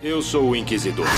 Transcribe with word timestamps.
Eu 0.00 0.22
sou 0.22 0.50
o 0.50 0.56
Inquisidor. 0.56 1.08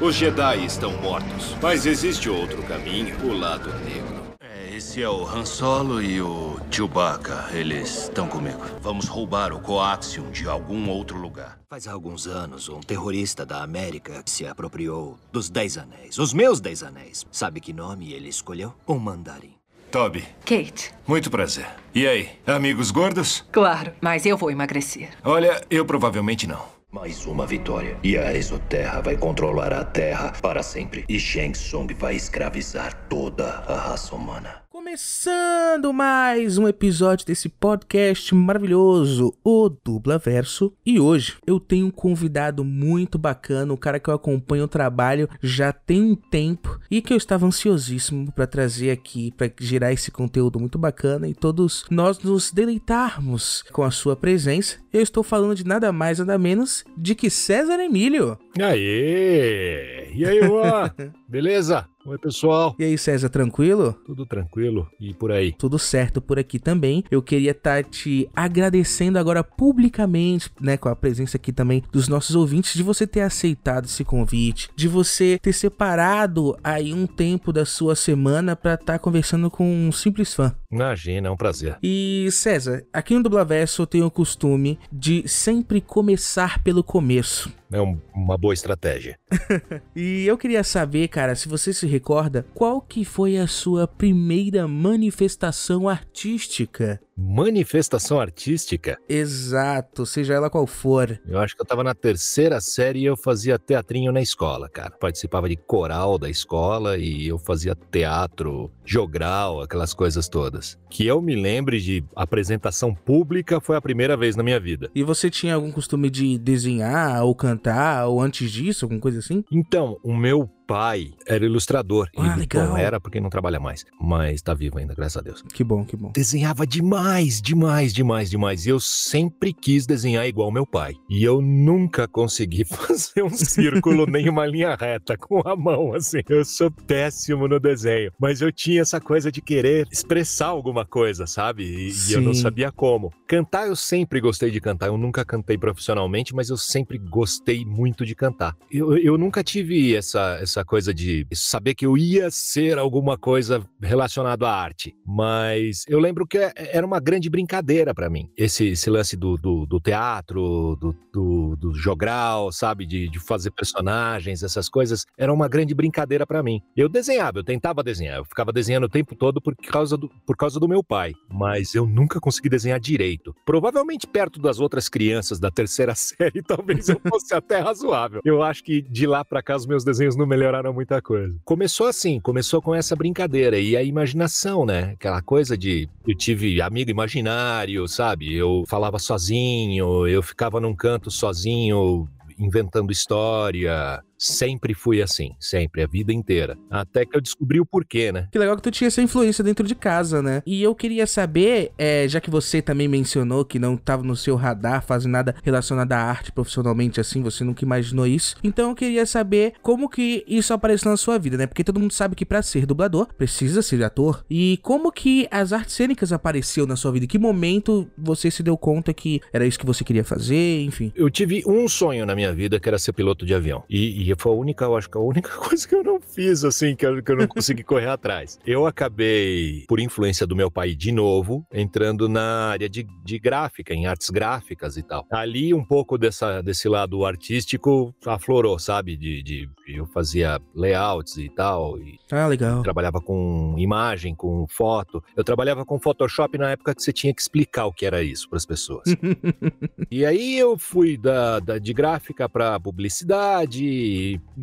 Os 0.00 0.14
Jedi 0.14 0.64
estão 0.64 0.92
mortos, 1.02 1.56
mas 1.60 1.84
existe 1.84 2.30
outro 2.30 2.62
caminho, 2.62 3.16
o 3.24 3.32
lado 3.36 3.68
negro. 3.80 4.16
É, 4.40 4.76
esse 4.76 5.02
é 5.02 5.08
o 5.08 5.26
Han 5.26 5.44
Solo 5.44 6.00
e 6.00 6.22
o 6.22 6.56
Chewbacca. 6.70 7.48
Eles 7.52 8.04
estão 8.04 8.28
comigo. 8.28 8.64
Vamos 8.80 9.08
roubar 9.08 9.52
o 9.52 9.58
Coaxium 9.58 10.30
de 10.30 10.48
algum 10.48 10.88
outro 10.88 11.18
lugar. 11.18 11.58
Faz 11.68 11.88
alguns 11.88 12.28
anos, 12.28 12.68
um 12.68 12.78
terrorista 12.78 13.44
da 13.44 13.60
América 13.60 14.22
se 14.24 14.46
apropriou 14.46 15.18
dos 15.32 15.50
Dez 15.50 15.76
Anéis. 15.76 16.16
Os 16.16 16.32
meus 16.32 16.60
Dez 16.60 16.84
Anéis. 16.84 17.26
Sabe 17.32 17.60
que 17.60 17.72
nome 17.72 18.12
ele 18.12 18.28
escolheu? 18.28 18.72
O 18.86 19.00
Mandarim. 19.00 19.54
Toby, 19.90 20.22
Kate, 20.44 20.92
muito 21.08 21.28
prazer. 21.28 21.66
E 21.94 22.06
aí, 22.06 22.28
amigos 22.46 22.92
gordos? 22.92 23.44
claro, 23.50 23.92
mas 24.00 24.26
eu 24.26 24.36
vou 24.36 24.50
emagrecer. 24.50 25.08
Olha, 25.24 25.60
eu 25.70 25.84
provavelmente 25.84 26.46
não. 26.46 26.77
Mais 26.90 27.26
uma 27.26 27.46
vitória. 27.46 27.98
E 28.02 28.16
a 28.16 28.34
Exoterra 28.34 29.02
vai 29.02 29.14
controlar 29.14 29.74
a 29.74 29.84
Terra 29.84 30.32
para 30.40 30.62
sempre. 30.62 31.04
E 31.06 31.20
Shang 31.20 31.52
Tsung 31.52 31.86
vai 31.92 32.16
escravizar 32.16 32.94
toda 33.10 33.46
a 33.46 33.76
raça 33.76 34.16
humana. 34.16 34.67
Começando 34.78 35.92
mais 35.92 36.56
um 36.56 36.68
episódio 36.68 37.26
desse 37.26 37.48
podcast 37.48 38.32
maravilhoso, 38.32 39.34
o 39.42 39.68
Dubla 39.68 40.18
Verso. 40.18 40.72
E 40.86 41.00
hoje 41.00 41.36
eu 41.44 41.58
tenho 41.58 41.86
um 41.86 41.90
convidado 41.90 42.62
muito 42.62 43.18
bacana, 43.18 43.72
um 43.72 43.76
cara 43.76 43.98
que 43.98 44.08
eu 44.08 44.14
acompanho 44.14 44.62
o 44.62 44.68
trabalho 44.68 45.28
já 45.42 45.72
tem 45.72 46.00
um 46.00 46.14
tempo 46.14 46.78
e 46.88 47.02
que 47.02 47.12
eu 47.12 47.16
estava 47.16 47.44
ansiosíssimo 47.44 48.30
para 48.30 48.46
trazer 48.46 48.92
aqui, 48.92 49.32
para 49.36 49.50
gerar 49.58 49.92
esse 49.92 50.12
conteúdo 50.12 50.60
muito 50.60 50.78
bacana 50.78 51.28
e 51.28 51.34
todos 51.34 51.84
nós 51.90 52.20
nos 52.20 52.52
deleitarmos 52.52 53.64
com 53.72 53.82
a 53.82 53.90
sua 53.90 54.14
presença. 54.14 54.76
Eu 54.92 55.02
estou 55.02 55.24
falando 55.24 55.56
de 55.56 55.66
nada 55.66 55.90
mais 55.90 56.20
nada 56.20 56.38
menos 56.38 56.84
de 56.96 57.16
que 57.16 57.28
César 57.28 57.80
Emílio. 57.80 58.38
Aê! 58.56 60.12
E 60.14 60.24
aí, 60.24 60.40
Juan? 60.40 60.88
Beleza? 61.28 61.84
Oi, 62.08 62.16
pessoal. 62.16 62.74
E 62.78 62.84
aí, 62.84 62.96
César, 62.96 63.28
tranquilo? 63.28 63.92
Tudo 64.06 64.24
tranquilo? 64.24 64.88
E 64.98 65.12
por 65.12 65.30
aí? 65.30 65.52
tudo 65.52 65.78
certo 65.78 66.22
por 66.22 66.38
aqui 66.38 66.58
também. 66.58 67.04
Eu 67.10 67.20
queria 67.20 67.50
estar 67.50 67.84
te 67.84 68.30
agradecendo 68.34 69.18
agora 69.18 69.44
publicamente, 69.44 70.50
né, 70.58 70.78
com 70.78 70.88
a 70.88 70.96
presença 70.96 71.36
aqui 71.36 71.52
também 71.52 71.82
dos 71.92 72.08
nossos 72.08 72.34
ouvintes, 72.34 72.72
de 72.72 72.82
você 72.82 73.06
ter 73.06 73.20
aceitado 73.20 73.84
esse 73.84 74.04
convite, 74.04 74.70
de 74.74 74.88
você 74.88 75.38
ter 75.42 75.52
separado 75.52 76.56
aí 76.64 76.94
um 76.94 77.06
tempo 77.06 77.52
da 77.52 77.66
sua 77.66 77.94
semana 77.94 78.56
para 78.56 78.74
estar 78.74 78.98
conversando 78.98 79.50
com 79.50 79.70
um 79.70 79.92
simples 79.92 80.32
fã. 80.32 80.54
Imagina, 80.70 81.28
é 81.28 81.30
um 81.30 81.36
prazer. 81.36 81.78
E 81.82 82.28
César, 82.30 82.84
aqui 82.92 83.14
no 83.14 83.22
Dublaverso 83.22 83.80
eu 83.82 83.86
tenho 83.86 84.04
o 84.06 84.10
costume 84.10 84.78
de 84.92 85.26
sempre 85.26 85.80
começar 85.80 86.62
pelo 86.62 86.84
começo. 86.84 87.50
É 87.72 87.80
um- 87.80 87.98
uma 88.14 88.36
boa 88.36 88.52
estratégia. 88.52 89.18
E 89.96 90.26
eu 90.26 90.36
queria 90.38 90.62
saber, 90.62 91.08
cara, 91.08 91.34
se 91.34 91.48
você 91.48 91.72
se 91.72 91.86
recorda, 91.86 92.46
qual 92.54 92.80
que 92.80 93.04
foi 93.04 93.36
a 93.38 93.46
sua 93.46 93.86
primeira 93.88 94.68
manifestação 94.68 95.88
artística? 95.88 97.00
Manifestação 97.20 98.20
artística? 98.20 98.96
Exato, 99.08 100.06
seja 100.06 100.34
ela 100.34 100.48
qual 100.48 100.68
for. 100.68 101.20
Eu 101.26 101.40
acho 101.40 101.56
que 101.56 101.60
eu 101.60 101.66
tava 101.66 101.82
na 101.82 101.92
terceira 101.92 102.60
série 102.60 103.00
e 103.00 103.04
eu 103.06 103.16
fazia 103.16 103.58
teatrinho 103.58 104.12
na 104.12 104.20
escola, 104.20 104.68
cara. 104.68 104.92
Participava 104.92 105.48
de 105.48 105.56
coral 105.56 106.16
da 106.16 106.30
escola 106.30 106.96
e 106.96 107.26
eu 107.26 107.36
fazia 107.36 107.76
teatro, 107.90 108.70
jogral, 108.84 109.60
aquelas 109.60 109.92
coisas 109.92 110.28
todas. 110.28 110.78
Que 110.88 111.08
eu 111.08 111.20
me 111.20 111.34
lembre 111.34 111.80
de 111.80 112.04
apresentação 112.14 112.94
pública 112.94 113.60
foi 113.60 113.74
a 113.74 113.82
primeira 113.82 114.16
vez 114.16 114.36
na 114.36 114.44
minha 114.44 114.60
vida. 114.60 114.88
E 114.94 115.02
você 115.02 115.28
tinha 115.28 115.56
algum 115.56 115.72
costume 115.72 116.08
de 116.08 116.38
desenhar 116.38 117.24
ou 117.24 117.34
cantar 117.34 118.06
ou 118.06 118.20
antes 118.20 118.48
disso, 118.52 118.84
alguma 118.84 119.00
coisa 119.00 119.18
assim? 119.18 119.44
Então, 119.50 119.98
o 120.04 120.16
meu 120.16 120.48
pai 120.68 121.14
era 121.26 121.46
ilustrador. 121.46 122.10
Ah, 122.14 122.34
e, 122.36 122.40
legal. 122.40 122.68
Bom, 122.68 122.76
era 122.76 123.00
porque 123.00 123.18
não 123.18 123.30
trabalha 123.30 123.58
mais, 123.58 123.86
mas 123.98 124.42
tá 124.42 124.52
vivo 124.52 124.78
ainda, 124.78 124.94
graças 124.94 125.16
a 125.16 125.22
Deus. 125.22 125.42
Que 125.50 125.64
bom, 125.64 125.82
que 125.82 125.96
bom. 125.96 126.12
Desenhava 126.12 126.66
demais, 126.66 127.40
demais, 127.40 127.94
demais, 127.94 128.28
demais. 128.28 128.66
E 128.66 128.68
eu 128.68 128.78
sempre 128.78 129.54
quis 129.54 129.86
desenhar 129.86 130.28
igual 130.28 130.52
meu 130.52 130.66
pai. 130.66 130.94
E 131.08 131.24
eu 131.24 131.40
nunca 131.40 132.06
consegui 132.06 132.64
fazer 132.68 133.22
um 133.22 133.30
círculo 133.30 134.04
nem 134.06 134.28
uma 134.28 134.44
linha 134.44 134.76
reta 134.76 135.16
com 135.16 135.40
a 135.48 135.56
mão, 135.56 135.94
assim. 135.94 136.20
Eu 136.28 136.44
sou 136.44 136.70
péssimo 136.70 137.48
no 137.48 137.58
desenho. 137.58 138.12
Mas 138.20 138.42
eu 138.42 138.52
tinha 138.52 138.82
essa 138.82 139.00
coisa 139.00 139.32
de 139.32 139.40
querer 139.40 139.88
expressar 139.90 140.48
alguma 140.48 140.84
coisa, 140.84 141.26
sabe? 141.26 141.64
E, 141.64 142.10
e 142.10 142.12
eu 142.12 142.20
não 142.20 142.34
sabia 142.34 142.70
como. 142.70 143.10
Cantar, 143.26 143.68
eu 143.68 143.76
sempre 143.76 144.20
gostei 144.20 144.50
de 144.50 144.60
cantar. 144.60 144.88
Eu 144.88 144.98
nunca 144.98 145.24
cantei 145.24 145.56
profissionalmente, 145.56 146.34
mas 146.34 146.50
eu 146.50 146.58
sempre 146.58 146.98
gostei 146.98 147.64
muito 147.64 148.04
de 148.04 148.14
cantar. 148.14 148.54
Eu, 148.70 148.98
eu 148.98 149.16
nunca 149.16 149.42
tive 149.42 149.96
essa, 149.96 150.38
essa 150.42 150.57
coisa 150.64 150.92
de 150.94 151.26
saber 151.32 151.74
que 151.74 151.86
eu 151.86 151.96
ia 151.96 152.30
ser 152.30 152.78
alguma 152.78 153.16
coisa 153.16 153.62
relacionado 153.80 154.44
à 154.44 154.52
arte. 154.54 154.94
Mas 155.06 155.84
eu 155.88 155.98
lembro 155.98 156.26
que 156.26 156.38
é- 156.38 156.52
era 156.56 156.86
uma 156.86 157.00
grande 157.00 157.28
brincadeira 157.28 157.94
pra 157.94 158.08
mim. 158.10 158.28
Esse, 158.36 158.68
esse 158.68 158.88
lance 158.90 159.16
do, 159.16 159.36
do, 159.36 159.66
do 159.66 159.80
teatro, 159.80 160.76
do, 160.80 160.94
do, 161.12 161.56
do 161.56 161.74
jogral, 161.74 162.50
sabe? 162.52 162.86
De, 162.86 163.08
de 163.08 163.18
fazer 163.18 163.50
personagens, 163.50 164.42
essas 164.42 164.68
coisas. 164.68 165.04
Era 165.18 165.32
uma 165.32 165.48
grande 165.48 165.74
brincadeira 165.74 166.26
pra 166.26 166.42
mim. 166.42 166.60
Eu 166.76 166.88
desenhava, 166.88 167.38
eu 167.38 167.44
tentava 167.44 167.82
desenhar. 167.82 168.18
Eu 168.18 168.24
ficava 168.24 168.52
desenhando 168.52 168.84
o 168.84 168.88
tempo 168.88 169.14
todo 169.14 169.40
por 169.40 169.54
causa 169.56 169.96
do, 169.96 170.08
por 170.26 170.36
causa 170.36 170.58
do 170.58 170.68
meu 170.68 170.82
pai. 170.82 171.12
Mas 171.30 171.74
eu 171.74 171.86
nunca 171.86 172.20
consegui 172.20 172.48
desenhar 172.48 172.80
direito. 172.80 173.34
Provavelmente 173.44 174.06
perto 174.06 174.40
das 174.40 174.58
outras 174.60 174.88
crianças 174.88 175.38
da 175.38 175.50
terceira 175.50 175.94
série, 175.96 176.42
talvez 176.42 176.88
eu 176.88 177.00
fosse 177.08 177.34
até 177.34 177.58
razoável. 177.58 178.20
Eu 178.24 178.42
acho 178.42 178.62
que 178.64 178.82
de 178.82 179.06
lá 179.06 179.24
pra 179.24 179.42
cá 179.42 179.56
os 179.56 179.66
meus 179.66 179.84
desenhos 179.84 180.16
não 180.16 180.26
melhoraram 180.26 180.47
muita 180.72 181.00
coisa. 181.00 181.34
Começou 181.44 181.86
assim, 181.86 182.20
começou 182.20 182.60
com 182.60 182.74
essa 182.74 182.96
brincadeira 182.96 183.58
e 183.58 183.76
a 183.76 183.82
imaginação, 183.82 184.64
né? 184.64 184.92
Aquela 184.94 185.22
coisa 185.22 185.56
de 185.56 185.88
eu 186.06 186.16
tive 186.16 186.60
amigo 186.60 186.90
imaginário, 186.90 187.86
sabe? 187.88 188.34
Eu 188.34 188.64
falava 188.66 188.98
sozinho, 188.98 190.06
eu 190.06 190.22
ficava 190.22 190.60
num 190.60 190.74
canto 190.74 191.10
sozinho 191.10 192.08
inventando 192.38 192.92
história. 192.92 194.02
Sempre 194.18 194.74
fui 194.74 195.00
assim, 195.00 195.30
sempre, 195.38 195.82
a 195.82 195.86
vida 195.86 196.12
inteira. 196.12 196.58
Até 196.68 197.06
que 197.06 197.16
eu 197.16 197.20
descobri 197.20 197.60
o 197.60 197.66
porquê, 197.66 198.10
né? 198.10 198.28
Que 198.32 198.38
legal 198.38 198.56
que 198.56 198.62
tu 198.62 198.70
tinha 198.70 198.88
essa 198.88 199.00
influência 199.00 199.44
dentro 199.44 199.66
de 199.66 199.74
casa, 199.74 200.20
né? 200.20 200.42
E 200.44 200.62
eu 200.62 200.74
queria 200.74 201.06
saber, 201.06 201.72
é, 201.78 202.06
já 202.08 202.20
que 202.20 202.30
você 202.30 202.60
também 202.60 202.88
mencionou 202.88 203.44
que 203.44 203.58
não 203.58 203.76
tava 203.76 204.02
no 204.02 204.16
seu 204.16 204.34
radar 204.34 204.82
fazendo 204.84 205.12
nada 205.12 205.34
relacionado 205.42 205.92
à 205.92 205.98
arte 205.98 206.32
profissionalmente 206.32 207.00
assim, 207.00 207.22
você 207.22 207.44
nunca 207.44 207.64
imaginou 207.64 208.06
isso. 208.06 208.36
Então 208.42 208.70
eu 208.70 208.74
queria 208.74 209.06
saber 209.06 209.54
como 209.62 209.88
que 209.88 210.24
isso 210.26 210.52
apareceu 210.52 210.90
na 210.90 210.96
sua 210.96 211.18
vida, 211.18 211.36
né? 211.36 211.46
Porque 211.46 211.62
todo 211.62 211.78
mundo 211.78 211.92
sabe 211.92 212.16
que 212.16 212.26
pra 212.26 212.42
ser 212.42 212.66
dublador 212.66 213.06
precisa 213.14 213.62
ser 213.62 213.82
ator. 213.84 214.24
E 214.28 214.58
como 214.62 214.90
que 214.90 215.28
as 215.30 215.52
artes 215.52 215.74
cênicas 215.74 216.12
apareceu 216.12 216.66
na 216.66 216.74
sua 216.74 216.90
vida? 216.90 217.04
Em 217.04 217.08
que 217.08 217.18
momento 217.18 217.88
você 217.96 218.30
se 218.30 218.42
deu 218.42 218.56
conta 218.56 218.92
que 218.92 219.20
era 219.32 219.46
isso 219.46 219.58
que 219.58 219.66
você 219.66 219.84
queria 219.84 220.04
fazer, 220.04 220.62
enfim? 220.62 220.92
Eu 220.96 221.08
tive 221.08 221.42
um 221.46 221.68
sonho 221.68 222.04
na 222.04 222.14
minha 222.14 222.32
vida 222.32 222.58
que 222.58 222.68
era 222.68 222.78
ser 222.78 222.92
piloto 222.92 223.24
de 223.24 223.34
avião. 223.34 223.62
E, 223.68 224.07
e 224.07 224.07
foi 224.16 224.32
a 224.32 224.34
única, 224.34 224.64
eu 224.64 224.76
acho 224.76 224.88
que 224.90 224.96
a 224.96 225.00
única 225.00 225.30
coisa 225.36 225.66
que 225.66 225.74
eu 225.74 225.82
não 225.82 226.00
fiz, 226.00 226.44
assim, 226.44 226.74
que 226.76 226.86
eu, 226.86 227.02
que 227.02 227.12
eu 227.12 227.16
não 227.16 227.26
consegui 227.26 227.62
correr 227.62 227.88
atrás. 227.88 228.38
Eu 228.46 228.66
acabei, 228.66 229.64
por 229.68 229.80
influência 229.80 230.26
do 230.26 230.36
meu 230.36 230.50
pai 230.50 230.74
de 230.74 230.92
novo, 230.92 231.46
entrando 231.52 232.08
na 232.08 232.48
área 232.50 232.68
de, 232.68 232.86
de 233.04 233.18
gráfica, 233.18 233.74
em 233.74 233.86
artes 233.86 234.10
gráficas 234.10 234.76
e 234.76 234.82
tal. 234.82 235.06
Ali, 235.10 235.52
um 235.54 235.64
pouco 235.64 235.96
dessa, 235.98 236.40
desse 236.42 236.68
lado 236.68 237.04
artístico 237.04 237.94
aflorou, 238.06 238.58
sabe? 238.58 238.96
De, 238.96 239.22
de 239.22 239.48
eu 239.68 239.86
fazia 239.86 240.40
layouts 240.54 241.16
e 241.18 241.28
tal. 241.28 241.78
E 241.78 241.98
Ah, 242.10 242.26
legal. 242.26 242.62
trabalhava 242.62 243.00
com 243.00 243.54
imagem, 243.58 244.14
com 244.14 244.46
foto. 244.48 245.02
Eu 245.16 245.22
trabalhava 245.24 245.64
com 245.64 245.78
Photoshop 245.78 246.38
na 246.38 246.50
época 246.50 246.74
que 246.74 246.82
você 246.82 246.92
tinha 246.92 247.12
que 247.14 247.20
explicar 247.20 247.66
o 247.66 247.72
que 247.72 247.84
era 247.84 248.02
isso 248.02 248.28
para 248.28 248.36
as 248.38 248.46
pessoas. 248.46 248.84
e 249.90 250.04
aí 250.04 250.38
eu 250.38 250.56
fui 250.58 250.96
da, 250.96 251.38
da- 251.40 251.58
de 251.58 251.72
gráfica 251.72 252.28
para 252.28 252.58
publicidade 252.58 253.64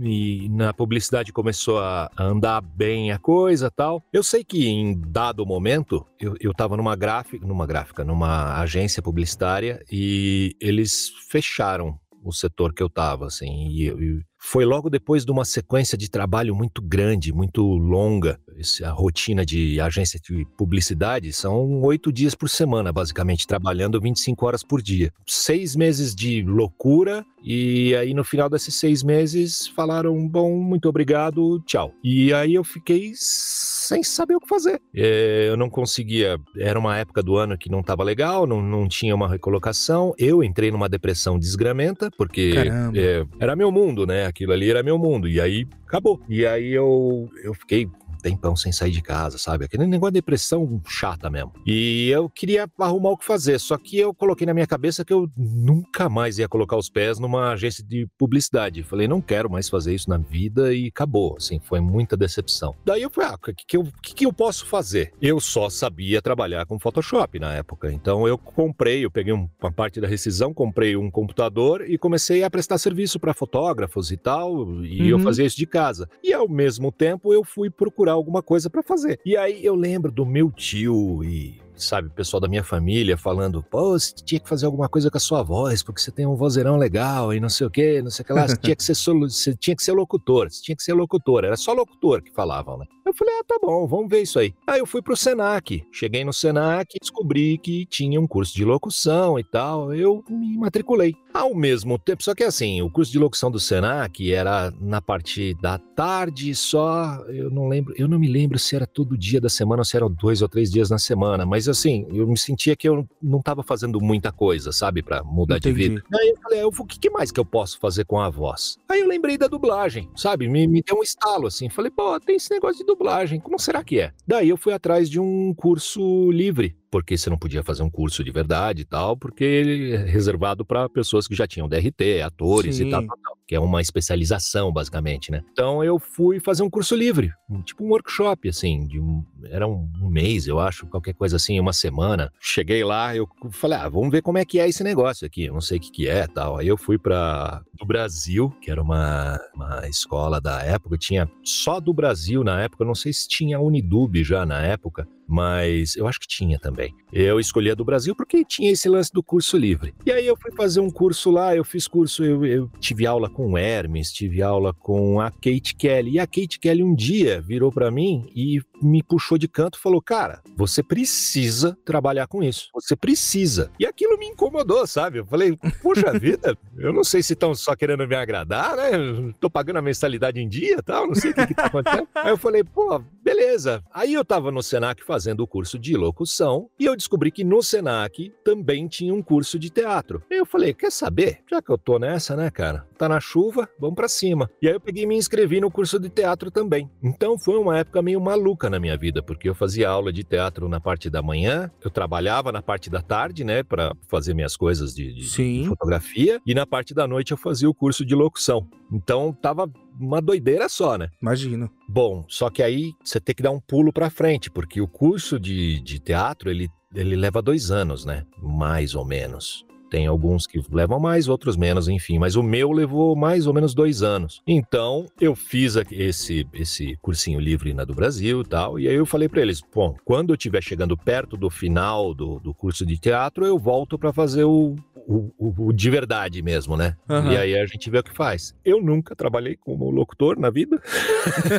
e, 0.02 0.50
na 0.50 0.74
publicidade 0.74 1.32
começou 1.32 1.80
a 1.80 2.10
andar 2.18 2.62
bem 2.62 3.12
a 3.12 3.20
coisa 3.20 3.72
tal. 3.72 4.04
Eu 4.12 4.24
sei 4.24 4.44
que 4.44 4.68
em 4.68 5.00
dado 5.00 5.46
momento 5.46 6.06
eu, 6.20 6.36
eu 6.40 6.54
tava 6.54 6.78
numa 6.78 6.96
gráfica, 6.96 7.46
numa 7.46 7.66
gráfica, 7.66 8.04
numa 8.04 8.60
agência 8.60 9.02
publicitária 9.02 9.84
e 9.92 10.56
eles 10.60 11.12
fecharam 11.30 12.00
o 12.24 12.34
setor 12.34 12.74
que 12.74 12.82
eu 12.82 12.90
tava, 12.90 13.28
assim, 13.28 13.68
e, 13.68 13.88
e 13.88 14.22
foi 14.40 14.66
logo 14.66 14.90
depois 14.90 15.24
de 15.24 15.32
uma 15.32 15.46
sequência 15.46 15.96
de 15.98 16.10
trabalho 16.10 16.56
muito 16.56 16.82
grande, 16.82 17.32
muito 17.32 17.64
longa. 17.64 18.40
Essa 18.58 18.90
rotina 18.92 19.46
de 19.46 19.80
agência 19.80 20.20
de 20.20 20.46
publicidade 20.58 21.32
são 21.34 21.82
oito 21.82 22.12
dias 22.12 22.34
por 22.36 22.50
semana, 22.50 22.92
basicamente, 22.92 23.48
trabalhando 23.48 24.00
25 24.00 24.46
horas 24.46 24.64
por 24.64 24.82
dia. 24.82 25.12
Seis 25.28 25.76
meses 25.76 26.16
de 26.16 26.42
loucura, 26.44 27.26
e 27.44 27.96
aí 27.96 28.14
no 28.14 28.24
final 28.24 28.50
desses 28.50 28.76
seis 28.76 29.04
meses 29.04 29.68
falaram: 29.68 30.28
bom, 30.28 30.58
muito 30.58 30.90
obrigado, 30.90 31.62
tchau. 31.66 31.94
E 32.04 32.34
aí 32.34 32.54
eu 32.54 32.64
fiquei 32.64 33.12
sem 33.16 34.02
saber 34.04 34.36
o 34.36 34.40
que 34.40 34.48
fazer. 34.48 34.82
É, 34.96 35.48
eu 35.50 35.58
não 35.58 35.70
conseguia, 35.70 36.40
era 36.58 36.80
uma 36.80 36.98
época 36.98 37.22
do 37.22 37.38
ano 37.38 37.58
que 37.58 37.70
não 37.70 37.82
estava 37.82 38.04
legal, 38.04 38.48
não, 38.48 38.62
não 38.62 38.88
tinha 38.88 39.14
uma 39.14 39.30
recolocação. 39.30 40.14
Eu 40.18 40.44
entrei 40.44 40.72
numa 40.72 40.90
depressão 40.90 41.38
desgramenta, 41.38 42.10
porque 42.18 42.54
é, 42.96 43.26
era 43.40 43.56
meu 43.56 43.72
mundo, 43.72 44.06
né? 44.08 44.26
Aquilo 44.26 44.54
ali 44.54 44.70
era 44.70 44.82
meu 44.82 44.98
mundo. 44.98 45.28
E 45.28 45.40
aí 45.40 45.68
acabou. 45.86 46.20
E 46.28 46.46
aí 46.46 46.72
eu, 46.72 47.30
eu 47.44 47.54
fiquei 47.54 47.88
tempão 48.26 48.56
sem 48.56 48.72
sair 48.72 48.90
de 48.90 49.04
casa, 49.04 49.38
sabe? 49.38 49.66
Aquele 49.66 49.86
negócio 49.86 50.14
de 50.14 50.20
depressão 50.20 50.82
chata 50.88 51.30
mesmo. 51.30 51.54
E 51.64 52.10
eu 52.10 52.28
queria 52.28 52.68
arrumar 52.80 53.12
o 53.12 53.18
que 53.18 53.24
fazer, 53.24 53.60
só 53.60 53.78
que 53.78 54.00
eu 54.00 54.16
coloquei 54.16 54.48
na 54.48 54.54
minha 54.54 54.66
cabeça 54.66 55.06
que 55.06 55.14
eu 55.14 55.30
nunca 55.38 56.10
mais 56.10 56.40
ia 56.40 56.50
colocar 56.50 56.76
os 56.76 56.90
pés 56.90 57.20
numa 57.20 57.52
agência 57.52 57.84
de 57.84 58.08
publicidade. 58.18 58.82
Falei, 58.82 59.08
não 59.08 59.22
quero 59.22 59.48
mais 59.48 59.70
fazer 59.70 59.94
isso 59.94 60.10
na 60.10 60.18
vida 60.18 60.74
e 60.74 60.88
acabou, 60.88 61.36
assim, 61.38 61.60
foi 61.60 61.80
muita 61.80 62.18
decepção. 62.18 62.76
Daí 62.84 63.04
eu 63.04 63.12
falei, 63.12 63.30
ah, 63.30 63.36
o 63.36 63.54
que, 63.54 63.54
que, 63.54 63.78
eu, 63.78 63.88
que, 64.02 64.16
que 64.16 64.26
eu 64.26 64.34
posso 64.34 64.66
fazer? 64.66 65.14
Eu 65.22 65.40
só 65.40 65.70
sabia 65.70 66.20
trabalhar 66.20 66.66
com 66.66 66.80
Photoshop 66.80 67.38
na 67.38 67.54
época, 67.54 67.92
então 67.92 68.28
eu 68.28 68.40
comprei, 68.40 69.06
eu 69.06 69.12
peguei 69.12 69.34
uma 69.34 69.72
parte 69.72 70.02
da 70.02 70.08
rescisão, 70.08 70.52
comprei 70.52 70.98
um 70.98 71.12
computador 71.12 71.88
e 71.88 71.96
comecei 71.96 72.44
a 72.44 72.50
prestar 72.50 72.80
serviço 72.80 73.20
para 73.20 73.36
fotógrafos 73.36 74.12
e 74.12 74.18
tal, 74.18 74.84
e 74.84 75.02
uhum. 75.02 75.08
eu 75.10 75.20
fazia 75.20 75.46
isso 75.46 75.58
de 75.58 75.68
casa. 75.68 76.10
E 76.24 76.34
ao 76.34 76.50
mesmo 76.50 76.92
tempo 76.92 77.32
eu 77.32 77.44
fui 77.44 77.70
procurar 77.70 78.15
alguma 78.16 78.42
coisa 78.42 78.70
para 78.70 78.82
fazer. 78.84 79.20
E 79.26 79.38
aí 79.38 79.64
eu 79.64 79.76
lembro 79.76 80.12
do 80.12 80.26
meu 80.26 80.52
tio 80.52 81.24
e 81.24 81.62
sabe, 81.76 82.10
pessoal 82.10 82.40
da 82.40 82.48
minha 82.48 82.64
família 82.64 83.18
falando, 83.18 83.62
pô, 83.62 83.92
você 83.92 84.14
tinha 84.14 84.40
que 84.40 84.48
fazer 84.48 84.66
alguma 84.66 84.88
coisa 84.88 85.12
com 85.12 85.18
a 85.18 85.20
sua 85.20 85.44
voz, 85.44 85.84
porque 85.84 86.02
você 86.02 86.12
tem 86.12 86.26
um 86.26 86.36
vozeirão 86.36 86.78
legal 86.78 87.34
e 87.34 87.40
não 87.40 87.50
sei 87.50 87.68
o 87.68 87.70
que, 87.70 88.02
não 88.02 88.10
sei 88.10 88.24
o 88.24 88.26
que 88.26 88.34
lá, 88.34 88.48
você 88.48 88.58
tinha 88.58 88.76
que 88.76 88.84
ser, 88.84 88.96
você 88.96 89.56
tinha 89.56 89.76
que 89.76 89.84
ser 89.84 89.92
locutor, 89.92 90.50
você 90.50 90.62
tinha 90.62 90.76
que 90.76 90.84
ser 90.84 90.94
locutor, 90.94 91.44
era 91.44 91.58
só 91.58 91.74
locutor 91.74 92.22
que 92.22 92.32
falavam, 92.32 92.78
né? 92.78 92.86
Eu 93.06 93.14
falei, 93.14 93.36
ah, 93.40 93.44
tá 93.48 93.60
bom, 93.62 93.86
vamos 93.86 94.10
ver 94.10 94.24
isso 94.24 94.40
aí. 94.40 94.52
Aí 94.66 94.80
eu 94.80 94.86
fui 94.88 95.00
pro 95.00 95.16
Senac, 95.16 95.86
cheguei 95.92 96.26
no 96.26 96.34
Senac, 96.34 96.98
descobri 97.00 97.58
que 97.60 97.86
tinha 97.86 98.20
um 98.20 98.26
curso 98.26 98.56
de 98.56 98.66
locução 98.66 99.38
e 99.38 99.44
tal, 99.44 99.94
eu 99.94 100.24
me 100.28 100.58
matriculei. 100.58 101.14
Ao 101.32 101.54
mesmo 101.54 102.00
tempo, 102.00 102.24
só 102.24 102.34
que 102.34 102.44
assim, 102.44 102.82
o 102.82 102.90
curso 102.90 103.12
de 103.12 103.20
locução 103.20 103.52
do 103.52 103.60
Senac 103.60 104.34
era 104.34 104.74
na 104.80 105.02
parte 105.02 105.54
da 105.62 105.78
tarde 105.78 106.56
só, 106.56 107.24
eu 107.28 107.52
não 107.52 107.68
lembro, 107.68 107.94
eu 107.98 108.08
não 108.08 108.18
me 108.18 108.28
lembro 108.28 108.58
se 108.58 108.76
era 108.76 108.88
todo 108.88 109.18
dia 109.18 109.40
da 109.40 109.50
semana 109.50 109.82
ou 109.82 109.86
se 109.86 109.96
eram 109.96 110.10
dois 110.10 110.42
ou 110.42 110.50
três 110.50 110.72
dias 110.72 110.90
na 110.90 110.98
semana, 110.98 111.46
mas 111.46 111.70
assim, 111.70 112.08
eu 112.12 112.26
me 112.26 112.38
sentia 112.38 112.76
que 112.76 112.90
eu 112.90 113.08
não 113.22 113.40
estava 113.40 113.62
fazendo 113.62 114.02
muita 114.02 114.32
coisa, 114.32 114.72
sabe, 114.72 115.04
para 115.04 115.24
mudar 115.24 115.58
Entendi. 115.58 115.76
de 115.76 115.90
vida. 115.90 116.04
Aí 116.12 116.30
eu 116.30 116.38
falei, 116.42 116.64
o 116.64 116.72
que 116.86 117.10
mais 117.10 117.32
que 117.32 117.40
eu 117.40 117.46
posso 117.46 117.78
fazer 117.80 118.06
com 118.06 118.20
a 118.20 118.30
voz? 118.30 118.80
Aí 118.90 119.02
eu 119.02 119.08
lembrei 119.08 119.38
da 119.38 119.48
dublagem, 119.48 120.10
sabe, 120.16 120.48
me, 120.48 120.66
me 120.66 120.82
deu 120.82 120.98
um 120.98 121.04
estalo 121.04 121.48
assim, 121.48 121.70
falei, 121.70 121.92
pô, 121.92 122.20
tem 122.20 122.38
esse 122.38 122.50
negócio 122.50 122.78
de 122.78 122.86
dublagem, 122.86 122.95
como 123.40 123.60
será 123.60 123.84
que 123.84 124.00
é? 124.00 124.12
Daí 124.28 124.50
eu 124.50 124.58
fui 124.58 124.74
atrás 124.74 125.10
de 125.10 125.20
um 125.20 125.54
curso 125.54 126.32
livre 126.32 126.78
porque 126.90 127.18
você 127.18 127.30
não 127.30 127.38
podia 127.38 127.64
fazer 127.64 127.84
um 127.84 127.90
curso 127.90 128.24
de 128.24 128.32
verdade 128.32 128.82
e 128.82 128.86
tal, 128.86 129.18
porque 129.18 129.44
ele 129.44 129.94
é 129.94 129.98
reservado 129.98 130.66
para 130.66 130.88
pessoas 130.90 131.28
que 131.28 131.36
já 131.36 131.48
tinham 131.48 131.68
DRT, 131.68 132.22
atores 132.24 132.78
Sim. 132.78 132.88
e 132.88 132.92
tal, 132.92 133.06
tal, 133.06 133.18
tal, 133.18 133.38
que 133.48 133.56
é 133.56 133.60
uma 133.60 133.82
especialização, 133.82 134.72
basicamente, 134.72 135.32
né? 135.32 135.44
Então 135.52 135.84
eu 135.84 136.00
fui 136.00 136.40
fazer 136.40 136.64
um 136.64 136.70
curso 136.70 136.96
livre, 136.96 137.32
tipo 137.64 137.84
um 137.84 137.90
workshop, 137.90 138.50
assim, 138.50 138.88
de 138.88 139.00
um, 139.00 139.24
era 139.46 139.68
um, 139.68 139.92
um, 140.02 140.10
mês, 140.10 140.48
eu 140.48 140.60
acho, 140.60 140.88
qualquer 140.88 141.14
coisa 141.14 141.36
assim, 141.36 141.60
uma 141.60 141.74
semana. 141.74 142.32
Cheguei 142.40 142.84
lá, 142.84 143.16
eu 143.16 143.28
falei, 143.52 143.78
ah, 143.78 143.90
vamos 143.90 144.12
ver 144.12 144.22
como 144.22 144.38
é 144.38 144.46
que 144.46 144.60
é 144.60 144.68
esse 144.68 144.84
negócio 144.84 145.26
aqui, 145.26 145.46
eu 145.46 145.54
não 145.54 145.62
sei 145.62 145.78
o 145.78 145.82
que, 145.82 145.92
que 145.92 146.08
é 146.08 146.28
tal. 146.28 146.58
Aí 146.58 146.68
eu 146.68 146.78
fui 146.78 146.98
para 146.98 147.62
do 147.74 147.86
Brasil, 147.86 148.50
que 148.62 148.72
era 148.72 148.82
uma, 148.82 149.40
uma 149.54 149.88
escola 149.88 150.40
da 150.40 150.62
época, 150.62 150.98
tinha 150.98 151.30
só 151.44 151.80
do 151.80 151.94
Brasil 151.94 152.44
na 152.44 152.62
época, 152.62 152.84
eu 152.84 152.88
não 152.88 152.96
sei 152.96 153.12
se 153.12 153.28
tinha 153.28 153.60
Unidub 153.60 154.24
já 154.24 154.46
na 154.46 154.62
época, 154.62 155.08
mas 155.28 155.96
eu 155.96 156.08
acho 156.08 156.20
que 156.20 156.28
tinha 156.28 156.60
também. 156.60 156.94
Eu 157.12 157.40
escolhi 157.40 157.72
a 157.72 157.76
do 157.76 157.86
Brasil 157.86 158.16
porque 158.16 158.44
tinha 158.44 158.72
esse 158.72 158.90
lance 158.90 159.12
do 159.12 159.24
curso 159.24 159.58
livre. 159.58 159.94
E 160.06 160.12
aí 160.12 160.26
eu 160.26 160.38
fui 160.38 160.52
fazer 160.52 160.80
um 160.80 160.90
curso 160.90 161.32
lá, 161.32 161.56
eu 161.56 161.64
fiz 161.64 161.88
curso, 161.88 162.24
eu, 162.24 162.46
eu 162.46 162.70
tive 162.80 163.06
aula 163.06 163.30
com 163.30 163.54
o 163.54 163.58
Hermes, 163.58 164.12
tive 164.12 164.42
aula 164.42 164.74
com 164.74 165.20
a 165.20 165.32
Kate 165.32 165.76
Kelly. 165.76 166.12
E 166.12 166.20
a 166.20 166.28
Kate 166.28 166.60
Kelly 166.60 166.84
um 166.84 166.94
dia 166.94 167.42
virou 167.42 167.72
para 167.72 167.90
mim 167.90 168.30
e 168.36 168.62
me 168.82 169.02
puxou 169.02 169.38
de 169.38 169.48
canto 169.48 169.78
e 169.78 169.82
falou: 169.82 170.02
Cara, 170.02 170.42
você 170.56 170.84
precisa 170.84 171.78
trabalhar 171.86 172.28
com 172.28 172.44
isso. 172.44 172.70
Você 172.74 172.96
precisa. 172.96 173.72
E 173.80 173.86
aquilo 173.86 174.18
me 174.18 174.28
incomodou, 174.28 174.86
sabe? 174.86 175.20
Eu 175.20 175.26
falei: 175.26 175.58
Poxa 175.82 176.18
vida, 176.20 176.58
eu 176.78 176.94
não 176.94 177.04
sei 177.04 177.24
se 177.24 177.34
estão 177.34 177.56
só 177.56 177.76
querendo 177.76 178.08
me 178.08 178.16
agradar, 178.16 178.76
né? 178.76 178.92
tô 179.40 179.50
pagando 179.50 179.78
a 179.78 179.82
mensalidade 179.82 180.40
em 180.40 180.48
dia 180.48 180.82
tal, 180.84 181.08
não 181.08 181.16
sei 181.16 181.32
o 181.32 181.34
que, 181.34 181.48
que 181.48 181.54
tá 181.54 181.66
acontecendo. 181.66 182.08
aí 182.16 182.30
eu 182.30 182.38
falei: 182.38 182.64
Pô, 182.64 183.00
beleza. 183.24 183.84
Aí 183.94 184.14
eu 184.14 184.26
tava 184.26 184.52
no 184.52 184.62
Senac 184.62 185.04
fazendo 185.16 185.40
o 185.40 185.48
curso 185.48 185.80
de 185.80 185.96
locução 185.96 186.70
e 186.78 186.84
eu 186.84 186.94
descobri 186.94 187.32
que 187.32 187.46
no 187.46 187.64
Senac 187.64 188.34
também 188.44 188.86
tinha 188.86 189.14
um 189.14 189.22
curso 189.22 189.58
de 189.58 189.70
teatro. 189.70 190.22
Eu 190.30 190.46
falei, 190.46 190.74
quer 190.74 190.92
saber? 190.92 191.40
Já 191.50 191.62
que 191.62 191.72
eu 191.72 191.78
tô 191.78 191.98
nessa, 191.98 192.36
né, 192.36 192.52
cara? 192.52 192.86
Tá 192.98 193.08
na 193.08 193.22
chuva, 193.22 193.70
vamos 193.80 193.96
para 193.96 194.10
cima. 194.10 194.50
E 194.62 194.68
aí 194.68 194.74
eu 194.74 194.80
peguei 194.82 195.04
e 195.04 195.08
me 195.08 195.16
inscrevi 195.16 195.62
no 195.62 195.72
curso 195.72 195.98
de 195.98 196.10
teatro 196.10 196.52
também. 196.52 196.92
Então 197.02 197.40
foi 197.40 197.58
uma 197.58 197.78
época 197.78 198.02
meio 198.02 198.20
maluca 198.20 198.70
na 198.70 198.78
minha 198.78 198.98
vida, 198.98 199.24
porque 199.24 199.48
eu 199.48 199.56
fazia 199.56 199.88
aula 199.88 200.12
de 200.12 200.26
teatro 200.26 200.68
na 200.68 200.82
parte 200.82 201.10
da 201.10 201.22
manhã, 201.22 201.72
eu 201.82 201.90
trabalhava 201.90 202.52
na 202.52 202.62
parte 202.62 202.90
da 202.90 203.02
tarde, 203.02 203.46
né, 203.46 203.64
para 203.64 203.96
fazer 204.10 204.34
minhas 204.34 204.58
coisas 204.58 204.94
de, 204.94 205.14
de, 205.14 205.62
de 205.62 205.68
fotografia, 205.70 206.42
e 206.46 206.54
na 206.54 206.66
parte 206.66 206.94
da 206.94 207.08
noite 207.08 207.32
eu 207.32 207.38
fazia 207.38 207.70
o 207.70 207.74
curso 207.74 208.04
de 208.04 208.14
locução. 208.14 208.68
Então 208.92 209.32
tava 209.32 209.70
uma 210.00 210.22
doideira 210.22 210.68
só, 210.70 210.98
né? 210.98 211.10
Imagino. 211.22 211.70
Bom, 211.88 212.26
só 212.28 212.50
que 212.50 212.62
aí 212.62 212.94
você 213.04 213.20
tem 213.20 213.36
que 213.36 213.44
dar 213.44 213.52
um 213.52 213.60
pulo 213.60 213.92
para 213.92 214.10
frente, 214.10 214.50
porque 214.50 214.82
o 214.82 214.88
curso 214.88 215.40
de, 215.40 215.80
de 215.82 216.00
teatro 216.00 216.50
ele, 216.50 216.70
ele 216.94 217.16
leva 217.16 217.42
dois 217.42 217.72
anos, 217.72 218.06
né? 218.06 218.26
Mais 218.42 218.96
ou 218.96 219.06
menos. 219.06 219.66
Tem 219.90 220.08
alguns 220.08 220.48
que 220.48 220.60
levam 220.72 221.00
mais, 221.00 221.28
outros 221.28 221.56
menos, 221.56 221.88
enfim. 221.88 222.18
Mas 222.20 222.36
o 222.36 222.44
meu 222.44 222.72
levou 222.72 223.16
mais 223.16 223.48
ou 223.48 223.54
menos 223.54 223.74
dois 223.74 224.02
anos. 224.02 224.42
Então, 224.46 225.06
eu 225.22 225.36
fiz 225.36 225.76
esse, 225.92 226.46
esse 226.54 226.98
cursinho 227.02 227.40
livre 227.40 227.74
na 227.74 227.86
do 227.86 227.94
Brasil 227.94 228.42
e 228.42 228.46
tal. 228.46 228.80
E 228.80 228.88
aí 228.88 228.96
eu 228.96 229.06
falei 229.06 229.30
para 229.30 229.42
eles: 229.42 229.62
bom, 229.74 229.96
quando 230.04 230.32
eu 230.32 230.36
estiver 230.36 230.62
chegando 230.62 230.98
perto 230.98 231.38
do 231.38 231.50
final 231.50 232.14
do, 232.14 232.40
do 232.40 232.54
curso 232.54 232.86
de 232.86 232.98
teatro, 232.98 233.46
eu 233.46 233.58
volto 233.58 233.98
para 233.98 234.12
fazer 234.12 234.44
o, 234.44 234.76
o, 235.08 235.32
o, 235.38 235.68
o, 235.68 235.74
de 235.74 235.90
verdade 235.90 236.42
mesmo, 236.42 236.76
né? 236.76 236.96
Uhum. 237.08 237.32
E 237.32 237.38
aí 237.38 237.58
a 237.58 237.66
gente 237.66 237.90
vê 237.90 238.00
o 238.00 238.04
que 238.04 238.14
faz. 238.14 238.56
Eu 238.64 238.82
nunca 238.82 239.16
trabalhei 239.16 239.56
como 239.56 239.90
locutor 239.90 240.40
na 240.40 240.50
vida, 240.50 240.82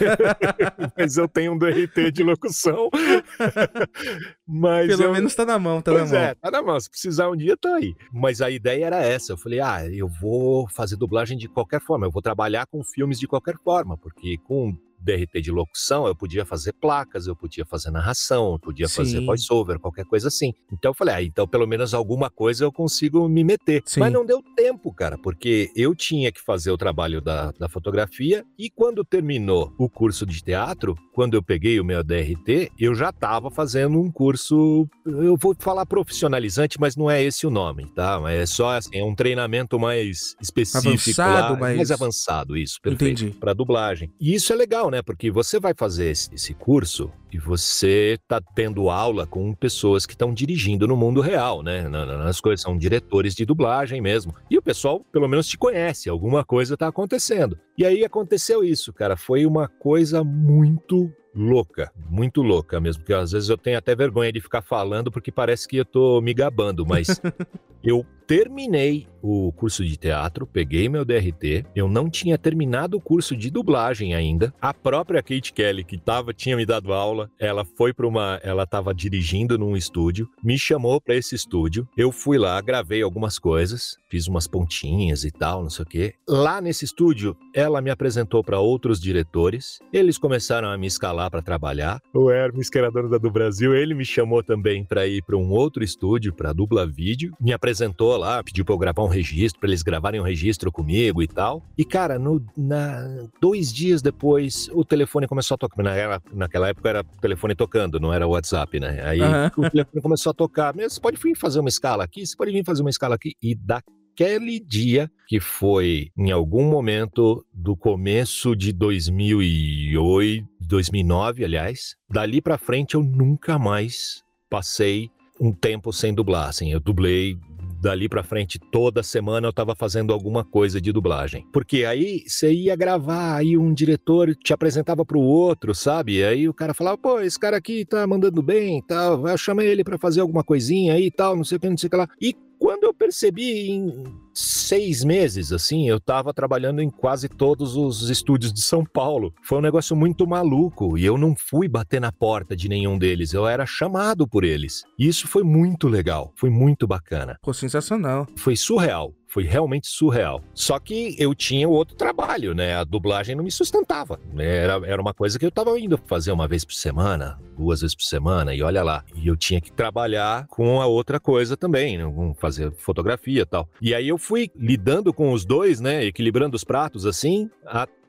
mas 0.96 1.16
eu 1.16 1.28
tenho 1.28 1.52
um 1.52 1.58
DRT 1.58 2.10
de 2.12 2.22
locução. 2.22 2.90
mas 4.46 4.88
Pelo 4.88 5.04
eu... 5.04 5.12
menos 5.12 5.34
tá 5.34 5.44
na 5.44 5.58
mão, 5.58 5.80
tá 5.80 5.92
pois 5.92 6.10
na 6.10 6.18
mão. 6.18 6.28
É, 6.28 6.34
tá 6.34 6.50
na 6.50 6.62
mão. 6.62 6.80
Se 6.80 6.90
precisar 6.90 7.30
um 7.30 7.36
dia, 7.36 7.56
tá 7.56 7.76
aí. 7.76 7.94
Mas 8.12 8.40
a 8.40 8.50
ideia 8.50 8.86
era 8.86 9.02
essa. 9.02 9.32
Eu 9.32 9.36
falei, 9.36 9.60
ah, 9.60 9.86
eu 9.86 10.08
vou 10.08 10.68
fazer 10.68 10.96
dublagem 10.96 11.38
de 11.38 11.48
qualquer 11.48 11.80
forma, 11.80 12.06
eu 12.06 12.10
vou 12.10 12.22
trabalhar 12.22 12.66
com 12.66 12.82
filmes 12.82 13.18
de 13.18 13.28
qualquer 13.28 13.56
forma, 13.62 13.96
porque 13.96 14.36
com 14.38 14.76
DRT 15.00 15.40
de 15.40 15.50
locução, 15.50 16.06
eu 16.06 16.14
podia 16.14 16.44
fazer 16.44 16.72
placas, 16.72 17.26
eu 17.26 17.36
podia 17.36 17.64
fazer 17.64 17.90
narração, 17.90 18.52
eu 18.52 18.58
podia 18.58 18.88
Sim. 18.88 18.96
fazer 18.96 19.24
voiceover, 19.24 19.78
qualquer 19.78 20.04
coisa 20.04 20.28
assim. 20.28 20.52
Então 20.72 20.90
eu 20.90 20.94
falei, 20.94 21.14
ah, 21.14 21.22
então 21.22 21.46
pelo 21.46 21.66
menos 21.66 21.94
alguma 21.94 22.30
coisa 22.30 22.64
eu 22.64 22.72
consigo 22.72 23.28
me 23.28 23.44
meter. 23.44 23.82
Sim. 23.86 24.00
Mas 24.00 24.12
não 24.12 24.24
deu 24.24 24.42
tempo, 24.54 24.92
cara, 24.92 25.16
porque 25.18 25.70
eu 25.76 25.94
tinha 25.94 26.32
que 26.32 26.40
fazer 26.40 26.70
o 26.70 26.76
trabalho 26.76 27.20
da, 27.20 27.52
da 27.52 27.68
fotografia 27.68 28.44
e 28.58 28.70
quando 28.70 29.04
terminou 29.04 29.72
o 29.78 29.88
curso 29.88 30.26
de 30.26 30.42
teatro, 30.42 30.96
quando 31.12 31.34
eu 31.34 31.42
peguei 31.42 31.80
o 31.80 31.84
meu 31.84 32.02
DRT, 32.02 32.72
eu 32.78 32.94
já 32.94 33.10
estava 33.10 33.50
fazendo 33.50 33.98
um 34.00 34.10
curso, 34.10 34.88
eu 35.04 35.36
vou 35.36 35.54
falar 35.58 35.86
profissionalizante, 35.86 36.78
mas 36.78 36.96
não 36.96 37.10
é 37.10 37.22
esse 37.22 37.46
o 37.46 37.50
nome, 37.50 37.86
tá? 37.94 38.20
É 38.28 38.44
só 38.44 38.76
assim, 38.76 38.98
é 38.98 39.04
um 39.04 39.14
treinamento 39.14 39.78
mais 39.78 40.36
específico 40.40 40.88
avançado, 40.88 41.54
lá, 41.54 41.58
mais... 41.58 41.76
mais 41.76 41.90
avançado, 41.90 42.56
isso, 42.56 42.78
perfeito, 42.82 43.32
para 43.38 43.52
dublagem. 43.52 44.12
E 44.20 44.34
isso 44.34 44.52
é 44.52 44.56
legal, 44.56 44.85
né? 44.90 45.02
Porque 45.02 45.30
você 45.30 45.58
vai 45.60 45.74
fazer 45.74 46.10
esse, 46.10 46.34
esse 46.34 46.54
curso 46.54 47.10
e 47.32 47.38
você 47.38 48.18
está 48.20 48.40
tendo 48.40 48.88
aula 48.88 49.26
com 49.26 49.54
pessoas 49.54 50.06
que 50.06 50.14
estão 50.14 50.32
dirigindo 50.32 50.86
no 50.86 50.96
mundo 50.96 51.20
real, 51.20 51.62
né? 51.62 51.88
Nas 51.88 52.40
coisas 52.40 52.62
são 52.62 52.76
diretores 52.76 53.34
de 53.34 53.44
dublagem 53.44 54.00
mesmo. 54.00 54.34
E 54.50 54.56
o 54.56 54.62
pessoal, 54.62 55.00
pelo 55.12 55.28
menos, 55.28 55.46
te 55.46 55.58
conhece, 55.58 56.08
alguma 56.08 56.44
coisa 56.44 56.74
está 56.74 56.88
acontecendo. 56.88 57.58
E 57.76 57.84
aí 57.84 58.04
aconteceu 58.04 58.64
isso, 58.64 58.92
cara. 58.92 59.16
Foi 59.16 59.44
uma 59.44 59.68
coisa 59.68 60.24
muito 60.24 61.12
louca, 61.34 61.92
muito 62.08 62.40
louca 62.40 62.80
mesmo, 62.80 63.02
porque 63.02 63.12
às 63.12 63.32
vezes 63.32 63.50
eu 63.50 63.58
tenho 63.58 63.76
até 63.76 63.94
vergonha 63.94 64.32
de 64.32 64.40
ficar 64.40 64.62
falando 64.62 65.10
porque 65.10 65.30
parece 65.30 65.68
que 65.68 65.76
eu 65.76 65.84
tô 65.84 66.20
me 66.22 66.32
gabando, 66.32 66.86
mas 66.86 67.20
eu 67.84 68.06
terminei 68.26 69.06
o 69.22 69.52
curso 69.52 69.84
de 69.84 69.96
teatro, 69.96 70.46
peguei 70.46 70.88
meu 70.88 71.04
DRT, 71.04 71.66
eu 71.74 71.88
não 71.88 72.08
tinha 72.08 72.38
terminado 72.38 72.96
o 72.96 73.00
curso 73.00 73.36
de 73.36 73.50
dublagem 73.50 74.14
ainda. 74.14 74.54
A 74.60 74.72
própria 74.72 75.22
Kate 75.22 75.52
Kelly, 75.52 75.82
que 75.82 75.98
tava, 75.98 76.32
tinha 76.32 76.56
me 76.56 76.64
dado 76.64 76.92
aula, 76.92 77.28
ela 77.38 77.64
foi 77.64 77.92
para 77.92 78.06
uma. 78.06 78.38
Ela 78.42 78.62
estava 78.62 78.94
dirigindo 78.94 79.58
num 79.58 79.76
estúdio, 79.76 80.28
me 80.44 80.56
chamou 80.56 81.00
para 81.00 81.16
esse 81.16 81.34
estúdio. 81.34 81.88
Eu 81.96 82.12
fui 82.12 82.38
lá, 82.38 82.60
gravei 82.60 83.02
algumas 83.02 83.38
coisas, 83.38 83.96
fiz 84.08 84.28
umas 84.28 84.46
pontinhas 84.46 85.24
e 85.24 85.30
tal, 85.30 85.62
não 85.62 85.70
sei 85.70 85.82
o 85.82 85.88
quê. 85.88 86.14
Lá 86.28 86.60
nesse 86.60 86.84
estúdio, 86.84 87.36
ela 87.54 87.80
me 87.80 87.90
apresentou 87.90 88.44
para 88.44 88.60
outros 88.60 89.00
diretores. 89.00 89.80
Eles 89.92 90.18
começaram 90.18 90.68
a 90.68 90.78
me 90.78 90.86
escalar 90.86 91.30
para 91.30 91.42
trabalhar. 91.42 92.00
O 92.14 92.30
Hermes, 92.30 92.70
que 92.70 92.78
era 92.78 92.90
dono 92.90 93.08
da 93.08 93.18
do 93.18 93.30
Brasil, 93.30 93.74
ele 93.74 93.94
me 93.94 94.04
chamou 94.04 94.42
também 94.42 94.84
para 94.84 95.06
ir 95.06 95.22
para 95.22 95.36
um 95.36 95.50
outro 95.50 95.82
estúdio, 95.82 96.32
para 96.32 96.52
dubla 96.52 96.86
vídeo. 96.86 97.34
Me 97.40 97.52
apresentou 97.52 98.15
lá, 98.16 98.42
pediu 98.42 98.64
para 98.64 98.74
eu 98.74 98.78
gravar 98.78 99.02
um 99.02 99.08
registro, 99.08 99.60
para 99.60 99.68
eles 99.68 99.82
gravarem 99.82 100.20
um 100.20 100.24
registro 100.24 100.70
comigo 100.72 101.22
e 101.22 101.28
tal. 101.28 101.62
E, 101.76 101.84
cara, 101.84 102.18
no, 102.18 102.44
na, 102.56 103.26
dois 103.40 103.72
dias 103.72 104.02
depois, 104.02 104.68
o 104.72 104.84
telefone 104.84 105.26
começou 105.26 105.54
a 105.54 105.58
tocar. 105.58 105.82
Naquela, 105.82 106.22
naquela 106.32 106.68
época 106.68 106.88
era 106.88 107.04
telefone 107.04 107.54
tocando, 107.54 108.00
não 108.00 108.12
era 108.12 108.26
WhatsApp, 108.26 108.80
né? 108.80 109.02
Aí 109.04 109.20
uhum. 109.20 109.66
o 109.66 109.70
telefone 109.70 110.02
começou 110.02 110.30
a 110.30 110.34
tocar. 110.34 110.74
Você 110.74 111.00
pode 111.00 111.18
vir 111.20 111.36
fazer 111.36 111.60
uma 111.60 111.68
escala 111.68 112.04
aqui? 112.04 112.26
Você 112.26 112.36
pode 112.36 112.52
vir 112.52 112.64
fazer 112.64 112.82
uma 112.82 112.90
escala 112.90 113.14
aqui? 113.14 113.34
E 113.42 113.54
daquele 113.54 114.60
dia, 114.60 115.10
que 115.28 115.40
foi 115.40 116.10
em 116.16 116.30
algum 116.30 116.68
momento 116.68 117.44
do 117.52 117.76
começo 117.76 118.56
de 118.56 118.72
2008, 118.72 120.46
2009, 120.60 121.44
aliás, 121.44 121.94
dali 122.10 122.40
para 122.40 122.58
frente 122.58 122.94
eu 122.94 123.02
nunca 123.02 123.58
mais 123.58 124.24
passei 124.48 125.10
um 125.40 125.52
tempo 125.52 125.92
sem 125.92 126.14
dublar, 126.14 126.48
assim, 126.48 126.72
eu 126.72 126.80
dublei 126.80 127.36
dali 127.80 128.08
para 128.08 128.22
frente, 128.22 128.58
toda 128.58 129.02
semana 129.02 129.46
eu 129.46 129.52
tava 129.52 129.74
fazendo 129.74 130.12
alguma 130.12 130.44
coisa 130.44 130.80
de 130.80 130.92
dublagem. 130.92 131.46
Porque 131.52 131.84
aí 131.84 132.24
você 132.26 132.52
ia 132.52 132.76
gravar, 132.76 133.36
aí 133.36 133.56
um 133.56 133.72
diretor 133.72 134.34
te 134.34 134.52
apresentava 134.52 135.04
pro 135.04 135.20
outro, 135.20 135.74
sabe? 135.74 136.24
Aí 136.24 136.48
o 136.48 136.54
cara 136.54 136.74
falava, 136.74 136.98
pô, 136.98 137.20
esse 137.20 137.38
cara 137.38 137.56
aqui 137.56 137.84
tá 137.84 138.06
mandando 138.06 138.42
bem 138.42 138.78
e 138.78 138.82
tal, 138.82 139.26
eu 139.26 139.38
chamei 139.38 139.68
ele 139.68 139.84
para 139.84 139.98
fazer 139.98 140.20
alguma 140.20 140.42
coisinha 140.42 140.94
aí 140.94 141.06
e 141.06 141.10
tal, 141.10 141.36
não 141.36 141.44
sei 141.44 141.56
o 141.56 141.60
que, 141.60 141.68
não 141.68 141.78
sei 141.78 141.88
o 141.88 141.90
que 141.90 141.96
lá. 141.96 142.08
E 142.20 142.34
quando 142.58 142.84
eu 142.84 142.94
percebi 142.94 143.70
em 143.70 144.04
seis 144.34 145.04
meses, 145.04 145.52
assim, 145.52 145.88
eu 145.88 145.96
estava 145.96 146.32
trabalhando 146.34 146.82
em 146.82 146.90
quase 146.90 147.28
todos 147.28 147.76
os 147.76 148.10
estúdios 148.10 148.52
de 148.52 148.60
São 148.60 148.84
Paulo. 148.84 149.32
Foi 149.42 149.58
um 149.58 149.62
negócio 149.62 149.96
muito 149.96 150.26
maluco 150.26 150.98
e 150.98 151.04
eu 151.04 151.16
não 151.16 151.34
fui 151.36 151.68
bater 151.68 152.00
na 152.00 152.12
porta 152.12 152.56
de 152.56 152.68
nenhum 152.68 152.98
deles, 152.98 153.32
eu 153.32 153.46
era 153.46 153.64
chamado 153.64 154.26
por 154.26 154.44
eles. 154.44 154.84
E 154.98 155.06
isso 155.06 155.26
foi 155.28 155.42
muito 155.42 155.88
legal, 155.88 156.32
foi 156.36 156.50
muito 156.50 156.86
bacana. 156.86 157.34
Ficou 157.34 157.54
sensacional. 157.54 158.26
Foi 158.36 158.56
surreal. 158.56 159.14
Foi 159.36 159.44
realmente 159.44 159.86
surreal. 159.86 160.42
Só 160.54 160.78
que 160.78 161.14
eu 161.18 161.34
tinha 161.34 161.68
outro 161.68 161.94
trabalho, 161.94 162.54
né? 162.54 162.74
A 162.74 162.84
dublagem 162.84 163.36
não 163.36 163.44
me 163.44 163.50
sustentava. 163.50 164.18
Era, 164.38 164.80
era 164.86 165.02
uma 165.02 165.12
coisa 165.12 165.38
que 165.38 165.44
eu 165.44 165.50
tava 165.50 165.78
indo 165.78 166.00
fazer 166.06 166.32
uma 166.32 166.48
vez 166.48 166.64
por 166.64 166.72
semana, 166.72 167.38
duas 167.54 167.82
vezes 167.82 167.94
por 167.94 168.04
semana, 168.04 168.54
e 168.54 168.62
olha 168.62 168.82
lá. 168.82 169.04
E 169.14 169.28
eu 169.28 169.36
tinha 169.36 169.60
que 169.60 169.70
trabalhar 169.70 170.46
com 170.46 170.80
a 170.80 170.86
outra 170.86 171.20
coisa 171.20 171.54
também, 171.54 171.98
né? 171.98 172.04
fazer 172.38 172.72
fotografia 172.78 173.42
e 173.42 173.44
tal. 173.44 173.68
E 173.78 173.94
aí 173.94 174.08
eu 174.08 174.16
fui 174.16 174.50
lidando 174.56 175.12
com 175.12 175.30
os 175.30 175.44
dois, 175.44 175.80
né? 175.80 176.02
Equilibrando 176.02 176.56
os 176.56 176.64
pratos 176.64 177.04
assim, 177.04 177.50
até 177.66 178.05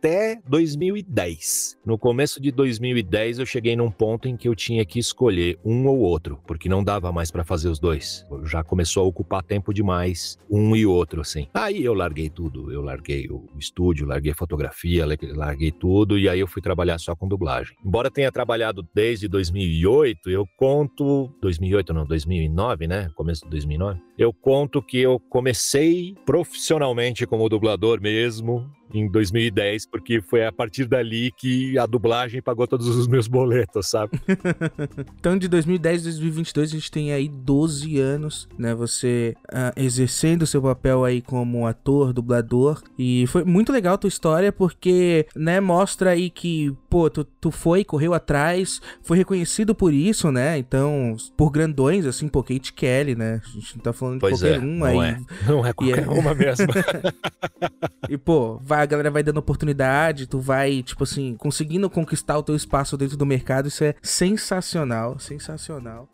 2010. 0.47 1.77
No 1.85 1.97
começo 1.97 2.41
de 2.41 2.51
2010 2.51 3.39
eu 3.39 3.45
cheguei 3.45 3.75
num 3.75 3.89
ponto 3.89 4.27
em 4.27 4.37
que 4.37 4.47
eu 4.47 4.55
tinha 4.55 4.85
que 4.85 4.99
escolher 4.99 5.57
um 5.63 5.87
ou 5.87 5.99
outro, 5.99 6.39
porque 6.45 6.69
não 6.69 6.83
dava 6.83 7.11
mais 7.11 7.31
para 7.31 7.43
fazer 7.43 7.69
os 7.69 7.79
dois. 7.79 8.25
Já 8.43 8.63
começou 8.63 9.03
a 9.03 9.07
ocupar 9.07 9.43
tempo 9.43 9.73
demais 9.73 10.37
um 10.49 10.75
e 10.75 10.85
outro 10.85 11.21
assim. 11.21 11.47
Aí 11.53 11.83
eu 11.83 11.93
larguei 11.93 12.29
tudo, 12.29 12.71
eu 12.71 12.81
larguei 12.81 13.27
o 13.29 13.47
estúdio, 13.57 14.07
larguei 14.07 14.33
fotografia, 14.33 15.05
larguei 15.33 15.71
tudo 15.71 16.17
e 16.17 16.29
aí 16.29 16.39
eu 16.39 16.47
fui 16.47 16.61
trabalhar 16.61 16.97
só 16.99 17.15
com 17.15 17.27
dublagem. 17.27 17.75
Embora 17.85 18.11
tenha 18.11 18.31
trabalhado 18.31 18.87
desde 18.93 19.27
2008, 19.27 20.29
eu 20.29 20.47
conto 20.57 21.31
2008 21.41 21.93
não, 21.93 22.05
2009, 22.05 22.87
né? 22.87 23.09
Começo 23.15 23.43
de 23.43 23.49
2009. 23.49 23.99
Eu 24.17 24.33
conto 24.33 24.81
que 24.81 24.99
eu 24.99 25.19
comecei 25.19 26.15
profissionalmente 26.25 27.25
como 27.25 27.49
dublador 27.49 28.01
mesmo 28.01 28.69
em 28.93 29.09
2010, 29.09 29.85
porque 29.87 30.21
foi 30.21 30.45
a 30.45 30.51
partir 30.51 30.85
dali 30.85 31.31
que 31.37 31.77
a 31.77 31.85
dublagem 31.85 32.41
pagou 32.41 32.67
todos 32.67 32.87
os 32.87 33.07
meus 33.07 33.27
boletos, 33.27 33.89
sabe? 33.89 34.19
então, 35.19 35.37
de 35.37 35.47
2010 35.47 36.01
a 36.01 36.03
2022, 36.05 36.69
a 36.69 36.73
gente 36.73 36.91
tem 36.91 37.11
aí 37.11 37.27
12 37.27 37.99
anos, 37.99 38.47
né? 38.57 38.73
Você 38.75 39.35
uh, 39.51 39.73
exercendo 39.75 40.45
seu 40.45 40.61
papel 40.61 41.03
aí 41.03 41.21
como 41.21 41.67
ator, 41.67 42.13
dublador. 42.13 42.81
E 42.97 43.25
foi 43.27 43.43
muito 43.43 43.71
legal 43.71 43.95
a 43.95 43.97
tua 43.97 44.07
história, 44.07 44.51
porque, 44.51 45.27
né, 45.35 45.59
mostra 45.59 46.11
aí 46.11 46.29
que, 46.29 46.75
pô, 46.89 47.09
tu, 47.09 47.23
tu 47.23 47.51
foi, 47.51 47.83
correu 47.83 48.13
atrás, 48.13 48.81
foi 49.03 49.17
reconhecido 49.17 49.75
por 49.75 49.93
isso, 49.93 50.31
né? 50.31 50.57
Então, 50.57 51.15
por 51.35 51.51
grandões, 51.51 52.05
assim, 52.05 52.27
pô, 52.27 52.43
Kate 52.43 52.73
Kelly, 52.73 53.15
né? 53.15 53.41
A 53.43 53.49
gente 53.49 53.75
não 53.75 53.83
tá 53.83 53.93
falando 53.93 54.19
pois 54.19 54.39
de 54.39 54.45
qualquer 54.45 54.57
é, 54.57 54.65
um 54.65 54.77
não 54.77 54.85
aí. 54.85 54.97
É. 54.99 55.19
Não 55.47 55.65
é 55.65 55.73
qualquer 55.73 56.03
é... 56.03 56.07
uma 56.07 56.33
mesmo. 56.33 56.67
e, 58.09 58.17
pô, 58.17 58.59
vai 58.63 58.76
a 58.81 58.85
galera 58.85 59.11
vai 59.11 59.23
dando 59.23 59.37
oportunidade, 59.37 60.27
tu 60.27 60.39
vai, 60.39 60.83
tipo 60.83 61.03
assim, 61.03 61.35
conseguindo 61.35 61.89
conquistar 61.89 62.37
o 62.37 62.43
teu 62.43 62.55
espaço 62.55 62.97
dentro 62.97 63.17
do 63.17 63.25
mercado, 63.25 63.67
isso 63.67 63.83
é 63.83 63.95
sensacional, 64.01 65.19
sensacional. 65.19 66.09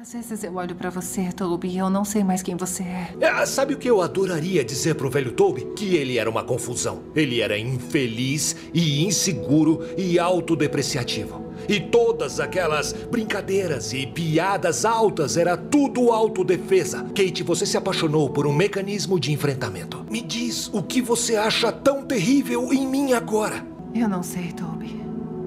Às 0.00 0.14
vezes 0.14 0.42
eu 0.42 0.54
olho 0.56 0.74
para 0.74 0.88
você, 0.88 1.30
Toby, 1.30 1.68
e 1.68 1.78
eu 1.78 1.90
não 1.90 2.06
sei 2.06 2.24
mais 2.24 2.42
quem 2.42 2.56
você 2.56 2.82
é. 2.82 3.14
é. 3.20 3.46
Sabe 3.46 3.74
o 3.74 3.76
que 3.78 3.88
eu 3.88 4.00
adoraria 4.00 4.64
dizer 4.64 4.94
pro 4.94 5.10
velho 5.10 5.30
Toby? 5.30 5.66
Que 5.76 5.94
ele 5.94 6.18
era 6.18 6.28
uma 6.28 6.42
confusão. 6.42 7.02
Ele 7.14 7.42
era 7.42 7.58
infeliz 7.58 8.56
e 8.72 9.04
inseguro 9.04 9.84
e 9.98 10.18
autodepreciativo. 10.18 11.49
E 11.70 11.78
todas 11.78 12.40
aquelas 12.40 12.92
brincadeiras 12.92 13.92
e 13.92 14.04
piadas 14.04 14.84
altas 14.84 15.36
era 15.36 15.56
tudo 15.56 16.10
autodefesa. 16.10 17.04
Kate, 17.14 17.44
você 17.44 17.64
se 17.64 17.76
apaixonou 17.76 18.28
por 18.28 18.44
um 18.44 18.52
mecanismo 18.52 19.20
de 19.20 19.30
enfrentamento. 19.30 20.04
Me 20.10 20.20
diz 20.20 20.68
o 20.72 20.82
que 20.82 21.00
você 21.00 21.36
acha 21.36 21.70
tão 21.70 22.02
terrível 22.02 22.72
em 22.72 22.84
mim 22.84 23.12
agora. 23.12 23.64
Eu 23.94 24.08
não 24.08 24.20
sei, 24.20 24.50
Toby. 24.50 25.00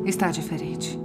Está 0.05 0.31
diferente. 0.31 0.97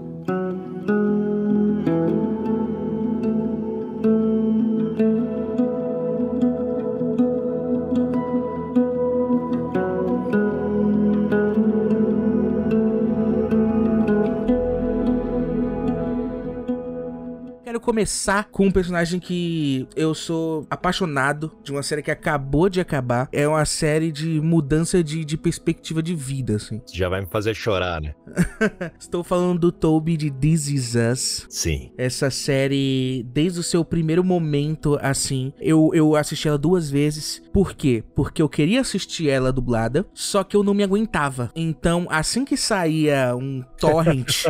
Começar 17.98 18.44
com 18.44 18.66
um 18.66 18.70
personagem 18.70 19.18
que 19.18 19.88
eu 19.96 20.14
sou 20.14 20.64
apaixonado, 20.70 21.50
de 21.64 21.72
uma 21.72 21.82
série 21.82 22.00
que 22.00 22.12
acabou 22.12 22.68
de 22.68 22.80
acabar. 22.80 23.28
É 23.32 23.48
uma 23.48 23.64
série 23.64 24.12
de 24.12 24.40
mudança 24.40 25.02
de, 25.02 25.24
de 25.24 25.36
perspectiva 25.36 26.00
de 26.00 26.14
vida, 26.14 26.54
assim. 26.54 26.80
Já 26.92 27.08
vai 27.08 27.22
me 27.22 27.26
fazer 27.26 27.54
chorar, 27.54 28.00
né? 28.00 28.14
Estou 29.00 29.24
falando 29.24 29.58
do 29.58 29.72
Toby 29.72 30.16
de 30.16 30.30
This 30.30 30.68
Is 30.68 30.94
Us. 30.94 31.46
Sim. 31.50 31.90
Essa 31.98 32.30
série, 32.30 33.26
desde 33.32 33.58
o 33.58 33.64
seu 33.64 33.84
primeiro 33.84 34.22
momento, 34.22 34.96
assim, 35.02 35.52
eu, 35.58 35.90
eu 35.92 36.14
assisti 36.14 36.46
ela 36.46 36.56
duas 36.56 36.88
vezes. 36.88 37.42
Por 37.52 37.74
quê? 37.74 38.04
Porque 38.14 38.40
eu 38.40 38.48
queria 38.48 38.80
assistir 38.80 39.28
ela 39.28 39.52
dublada, 39.52 40.06
só 40.14 40.44
que 40.44 40.56
eu 40.56 40.62
não 40.62 40.72
me 40.72 40.84
aguentava. 40.84 41.50
Então, 41.56 42.06
assim 42.10 42.44
que 42.44 42.56
saía 42.56 43.34
um 43.34 43.64
torrent 43.76 44.44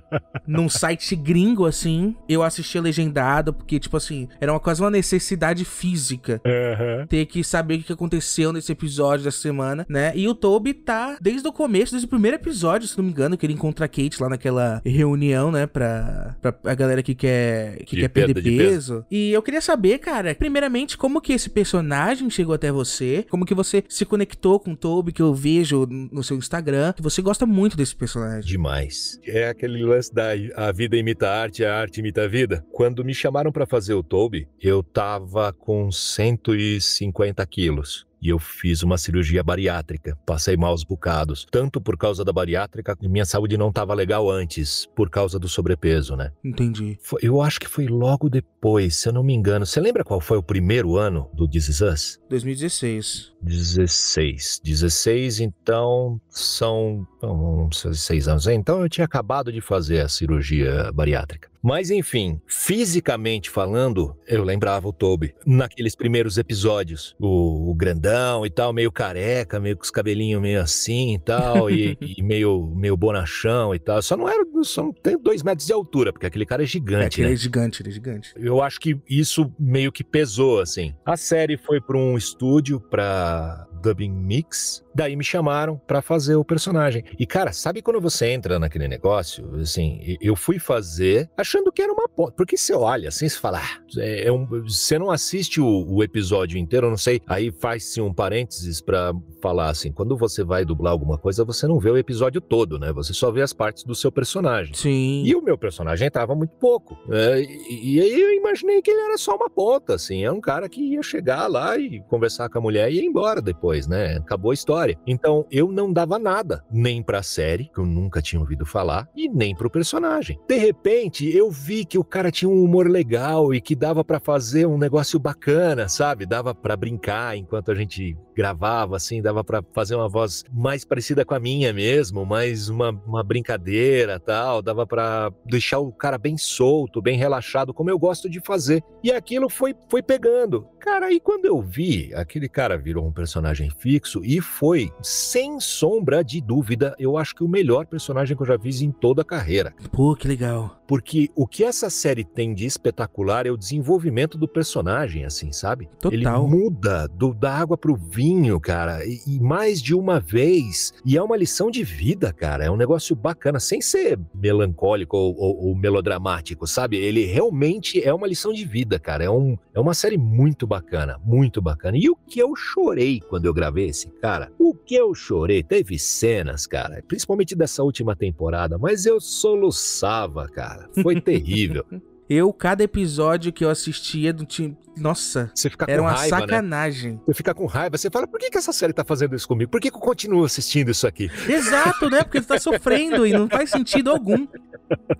num 0.48 0.70
site 0.70 1.14
gringo, 1.14 1.66
assim, 1.66 2.16
eu 2.26 2.42
assistia 2.42 2.80
legendado, 2.94 3.52
porque, 3.52 3.78
tipo 3.80 3.96
assim, 3.96 4.28
era 4.40 4.52
uma, 4.52 4.60
quase 4.60 4.80
uma 4.80 4.90
necessidade 4.90 5.64
física 5.64 6.40
uhum. 6.44 7.06
ter 7.06 7.26
que 7.26 7.42
saber 7.42 7.80
o 7.80 7.82
que 7.82 7.92
aconteceu 7.92 8.52
nesse 8.52 8.70
episódio 8.70 9.24
dessa 9.24 9.38
semana, 9.38 9.84
né? 9.88 10.12
E 10.14 10.28
o 10.28 10.34
Toby 10.34 10.72
tá 10.72 11.16
desde 11.20 11.46
o 11.48 11.52
começo, 11.52 11.92
desde 11.92 12.06
o 12.06 12.10
primeiro 12.10 12.36
episódio, 12.36 12.86
se 12.86 12.96
não 12.96 13.04
me 13.04 13.10
engano, 13.10 13.36
que 13.36 13.44
ele 13.44 13.52
encontra 13.52 13.86
a 13.86 13.88
Kate 13.88 14.22
lá 14.22 14.28
naquela 14.28 14.80
reunião, 14.84 15.50
né? 15.50 15.66
Pra, 15.66 16.36
pra 16.40 16.54
a 16.64 16.74
galera 16.74 17.02
que 17.02 17.14
quer, 17.14 17.78
que 17.84 17.96
quer 17.96 18.08
perder 18.08 18.42
peso. 18.42 18.56
peso. 18.56 19.06
E 19.10 19.32
eu 19.32 19.42
queria 19.42 19.60
saber, 19.60 19.98
cara, 19.98 20.34
primeiramente, 20.34 20.96
como 20.96 21.20
que 21.20 21.32
esse 21.32 21.50
personagem 21.50 22.30
chegou 22.30 22.54
até 22.54 22.70
você? 22.70 23.26
Como 23.28 23.44
que 23.44 23.54
você 23.54 23.82
se 23.88 24.04
conectou 24.04 24.60
com 24.60 24.72
o 24.72 24.76
Toby, 24.76 25.12
que 25.12 25.22
eu 25.22 25.34
vejo 25.34 25.86
no 25.90 26.22
seu 26.22 26.36
Instagram, 26.36 26.92
que 26.92 27.02
você 27.02 27.20
gosta 27.20 27.46
muito 27.46 27.76
desse 27.76 27.94
personagem. 27.94 28.48
Demais. 28.48 29.18
É 29.26 29.48
aquele 29.48 29.82
lance 29.82 30.12
da 30.12 30.34
a 30.56 30.72
vida 30.72 30.96
imita 30.96 31.28
a 31.28 31.42
arte, 31.42 31.64
a 31.64 31.74
arte 31.74 32.00
imita 32.00 32.24
a 32.24 32.28
vida. 32.28 32.64
Quando 32.72 32.83
me 33.04 33.14
chamaram 33.14 33.52
para 33.52 33.64
fazer 33.66 33.94
o 33.94 34.02
Toby, 34.02 34.48
eu 34.60 34.82
tava 34.82 35.52
com 35.52 35.90
150 35.90 37.44
quilos. 37.46 38.06
e 38.22 38.30
eu 38.30 38.38
fiz 38.38 38.82
uma 38.82 38.96
cirurgia 38.96 39.42
bariátrica. 39.42 40.16
Passei 40.24 40.56
maus 40.56 40.82
bocados, 40.82 41.46
tanto 41.50 41.78
por 41.78 41.94
causa 41.94 42.24
da 42.24 42.32
bariátrica, 42.32 42.96
que 42.96 43.06
minha 43.06 43.26
saúde 43.26 43.58
não 43.58 43.68
estava 43.68 43.92
legal 43.92 44.30
antes, 44.30 44.86
por 44.96 45.10
causa 45.10 45.38
do 45.38 45.46
sobrepeso, 45.46 46.16
né? 46.16 46.32
Entendi. 46.42 46.96
Foi- 47.02 47.20
eu 47.22 47.42
acho 47.42 47.60
que 47.60 47.68
foi 47.68 47.86
logo 47.86 48.30
depois, 48.30 48.96
se 48.96 49.10
eu 49.10 49.12
não 49.12 49.22
me 49.22 49.34
engano. 49.34 49.66
Você 49.66 49.78
lembra 49.78 50.02
qual 50.02 50.22
foi 50.22 50.38
o 50.38 50.42
primeiro 50.42 50.96
ano 50.96 51.28
do 51.34 51.46
This 51.46 51.68
Is 51.68 51.80
Us? 51.82 52.18
2016. 52.30 53.30
16. 53.42 54.58
16, 54.64 55.40
então 55.40 56.18
são 56.30 57.06
uns 57.22 57.82
seis 58.00 58.26
anos. 58.26 58.46
Então 58.46 58.80
eu 58.80 58.88
tinha 58.88 59.04
acabado 59.04 59.52
de 59.52 59.60
fazer 59.60 60.00
a 60.00 60.08
cirurgia 60.08 60.90
bariátrica. 60.94 61.50
Mas 61.64 61.90
enfim, 61.90 62.38
fisicamente 62.46 63.48
falando, 63.48 64.14
eu 64.28 64.44
lembrava 64.44 64.86
o 64.86 64.92
Toby 64.92 65.34
naqueles 65.46 65.96
primeiros 65.96 66.36
episódios. 66.36 67.16
O, 67.18 67.70
o 67.70 67.74
grandão 67.74 68.44
e 68.44 68.50
tal, 68.50 68.70
meio 68.70 68.92
careca, 68.92 69.58
meio 69.58 69.74
com 69.76 69.82
os 69.82 69.90
cabelinhos 69.90 70.42
meio 70.42 70.60
assim 70.60 71.14
e 71.14 71.18
tal, 71.18 71.70
e, 71.70 71.96
e 72.18 72.22
meio, 72.22 72.70
meio 72.76 72.96
bonachão 72.98 73.74
e 73.74 73.78
tal. 73.78 74.02
Só 74.02 74.14
não 74.14 74.28
era, 74.28 74.44
só 74.62 74.82
não 74.82 74.92
tem 74.92 75.18
dois 75.18 75.42
metros 75.42 75.66
de 75.66 75.72
altura, 75.72 76.12
porque 76.12 76.26
aquele 76.26 76.44
cara 76.44 76.62
é 76.62 76.64
É, 76.64 76.66
gigante, 76.66 77.16
que 77.16 77.22
né? 77.22 77.28
ele 77.28 77.34
é 77.34 77.38
gigante, 77.38 77.80
ele 77.82 77.88
é 77.88 77.92
gigante. 77.92 78.32
Eu 78.36 78.60
acho 78.62 78.78
que 78.78 79.00
isso 79.08 79.50
meio 79.58 79.90
que 79.90 80.04
pesou, 80.04 80.60
assim. 80.60 80.94
A 81.06 81.16
série 81.16 81.56
foi 81.56 81.80
para 81.80 81.96
um 81.96 82.16
estúdio 82.18 82.78
pra 82.78 83.66
Dubbing 83.84 84.10
Mix. 84.10 84.82
Daí 84.94 85.16
me 85.16 85.24
chamaram 85.24 85.80
pra 85.86 86.00
fazer 86.00 86.36
o 86.36 86.44
personagem. 86.44 87.04
E, 87.18 87.26
cara, 87.26 87.52
sabe 87.52 87.82
quando 87.82 88.00
você 88.00 88.28
entra 88.28 88.58
naquele 88.58 88.86
negócio? 88.88 89.54
Assim, 89.60 90.16
eu 90.20 90.36
fui 90.36 90.58
fazer 90.58 91.28
achando 91.36 91.72
que 91.72 91.82
era 91.82 91.92
uma 91.92 92.08
ponta. 92.08 92.32
Porque 92.36 92.56
você 92.56 92.72
olha 92.74 93.08
assim, 93.08 93.28
você 93.28 93.38
fala, 93.38 93.58
ah, 93.60 93.80
é, 93.98 94.28
é 94.28 94.32
um- 94.32 94.46
você 94.46 94.98
não 94.98 95.10
assiste 95.10 95.60
o, 95.60 95.66
o 95.88 96.02
episódio 96.02 96.56
inteiro, 96.58 96.86
eu 96.86 96.90
não 96.90 96.96
sei. 96.96 97.20
Aí 97.26 97.50
faz-se 97.50 98.00
um 98.00 98.12
parênteses 98.14 98.80
pra 98.80 99.12
falar 99.42 99.68
assim: 99.68 99.90
quando 99.92 100.16
você 100.16 100.44
vai 100.44 100.64
dublar 100.64 100.92
alguma 100.92 101.18
coisa, 101.18 101.44
você 101.44 101.66
não 101.66 101.78
vê 101.80 101.90
o 101.90 101.96
episódio 101.98 102.40
todo, 102.40 102.78
né? 102.78 102.92
Você 102.92 103.12
só 103.12 103.30
vê 103.32 103.42
as 103.42 103.52
partes 103.52 103.82
do 103.84 103.94
seu 103.94 104.12
personagem. 104.12 104.74
Sim. 104.74 105.24
E 105.26 105.34
o 105.34 105.42
meu 105.42 105.58
personagem 105.58 106.06
entrava 106.06 106.34
muito 106.36 106.54
pouco. 106.56 106.96
né? 107.08 107.42
e, 107.42 107.96
e 107.96 108.00
aí 108.00 108.20
eu 108.20 108.32
imaginei 108.32 108.80
que 108.80 108.90
ele 108.90 109.00
era 109.00 109.18
só 109.18 109.34
uma 109.34 109.50
ponta, 109.50 109.94
assim. 109.94 110.22
É 110.24 110.30
um 110.30 110.40
cara 110.40 110.68
que 110.68 110.80
ia 110.80 111.02
chegar 111.02 111.48
lá 111.48 111.76
e 111.76 112.00
conversar 112.08 112.48
com 112.48 112.58
a 112.58 112.60
mulher 112.60 112.92
e 112.92 112.98
ir 113.00 113.04
embora 113.04 113.42
depois, 113.42 113.73
né? 113.86 114.16
Acabou 114.16 114.50
a 114.50 114.54
história. 114.54 114.96
Então 115.06 115.46
eu 115.50 115.70
não 115.70 115.92
dava 115.92 116.18
nada, 116.18 116.64
nem 116.70 117.02
pra 117.02 117.22
série, 117.22 117.70
que 117.72 117.78
eu 117.78 117.86
nunca 117.86 118.22
tinha 118.22 118.40
ouvido 118.40 118.64
falar, 118.64 119.08
e 119.14 119.28
nem 119.28 119.54
pro 119.54 119.70
personagem. 119.70 120.38
De 120.48 120.56
repente, 120.56 121.28
eu 121.36 121.50
vi 121.50 121.84
que 121.84 121.98
o 121.98 122.04
cara 122.04 122.30
tinha 122.30 122.48
um 122.48 122.62
humor 122.62 122.88
legal 122.88 123.52
e 123.52 123.60
que 123.60 123.74
dava 123.74 124.04
pra 124.04 124.20
fazer 124.20 124.66
um 124.66 124.78
negócio 124.78 125.18
bacana, 125.18 125.88
sabe? 125.88 126.26
Dava 126.26 126.54
pra 126.54 126.76
brincar 126.76 127.36
enquanto 127.36 127.70
a 127.70 127.74
gente 127.74 128.16
gravava, 128.34 128.96
assim, 128.96 129.22
dava 129.22 129.44
pra 129.44 129.62
fazer 129.72 129.94
uma 129.94 130.08
voz 130.08 130.44
mais 130.52 130.84
parecida 130.84 131.24
com 131.24 131.34
a 131.34 131.40
minha 131.40 131.72
mesmo, 131.72 132.24
mais 132.24 132.68
uma, 132.68 132.90
uma 133.06 133.22
brincadeira 133.22 134.18
tal, 134.18 134.62
dava 134.62 134.86
pra 134.86 135.32
deixar 135.44 135.78
o 135.78 135.92
cara 135.92 136.18
bem 136.18 136.36
solto, 136.36 137.02
bem 137.02 137.16
relaxado, 137.16 137.72
como 137.72 137.90
eu 137.90 137.98
gosto 137.98 138.28
de 138.28 138.40
fazer. 138.40 138.82
E 139.02 139.12
aquilo 139.12 139.48
foi, 139.48 139.74
foi 139.88 140.02
pegando. 140.02 140.66
Cara, 140.80 141.06
aí 141.06 141.18
quando 141.18 141.46
eu 141.46 141.62
vi, 141.62 142.12
aquele 142.14 142.48
cara 142.48 142.76
virou 142.76 143.06
um 143.06 143.12
personagem 143.12 143.70
fixo 143.78 144.22
e 144.24 144.40
foi, 144.40 144.90
sem 145.02 145.58
sombra 145.58 146.22
de 146.22 146.40
dúvida, 146.40 146.94
eu 146.98 147.16
acho 147.16 147.34
que 147.34 147.42
o 147.42 147.48
melhor 147.48 147.86
personagem 147.86 148.36
que 148.36 148.42
eu 148.42 148.46
já 148.46 148.58
fiz 148.58 148.82
em 148.82 148.90
toda 148.90 149.22
a 149.22 149.24
carreira. 149.24 149.74
Pô, 149.92 150.14
que 150.14 150.28
legal. 150.28 150.78
Porque 150.86 151.30
o 151.34 151.46
que 151.46 151.64
essa 151.64 151.88
série 151.88 152.24
tem 152.24 152.54
de 152.54 152.66
espetacular 152.66 153.46
é 153.46 153.50
o 153.50 153.56
desenvolvimento 153.56 154.36
do 154.36 154.46
personagem, 154.46 155.24
assim, 155.24 155.50
sabe? 155.52 155.88
Total. 155.98 156.12
Ele 156.12 156.28
muda 156.28 157.08
do, 157.08 157.32
da 157.32 157.54
água 157.54 157.76
pro 157.76 157.96
vinho, 157.96 158.23
cara, 158.60 159.04
e, 159.04 159.20
e 159.26 159.40
mais 159.40 159.80
de 159.82 159.94
uma 159.94 160.18
vez. 160.20 160.92
E 161.04 161.16
é 161.16 161.22
uma 161.22 161.36
lição 161.36 161.70
de 161.70 161.82
vida, 161.84 162.32
cara. 162.32 162.64
É 162.64 162.70
um 162.70 162.76
negócio 162.76 163.14
bacana, 163.14 163.58
sem 163.60 163.80
ser 163.80 164.18
melancólico 164.34 165.16
ou, 165.16 165.34
ou- 165.36 165.66
ou 165.68 165.74
melodramático, 165.76 166.66
sabe? 166.66 166.96
Ele 166.96 167.24
realmente 167.26 168.02
é 168.02 168.12
uma 168.12 168.26
lição 168.26 168.52
de 168.52 168.64
vida, 168.64 168.98
cara. 168.98 169.24
É, 169.24 169.30
um, 169.30 169.56
é 169.74 169.80
uma 169.80 169.94
série 169.94 170.16
muito 170.18 170.66
bacana, 170.66 171.20
muito 171.24 171.60
bacana. 171.60 171.96
E 171.98 172.08
o 172.08 172.16
que 172.16 172.38
eu 172.40 172.54
chorei 172.56 173.20
quando 173.20 173.46
eu 173.46 173.54
gravei 173.54 173.86
esse 173.88 174.08
cara? 174.20 174.50
O 174.58 174.74
que 174.74 174.94
eu 174.94 175.14
chorei? 175.14 175.62
Teve 175.62 175.98
cenas, 175.98 176.66
cara, 176.66 177.02
principalmente 177.06 177.54
dessa 177.54 177.82
última 177.82 178.14
temporada, 178.16 178.78
mas 178.78 179.06
eu 179.06 179.20
soluçava, 179.20 180.48
cara. 180.48 180.88
Foi 181.02 181.18
terrível. 181.22 181.84
Eu, 182.28 182.52
cada 182.52 182.82
episódio 182.82 183.52
que 183.52 183.64
eu 183.64 183.70
assistia, 183.70 184.32
do 184.32 184.44
time. 184.46 184.76
Nossa, 184.96 185.50
Você 185.52 185.68
fica 185.68 185.84
com 185.86 185.90
era 185.90 186.00
uma 186.00 186.12
raiva, 186.12 186.36
né? 186.36 186.42
sacanagem. 186.42 187.20
Você 187.26 187.34
fica 187.34 187.52
com 187.52 187.66
raiva, 187.66 187.98
você 187.98 188.08
fala, 188.08 188.28
por 188.28 188.38
que, 188.38 188.48
que 188.48 188.56
essa 188.56 188.72
série 188.72 188.92
tá 188.92 189.02
fazendo 189.04 189.34
isso 189.34 189.46
comigo? 189.48 189.68
Por 189.70 189.80
que, 189.80 189.90
que 189.90 189.96
eu 189.96 190.00
continuo 190.00 190.44
assistindo 190.44 190.90
isso 190.90 191.04
aqui? 191.06 191.28
Exato, 191.48 192.08
né? 192.08 192.22
Porque 192.22 192.40
tu 192.40 192.46
tá 192.46 192.60
sofrendo 192.60 193.26
e 193.26 193.32
não 193.32 193.48
faz 193.48 193.70
sentido 193.70 194.08
algum. 194.10 194.46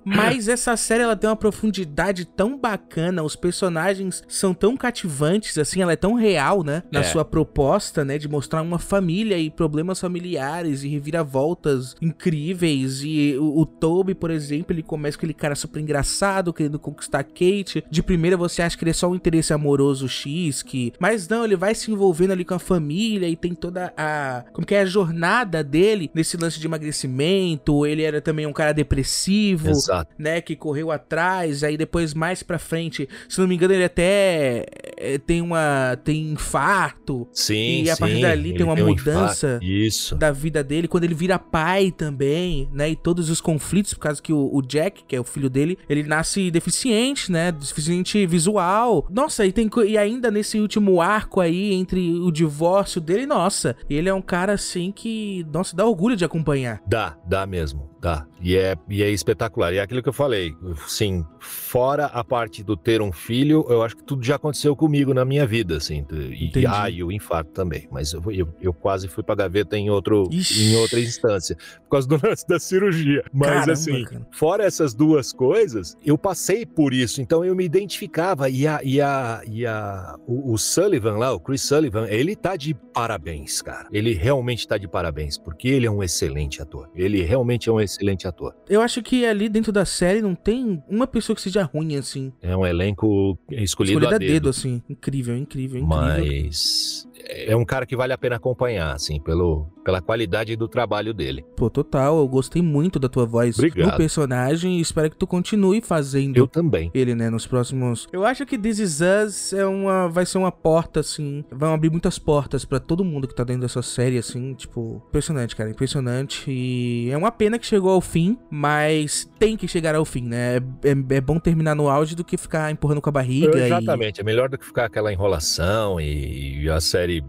Mas 0.05 0.47
essa 0.47 0.77
série 0.77 1.03
ela 1.03 1.17
tem 1.17 1.29
uma 1.29 1.35
profundidade 1.35 2.25
tão 2.25 2.57
bacana, 2.57 3.23
os 3.25 3.35
personagens 3.35 4.23
são 4.29 4.55
tão 4.55 4.77
cativantes, 4.77 5.59
assim, 5.59 5.83
ela 5.83 5.93
é 5.93 5.97
tão 5.97 6.15
real, 6.15 6.63
né? 6.63 6.83
Na 6.93 7.01
É. 7.01 7.03
sua 7.03 7.25
proposta, 7.25 8.05
né? 8.05 8.17
De 8.17 8.29
mostrar 8.29 8.63
uma 8.63 8.79
família 8.79 9.37
e 9.39 9.51
problemas 9.51 9.99
familiares 10.01 10.85
e 10.85 10.89
reviravoltas 10.89 11.97
incríveis. 12.01 13.03
E 13.03 13.37
o, 13.39 13.61
o 13.61 13.67
Toby, 13.67 14.15
por 14.15 14.31
exemplo, 14.31 14.73
ele 14.73 14.83
começa 14.85 15.17
com 15.17 15.21
aquele 15.21 15.35
cara 15.35 15.55
super 15.57 15.81
engraçado, 15.81 16.53
querendo 16.53 16.79
conquistar 16.95 17.25
Kate. 17.25 17.85
De 17.91 18.03
primeira 18.03 18.37
você 18.37 18.63
acha 18.63 18.77
que 18.77 18.85
ele 18.85 18.91
é 18.91 18.95
só 18.95 19.09
um 19.11 19.15
interesse 19.15 19.53
amoroso 19.53 20.09
X, 20.09 20.63
que. 20.63 20.93
Mas 20.99 21.29
não, 21.29 21.45
ele 21.45 21.57
vai 21.57 21.75
se 21.75 21.91
envolvendo 21.91 22.33
ali 22.33 22.45
com 22.45 22.55
a 22.55 22.59
família 22.59 23.29
e 23.29 23.37
tem 23.37 23.55
toda 23.55 23.93
a. 23.97 24.45
Como 24.53 24.67
que 24.67 24.75
é 24.75 24.81
a 24.81 24.87
jornada 24.87 25.63
dele 25.63 26.11
nesse 26.15 26.37
lance 26.37 26.59
de 26.59 26.67
emagrecimento. 26.67 27.87
Ele 27.87 28.03
era 28.03 28.21
também 28.21 28.47
um 28.47 28.53
cara 28.53 28.73
depressivo 28.73 29.71
Exato. 29.71 30.15
né, 30.19 30.41
que 30.41 30.57
correu 30.57 30.91
atrás, 30.91 31.63
aí 31.65 31.77
depois 31.77 32.15
mais 32.15 32.43
pra 32.43 32.59
frente, 32.59 33.09
se 33.29 33.41
não 33.41 33.49
me 33.49 33.55
engano, 33.55 33.75
ele 33.75 33.85
até 33.85 34.67
eh, 34.97 35.19
tem 35.19 35.41
uma 35.41 35.97
tem 36.05 36.33
infarto 36.33 37.27
Sim, 37.33 37.83
E 37.83 37.91
a 37.91 37.95
sim. 37.97 38.01
partir 38.01 38.21
dali 38.21 38.55
tem 38.55 38.65
uma 38.65 38.75
um 38.75 38.87
mudança. 38.87 39.59
Isso. 39.63 40.15
da 40.17 40.31
vida 40.31 40.63
dele, 40.63 40.89
quando 40.89 41.05
ele 41.05 41.15
vira 41.15 41.39
pai 41.39 41.91
também, 41.91 42.69
né, 42.73 42.91
e 42.91 42.97
todos 42.97 43.31
os 43.31 43.41
conflitos, 43.41 43.95
por 43.95 44.01
causa 44.01 44.23
que 44.23 44.33
o, 44.33 44.51
o 44.53 44.63
Jack, 44.63 45.05
que 45.07 45.17
é 45.17 45.21
o 45.21 45.25
filho 45.25 45.51
dele, 45.51 45.79
ele 45.89 46.03
nasce 46.03 46.51
deficiente, 46.51 46.84
né, 47.31 47.53
deficiente 47.53 48.27
visual. 48.27 49.07
Nossa, 49.11 49.45
e 49.47 49.53
tem 49.53 49.71
e 49.87 49.99
ainda 49.99 50.31
nesse 50.31 50.59
último 50.59 51.01
arco 51.01 51.41
aí 51.41 51.73
entre 51.73 52.13
o 52.21 52.31
divórcio 52.31 53.01
dele, 53.01 53.27
nossa, 53.27 53.77
ele 53.89 54.09
é 54.09 54.15
um 54.15 54.23
cara 54.23 54.53
assim 54.55 54.93
que, 54.93 55.47
nossa, 55.53 55.75
dá 55.75 55.85
orgulho 55.85 56.17
de 56.17 56.25
acompanhar. 56.25 56.83
Dá, 56.87 57.17
dá 57.27 57.47
mesmo, 57.47 57.89
dá. 58.05 58.27
E 58.39 58.55
é, 58.55 58.77
e 58.91 59.03
é 59.03 59.11
espetacular. 59.11 59.73
E 59.73 59.79
é 59.79 59.81
aquilo 59.81 60.03
que 60.03 60.09
eu 60.09 60.13
falei, 60.13 60.55
sim, 60.87 61.25
fora 61.41 62.05
a 62.07 62.23
parte 62.23 62.63
do 62.63 62.77
ter 62.77 63.01
um 63.01 63.11
filho, 63.11 63.65
eu 63.71 63.83
acho 63.83 63.97
que 63.97 64.05
tudo 64.05 64.23
já 64.23 64.37
aconteceu 64.37 64.77
comigo 64.77 65.15
na 65.15 65.25
minha 65.25 65.47
vida, 65.47 65.79
assim. 65.79 66.05
E, 66.13 66.49
Entendi. 66.49 66.67
ah, 66.67 66.91
e 66.91 67.03
o 67.03 67.11
infarto 67.11 67.53
também. 67.53 67.89
Mas 67.91 68.13
eu, 68.13 68.23
eu, 68.31 68.55
eu 68.61 68.75
quase 68.75 69.09
fui 69.09 69.23
pra 69.23 69.35
gaveta 69.35 69.79
em, 69.79 69.89
outro, 69.89 70.29
Ixi. 70.31 70.73
em 70.73 70.77
outra 70.77 71.01
instância, 71.01 71.57
por 71.85 71.93
causa 71.93 72.07
do 72.07 72.21
lance 72.23 72.47
da 72.47 72.61
cirurgia. 72.61 73.25
Mas 73.33 73.49
Caramba, 73.49 73.73
assim, 73.73 74.05
cara. 74.05 74.27
fora 74.33 74.65
essas 74.65 74.93
duas 74.93 75.33
coisas, 75.33 75.97
eu 76.05 76.19
passei 76.19 76.67
por 76.67 76.93
isso, 76.93 77.23
então 77.23 77.43
eu 77.43 77.55
me 77.57 77.65
identificava. 77.65 78.51
E, 78.51 78.67
a, 78.67 78.81
e, 78.85 79.01
a, 79.01 79.41
e 79.47 79.65
a, 79.65 80.17
o, 80.27 80.53
o 80.53 80.59
Sullivan 80.59 81.17
lá, 81.17 81.33
o 81.33 81.41
Chris 81.41 81.63
Sullivan, 81.63 82.07
ele 82.09 82.37
tá 82.37 82.57
de 82.57 82.75
parabéns, 82.75 83.63
cara. 83.63 83.89
Ele 83.91 84.13
realmente 84.13 84.69
tá 84.69 84.77
de 84.77 84.87
parabéns, 84.87 85.39
porque 85.39 85.69
ele 85.69 85.87
é 85.87 85.91
um 85.91 86.03
excelente 86.03 86.61
ator. 86.61 86.91
Ele 86.95 87.23
realmente 87.23 87.71
é 87.71 87.73
um 87.73 87.81
excelente 87.81 87.94
ator. 88.27 88.55
Eu 88.69 88.81
acho 88.81 89.03
que 89.03 89.25
ali 89.27 89.49
dentro 89.49 89.73
da 89.73 89.85
série 89.85 90.21
não 90.23 90.35
tem 90.35 90.83
uma 90.89 91.07
pessoa 91.07 91.35
que 91.35 91.43
seja 91.43 91.63
ruim, 91.63 91.97
assim. 91.97 92.33
É 92.43 92.57
um 92.57 92.67
elenco 92.67 93.39
escolhido, 93.51 93.99
Escolhida 94.01 94.17
a 94.17 94.19
dedo. 94.19 94.49
assim. 94.49 94.83
Incrível, 94.89 95.37
incrível, 95.37 95.81
incrível. 95.81 95.87
Mas 95.89 97.09
é 97.27 97.55
um 97.57 97.65
cara 97.65 97.87
que 97.87 97.97
vale 97.97 98.13
a 98.13 98.19
pena 98.19 98.37
acompanhar, 98.37 98.93
assim, 98.95 99.21
pelo, 99.21 99.67
pela 99.85 100.01
qualidade 100.01 100.57
do 100.57 100.69
trabalho 100.69 101.15
dele. 101.15 101.45
Pô, 101.57 101.71
total, 101.71 102.19
eu 102.19 102.29
gostei 102.29 102.61
muito 102.63 102.99
da 102.99 103.09
tua 103.09 103.25
voz 103.25 103.57
Obrigado. 103.59 103.91
no 103.93 103.97
personagem 103.97 104.79
e 104.79 104.81
espero 104.81 105.11
que 105.11 105.17
tu 105.17 105.27
continue 105.27 105.81
fazendo 105.81 106.37
Eu 106.37 106.47
também. 106.47 106.91
ele, 106.95 107.15
né, 107.15 107.31
nos 107.31 107.47
próximos... 107.47 108.07
Eu 108.13 108.25
acho 108.25 108.45
que 108.45 108.59
This 108.59 108.79
Is 108.79 109.01
Us 109.01 109.53
é 109.53 109.65
uma... 109.67 110.09
vai 110.09 110.27
ser 110.27 110.39
uma 110.39 110.53
porta, 110.53 111.01
assim, 111.01 111.45
vão 111.51 111.73
abrir 111.75 111.91
muitas 111.91 112.19
portas 112.19 112.65
pra 112.65 112.79
todo 112.79 113.05
mundo 113.05 113.27
que 113.29 113.35
tá 113.35 113.45
dentro 113.45 113.63
dessa 113.63 113.83
série, 113.83 114.19
assim, 114.19 114.55
tipo... 114.55 115.03
Impressionante, 115.09 115.57
cara, 115.57 115.71
impressionante 115.71 116.51
e 116.51 117.09
é 117.11 117.17
uma 117.17 117.31
pena 117.33 117.59
que 117.59 117.67
chegou 117.67 117.84
ao 117.89 118.01
fim, 118.01 118.39
mas 118.51 119.29
tem 119.39 119.57
que 119.57 119.67
chegar 119.69 119.95
ao 119.95 120.05
fim, 120.05 120.23
né? 120.23 120.57
É, 120.57 120.59
é- 120.91 121.17
é 121.17 121.21
bom 121.21 121.39
terminar 121.39 121.75
no 121.75 121.89
auge 121.89 122.15
do 122.15 122.25
que 122.25 122.37
ficar 122.37 122.71
empurrando 122.71 123.01
com 123.01 123.09
a 123.09 123.13
barriga 123.13 123.59
e... 123.59 123.63
Exatamente. 123.67 124.21
É 124.21 124.25
melhor 124.25 124.49
do 124.49 124.57
que 124.59 124.65
ficar 124.65 124.85
aquela 124.87 125.13
enrolação 125.13 126.01
e, 126.01 126.63
e 126.63 126.71
a 126.71 126.81
série 126.81 127.23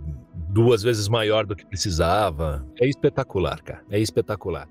duas 0.50 0.82
vezes 0.84 1.08
maior 1.08 1.46
do 1.46 1.56
que 1.56 1.65
precisava. 1.65 2.65
É 2.80 2.88
espetacular, 2.88 3.62
cara. 3.62 3.82
É 3.89 4.00
espetacular. 4.00 4.68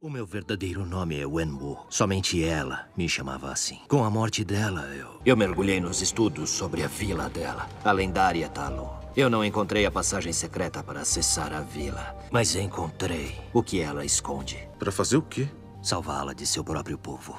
O 0.00 0.08
meu 0.08 0.24
verdadeiro 0.24 0.86
nome 0.86 1.18
é 1.18 1.26
Wenwu. 1.26 1.76
Somente 1.90 2.44
ela 2.44 2.88
me 2.96 3.08
chamava 3.08 3.50
assim. 3.50 3.80
Com 3.88 4.04
a 4.04 4.08
morte 4.08 4.44
dela, 4.44 4.82
eu. 4.94 5.20
Eu 5.26 5.36
mergulhei 5.36 5.80
nos 5.80 6.00
estudos 6.00 6.50
sobre 6.50 6.84
a 6.84 6.86
vila 6.86 7.28
dela, 7.28 7.68
a 7.84 7.90
lendária 7.90 8.48
Talo. 8.48 8.88
Eu 9.16 9.28
não 9.28 9.44
encontrei 9.44 9.84
a 9.86 9.90
passagem 9.90 10.32
secreta 10.32 10.84
para 10.84 11.00
acessar 11.00 11.52
a 11.52 11.62
vila, 11.62 12.16
mas 12.30 12.54
encontrei 12.54 13.40
o 13.52 13.60
que 13.60 13.80
ela 13.80 14.04
esconde. 14.04 14.68
Para 14.78 14.92
fazer 14.92 15.16
o 15.16 15.22
quê? 15.22 15.48
Salvá-la 15.82 16.32
de 16.32 16.46
seu 16.46 16.62
próprio 16.62 16.96
povo. 16.96 17.36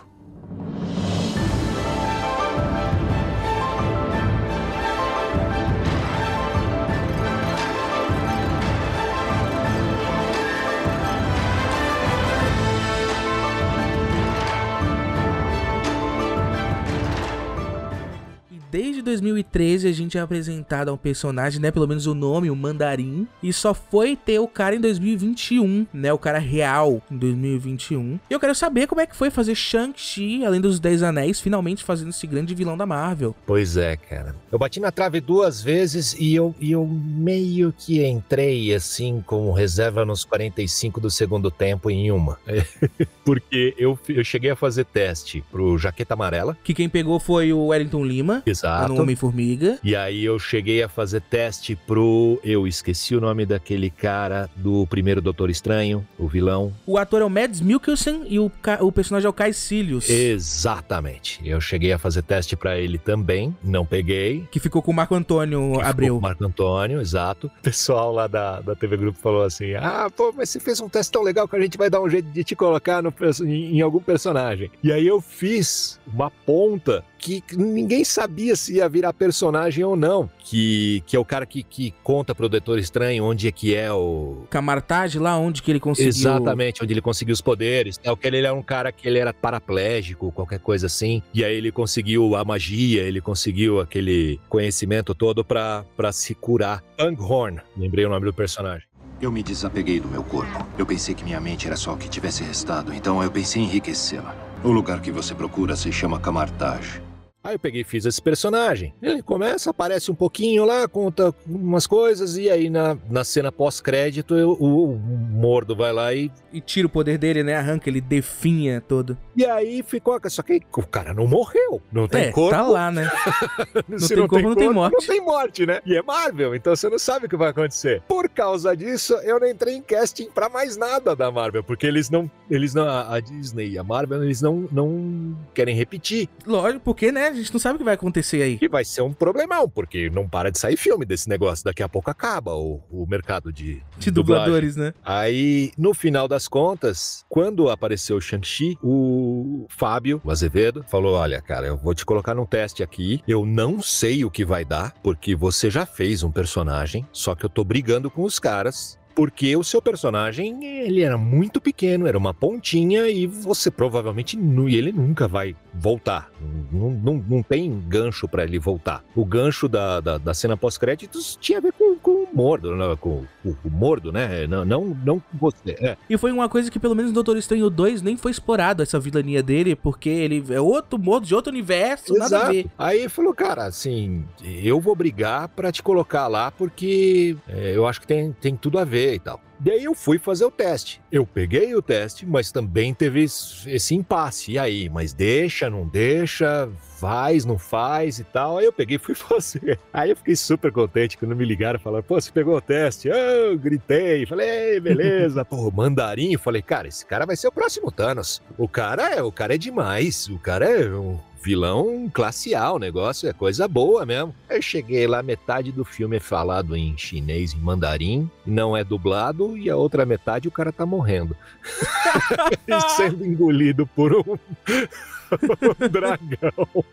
Desde 19.00 19.12
2013 19.12 19.88
a 19.88 19.92
gente 19.94 20.18
é 20.18 20.22
apresentado 20.22 20.90
a 20.90 20.94
um 20.94 20.98
personagem, 20.98 21.62
né? 21.62 21.72
Pelo 21.72 21.88
menos 21.88 22.06
o 22.06 22.14
nome, 22.14 22.50
o 22.50 22.56
Mandarim. 22.56 23.28
E 23.42 23.54
só 23.54 23.74
foi 23.74 24.16
ter 24.16 24.40
o 24.40 24.48
cara 24.48 24.76
em 24.76 24.82
2021, 24.82 25.88
né? 25.94 26.12
O 26.12 26.18
cara 26.18 26.38
real 26.38 27.02
em 27.10 27.18
2021. 27.18 28.20
E 28.30 28.34
eu 28.34 28.40
quero 28.40 28.54
saber 28.54 28.88
como 28.88 29.00
é 29.00 29.06
que 29.06 29.16
foi 29.16 29.30
fazer 29.30 29.56
Shang-Chi, 29.56 30.44
além 30.44 30.60
dos 30.60 30.80
Dez 30.82 31.02
Anéis, 31.02 31.40
finalmente 31.40 31.84
fazendo 31.84 32.10
esse 32.10 32.28
grande 32.28 32.54
vilão 32.54 32.76
da 32.76 32.86
Marvel. 32.86 33.34
Pois 33.46 33.78
é, 33.78 33.96
cara. 33.96 34.36
Eu 34.52 34.60
bati 34.60 34.82
na 34.82 34.92
trave 34.92 35.22
duas 35.22 35.62
vezes 35.62 36.14
e 36.20 36.36
eu, 36.36 36.54
e 36.60 36.74
eu 36.74 36.86
meio 36.86 37.74
que 37.78 38.06
entrei 38.06 38.74
assim 38.74 39.24
com 39.26 39.52
reserva 39.54 40.04
nos 40.04 40.26
45 40.26 41.00
do 41.00 41.10
segundo 41.10 41.50
tempo 41.50 41.90
em 41.90 42.12
uma. 42.12 42.38
Porque 43.24 43.74
eu, 43.78 43.98
eu 44.10 44.24
cheguei 44.24 44.50
a 44.52 44.56
fazer 44.56 44.86
teste 44.86 45.44
pro 45.50 45.78
Jaqueta 45.78 46.16
Amarela. 46.16 46.58
Que 46.64 46.74
quem 46.74 46.90
pegou 46.90 47.20
foi 47.20 47.54
o 47.54 47.68
Wellington 47.68 48.04
Lima. 48.04 48.44
Exato. 48.46 48.90
Homem-Formiga. 49.02 49.80
E 49.84 49.96
aí 49.96 50.24
eu 50.24 50.38
cheguei 50.40 50.84
a 50.84 50.90
fazer 50.90 51.22
teste 51.22 51.76
pro. 51.76 52.40
Eu 52.44 52.68
esqueci 52.68 53.16
o 53.16 53.22
nome 53.22 53.46
daquele 53.46 53.90
cara 53.90 54.50
do 54.56 54.86
primeiro 54.88 55.22
Doutor 55.22 55.50
Estranho, 55.50 56.06
o 56.18 56.28
vilão. 56.28 56.74
O 56.86 56.98
ator 56.98 57.22
é 57.22 57.26
o 57.26 57.30
Mads 57.30 57.62
Mikkelsen 57.62 58.26
e 58.28 58.40
o, 58.40 58.52
o 58.82 58.92
personagem 58.92 59.28
é 59.28 59.30
o 59.30 59.34
Kai 59.34 59.54
Cilius. 59.54 60.10
Exatamente. 60.10 61.40
Eu 61.44 61.60
cheguei 61.62 61.92
a 61.92 61.98
fazer 61.98 62.22
teste 62.22 62.56
para 62.56 62.78
ele 62.78 62.98
também, 62.98 63.56
não 63.64 63.86
peguei. 63.86 64.48
Que 64.52 64.60
ficou 64.60 64.82
com 64.82 64.92
o 64.92 64.94
Marco 64.94 65.16
Antônio 65.16 65.74
que 65.74 65.82
Abreu. 65.82 66.14
Com 66.16 66.20
o 66.20 66.22
Marco 66.22 66.46
Antônio, 66.46 67.02
exato. 67.02 67.48
O 67.48 67.62
pessoal 67.62 68.12
lá 68.12 68.28
da, 68.28 68.62
da 68.62 68.76
TV 68.76 68.98
Grupo 68.98 69.20
falou 69.20 69.44
assim: 69.44 69.74
Ah, 69.76 70.10
pô, 70.16 70.34
mas 70.36 70.50
você 70.50 70.60
fez 70.60 70.80
um 70.80 70.90
teste 70.90 71.12
tão 71.12 71.24
legal 71.24 71.48
que 71.48 71.56
a 71.56 71.62
gente 71.62 71.78
vai 71.78 71.90
dar 71.90 72.02
um 72.02 72.10
jeito 72.10 72.30
de 72.30 72.44
te 72.44 72.56
colocar 72.56 73.02
no, 73.02 73.14
em, 73.44 73.78
em 73.78 73.82
algum 73.82 74.00
personagem. 74.00 74.72
E 74.84 74.92
aí 74.92 75.08
eu 75.08 75.22
fiz 75.22 76.00
uma 76.08 76.30
ponta 76.30 77.04
que 77.18 77.44
ninguém 77.56 78.04
sabia 78.04 78.56
se 78.56 78.79
ia 78.80 78.90
virar 78.90 79.14
personagem 79.14 79.84
ou 79.84 79.96
não. 79.96 80.30
Que, 80.40 81.04
que 81.06 81.16
é 81.16 81.20
o 81.20 81.26
cara 81.26 81.46
que, 81.46 81.64
que 81.64 81.94
conta 82.04 82.34
pro 82.34 82.50
Doutor 82.50 82.80
Estranho 82.80 83.24
onde 83.24 83.48
é 83.48 83.52
que 83.52 83.76
é 83.76 83.92
o. 83.92 84.44
Camartage 84.50 85.20
lá 85.20 85.38
onde 85.38 85.62
que 85.62 85.72
ele 85.72 85.80
conseguiu. 85.80 86.10
Exatamente, 86.10 86.84
onde 86.84 86.94
ele 86.94 87.02
conseguiu 87.02 87.34
os 87.34 87.42
poderes. 87.42 88.00
É 88.04 88.12
o 88.12 88.18
que 88.18 88.28
ele 88.28 88.38
era 88.38 88.54
um 88.54 88.62
cara 88.62 88.92
que 88.92 89.08
ele 89.08 89.20
era 89.20 89.34
paraplégico, 89.34 90.32
qualquer 90.32 90.60
coisa 90.60 90.88
assim. 90.88 91.22
E 91.34 91.44
aí 91.44 91.56
ele 91.56 91.72
conseguiu 91.72 92.36
a 92.36 92.44
magia, 92.44 93.04
ele 93.04 93.22
conseguiu 93.22 93.80
aquele 93.80 94.40
conhecimento 94.50 95.14
todo 95.14 95.44
para 95.44 95.86
se 96.12 96.34
curar. 96.34 96.84
Anghorn, 96.98 97.60
lembrei 97.78 98.06
o 98.06 98.10
nome 98.10 98.26
do 98.26 98.34
personagem. 98.34 98.88
Eu 99.22 99.32
me 99.32 99.44
desapeguei 99.44 100.00
do 100.00 100.08
meu 100.08 100.24
corpo. 100.24 100.66
Eu 100.78 100.86
pensei 100.86 101.14
que 101.14 101.26
minha 101.26 101.42
mente 101.42 101.68
era 101.68 101.76
só 101.76 101.94
o 101.94 101.98
que 101.98 102.08
tivesse 102.08 102.42
restado, 102.42 102.94
então 102.94 103.22
eu 103.22 103.30
pensei 103.30 103.62
em 103.62 103.66
enriquecê-la. 103.66 104.34
O 104.64 104.72
lugar 104.72 105.02
que 105.02 105.12
você 105.12 105.36
procura 105.36 105.76
se 105.76 105.92
chama 105.92 106.20
Camartage. 106.20 107.02
Aí 107.42 107.56
eu 107.56 107.60
peguei 107.60 107.82
e 107.82 107.86
fiz 107.86 108.06
esse 108.06 108.22
personagem. 108.22 108.94
Ele 109.02 109.22
começa, 109.22 109.70
aparece 109.70 110.12
um 110.12 110.16
pouquinho 110.16 110.66
lá, 110.66 110.88
conta 110.90 111.34
umas 111.48 111.88
coisas, 111.88 112.36
e 112.36 112.50
aí 112.50 112.70
na, 112.70 112.98
na 113.10 113.24
cena 113.24 113.50
pós-crédito 113.50 114.36
o, 114.36 114.92
o, 114.92 114.98
Mordo 114.98 115.74
vai 115.74 115.94
lá 115.94 116.14
e. 116.14 116.30
E 116.52 116.60
tira 116.60 116.88
o 116.88 116.90
poder 116.90 117.18
dele, 117.18 117.44
né? 117.44 117.56
Arranca, 117.56 117.90
ele 117.90 118.02
definha 118.02 118.82
todo. 118.82 119.18
E 119.38 119.46
aí 119.46 119.84
ficou. 119.84 120.20
Só 120.26 120.42
que 120.42 120.62
o 120.76 120.86
cara 120.86 121.14
não 121.14 121.28
morreu. 121.28 121.82
Não 121.92 122.08
tem 122.08 122.26
é, 122.26 122.32
corpo. 122.32 122.56
Tá 122.56 122.68
lá, 122.68 122.92
né? 122.92 123.10
não 123.88 123.98
tem 123.98 124.28
corpo, 124.28 124.50
não 124.50 124.56
tem 124.56 124.74
morte. 124.74 124.94
Não 124.94 125.08
tem 125.08 125.22
morte, 125.22 125.66
né? 125.66 125.80
E 125.86 125.96
é 125.96 126.02
Marvel, 126.02 126.56
então 126.56 126.76
você 126.76 126.90
não 126.90 127.00
sabe 127.00 127.28
o 127.28 127.30
que 127.30 127.38
vai 127.38 127.50
acontecer. 127.50 128.02
Por 128.08 128.28
causa 128.28 128.76
disso, 128.76 129.14
eu 129.24 129.40
não 129.40 129.48
entrei 129.48 129.76
em 129.76 129.82
casting 129.82 130.30
pra 130.30 130.50
mais 130.50 130.76
nada 130.76 131.16
da 131.16 131.32
Marvel, 131.32 131.64
porque 131.64 131.88
eles 131.88 132.10
não. 132.10 132.30
Eles 132.50 132.74
não. 132.74 132.90
A 132.90 133.20
Disney 133.22 133.70
e 133.70 133.78
a 133.78 133.84
Marvel, 133.84 134.24
eles 134.24 134.42
não, 134.42 134.68
não 134.72 135.38
querem 135.54 135.76
repetir. 135.76 136.28
Lógico, 136.46 136.82
porque, 136.84 137.12
né? 137.12 137.29
A 137.30 137.34
gente 137.34 137.54
não 137.54 137.60
sabe 137.60 137.76
o 137.76 137.78
que 137.78 137.84
vai 137.84 137.94
acontecer 137.94 138.42
aí. 138.42 138.58
E 138.60 138.68
vai 138.68 138.84
ser 138.84 139.02
um 139.02 139.14
problemão, 139.14 139.70
porque 139.70 140.10
não 140.10 140.28
para 140.28 140.52
de 140.52 140.58
sair 140.58 140.76
filme 140.76 141.06
desse 141.06 141.30
negócio. 141.30 141.64
Daqui 141.64 141.84
a 141.84 141.90
pouco 141.90 142.10
acaba 142.10 142.56
o, 142.56 142.82
o 142.90 143.06
mercado 143.06 143.54
de, 143.54 143.84
de 143.98 144.10
dubladores, 144.10 144.76
né? 144.76 144.94
Aí, 145.06 145.72
no 145.78 145.94
final 145.94 146.28
das 146.28 146.48
contas, 146.48 147.24
quando 147.30 147.70
apareceu 147.70 148.18
o 148.18 148.22
Shang-Chi, 148.22 148.78
o 148.84 149.68
Fábio, 149.70 150.20
o 150.24 150.32
Azevedo, 150.32 150.84
falou: 150.90 151.16
Olha, 151.16 151.40
cara, 151.42 151.68
eu 151.68 151.78
vou 151.78 151.94
te 151.94 152.06
colocar 152.06 152.34
num 152.34 152.46
teste 152.46 152.82
aqui. 152.82 153.22
Eu 153.28 153.46
não 153.46 153.82
sei 153.82 154.26
o 154.26 154.32
que 154.32 154.44
vai 154.44 154.66
dar, 154.66 154.94
porque 155.04 155.36
você 155.36 155.70
já 155.70 155.86
fez 155.86 156.24
um 156.24 156.32
personagem, 156.32 157.06
só 157.12 157.36
que 157.36 157.46
eu 157.46 157.50
tô 157.50 157.64
brigando 157.64 158.10
com 158.10 158.24
os 158.24 158.40
caras 158.40 158.98
porque 159.20 159.54
o 159.58 159.66
seu 159.66 159.82
personagem 159.82 160.64
ele 160.64 161.02
era 161.02 161.18
muito 161.18 161.60
pequeno, 161.60 162.08
era 162.08 162.18
uma 162.18 162.34
pontinha 162.34 163.10
e 163.10 163.28
você 163.28 163.70
provavelmente 163.70 164.38
não, 164.38 164.70
ele 164.70 164.94
nunca 164.94 165.28
vai 165.28 165.58
voltar. 165.74 166.30
Não, 166.72 166.92
não, 166.92 167.26
não 167.28 167.44
tem 167.44 167.80
gancho 167.88 168.28
para 168.28 168.44
ele 168.44 168.60
voltar. 168.60 169.04
O 169.16 169.26
gancho 169.26 169.68
da, 169.68 170.00
da, 170.00 170.18
da 170.18 170.34
cena 170.34 170.58
pós-créditos 170.58 171.38
tinha 171.40 171.58
a 171.58 171.62
ver 171.62 171.74
com, 171.74 171.96
com 171.98 172.12
o 172.12 172.28
Mordo, 172.34 172.76
né? 172.76 172.96
com, 173.00 173.24
com, 173.44 173.50
o 173.50 173.70
Mordo, 173.70 174.12
né? 174.12 174.48
Não, 174.48 174.66
não, 174.66 174.98
não 175.04 175.20
com 175.20 175.38
você. 175.38 175.76
É. 175.80 175.98
E 176.10 176.18
foi 176.18 176.32
uma 176.32 176.50
coisa 176.50 176.70
que 176.70 176.80
pelo 176.80 176.96
menos 176.96 177.12
no 177.12 177.16
Doutor 177.16 177.38
Estranho 177.38 177.70
2 177.70 178.02
nem 178.02 178.18
foi 178.18 178.32
explorado 178.32 178.84
essa 178.84 179.00
vilania 179.00 179.44
dele, 179.44 179.76
porque 179.76 180.10
ele 180.10 180.44
é 180.50 180.62
outro 180.62 180.98
Mordo 181.00 181.28
de 181.28 181.36
outro 181.36 181.52
universo, 181.52 182.16
Exato. 182.16 182.32
nada 182.32 182.46
a 182.46 182.52
ver. 182.52 182.66
Aí 182.78 183.10
falou, 183.10 183.34
cara, 183.34 183.66
assim, 183.66 184.26
eu 184.44 184.80
vou 184.80 184.96
brigar 184.96 185.48
para 185.50 185.72
te 185.72 185.82
colocar 185.82 186.28
lá 186.28 186.52
porque 186.52 187.36
é, 187.48 187.76
eu 187.76 187.88
acho 187.88 188.02
que 188.02 188.08
tem, 188.08 188.32
tem 188.34 188.56
tudo 188.56 188.80
a 188.80 188.84
ver 188.84 189.16
e 189.16 189.20
tal. 189.20 189.42
Daí 189.60 189.84
eu 189.84 189.94
fui 189.94 190.18
fazer 190.18 190.46
o 190.46 190.52
teste. 190.52 191.02
Eu 191.12 191.26
peguei 191.26 191.76
o 191.76 191.82
teste, 191.82 192.26
mas 192.26 192.52
também 192.52 192.94
teve 192.94 193.24
esse 193.24 193.94
impasse. 193.94 194.54
E 194.54 194.60
aí, 194.60 194.88
mas 194.90 195.12
deixa, 195.12 195.70
não 195.70 195.86
deixa, 195.86 196.70
faz, 196.98 197.44
não 197.44 197.58
faz 197.58 198.20
e 198.20 198.24
tal. 198.24 198.58
Aí 198.58 198.66
eu 198.66 198.74
peguei 198.74 198.96
e 198.96 199.00
fui 199.00 199.16
fazer. 199.16 199.78
Aí 199.92 200.12
eu 200.12 200.16
fiquei 200.16 200.36
super 200.36 200.72
contente 200.72 201.18
quando 201.18 201.36
me 201.36 201.44
ligaram 201.44 201.78
e 201.78 201.84
falaram, 201.84 202.04
pô, 202.04 202.20
você 202.20 202.32
pegou 202.32 202.56
o 202.56 202.62
teste? 202.62 203.10
Eu 203.10 203.58
gritei, 203.58 204.26
falei, 204.26 204.80
beleza. 204.80 205.44
pô, 205.44 205.70
mandarim, 205.76 206.38
falei, 206.38 206.62
cara, 206.62 206.88
esse 206.88 207.06
cara 207.06 207.26
vai 207.26 207.36
ser 207.36 207.48
o 207.48 207.52
próximo 207.52 207.92
Thanos. 207.92 208.42
O 208.58 208.68
cara 208.68 209.16
é, 209.16 209.22
o 209.22 209.32
cara 209.32 209.56
é 209.56 209.58
demais. 209.58 210.28
O 210.30 210.40
cara 210.40 210.66
é 210.66 210.90
um 210.90 211.20
vilão 211.42 212.10
classe 212.14 212.54
A, 212.54 212.72
o 212.72 212.80
negócio 212.80 213.30
é 213.30 213.34
coisa 213.34 213.68
boa 213.68 214.06
mesmo. 214.06 214.36
Eu 214.50 214.62
cheguei 214.62 215.08
lá, 215.08 215.24
metade 215.24 215.72
do 215.72 215.86
filme 215.86 216.18
é 216.18 216.20
falado 216.20 216.76
em 216.76 216.98
chinês, 216.98 217.54
em 217.54 217.60
mandarim, 217.60 218.30
não 218.46 218.76
é 218.76 218.84
dublado, 218.84 219.58
e 219.58 219.70
a 219.70 219.76
outra 219.76 220.06
metade 220.06 220.48
o 220.48 220.52
cara 220.52 220.72
tá 220.72 220.86
morrendo. 220.86 221.36
sendo 222.96 223.26
engolido 223.26 223.88
por 223.88 224.14
um, 224.14 224.24
um 224.24 225.19
dragão. 225.90 226.86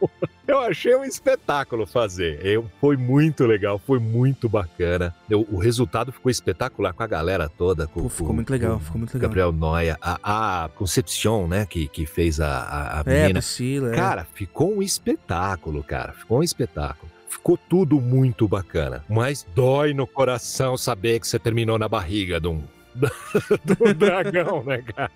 Eu 0.46 0.58
achei 0.60 0.94
um 0.94 1.04
espetáculo 1.04 1.86
fazer. 1.86 2.44
Eu, 2.44 2.70
foi 2.80 2.96
muito 2.96 3.44
legal, 3.44 3.78
foi 3.78 3.98
muito 3.98 4.48
bacana. 4.48 5.14
Eu, 5.28 5.46
o 5.50 5.58
resultado 5.58 6.12
ficou 6.12 6.30
espetacular 6.30 6.92
com 6.92 7.02
a 7.02 7.06
galera 7.06 7.48
toda. 7.48 7.86
Com, 7.86 8.02
Pô, 8.02 8.08
ficou 8.08 8.28
com, 8.28 8.32
muito 8.34 8.50
legal, 8.50 8.78
ficou 8.78 8.98
muito 8.98 9.14
legal. 9.14 9.28
Gabriel 9.28 9.52
Noia, 9.52 9.98
a, 10.00 10.64
a 10.64 10.68
Concepcion, 10.68 11.46
né, 11.48 11.66
que, 11.66 11.88
que 11.88 12.06
fez 12.06 12.40
a, 12.40 12.48
a, 12.48 13.00
a 13.00 13.02
É, 13.06 13.20
menina. 13.22 13.40
Priscila. 13.40 13.92
é. 13.92 13.94
Cara, 13.96 14.24
ficou 14.34 14.76
um 14.76 14.82
espetáculo, 14.82 15.82
cara. 15.82 16.12
Ficou 16.12 16.38
um 16.38 16.42
espetáculo. 16.42 17.10
Ficou 17.28 17.56
tudo 17.56 18.00
muito 18.00 18.46
bacana. 18.48 19.04
Mas 19.08 19.46
dói 19.54 19.92
no 19.92 20.06
coração 20.06 20.76
saber 20.76 21.20
que 21.20 21.26
você 21.28 21.38
terminou 21.38 21.78
na 21.78 21.88
barriga 21.88 22.40
de 22.40 22.48
um, 22.48 22.62
do 23.64 23.94
dragão, 23.94 24.62
né, 24.64 24.82
cara? 24.82 25.10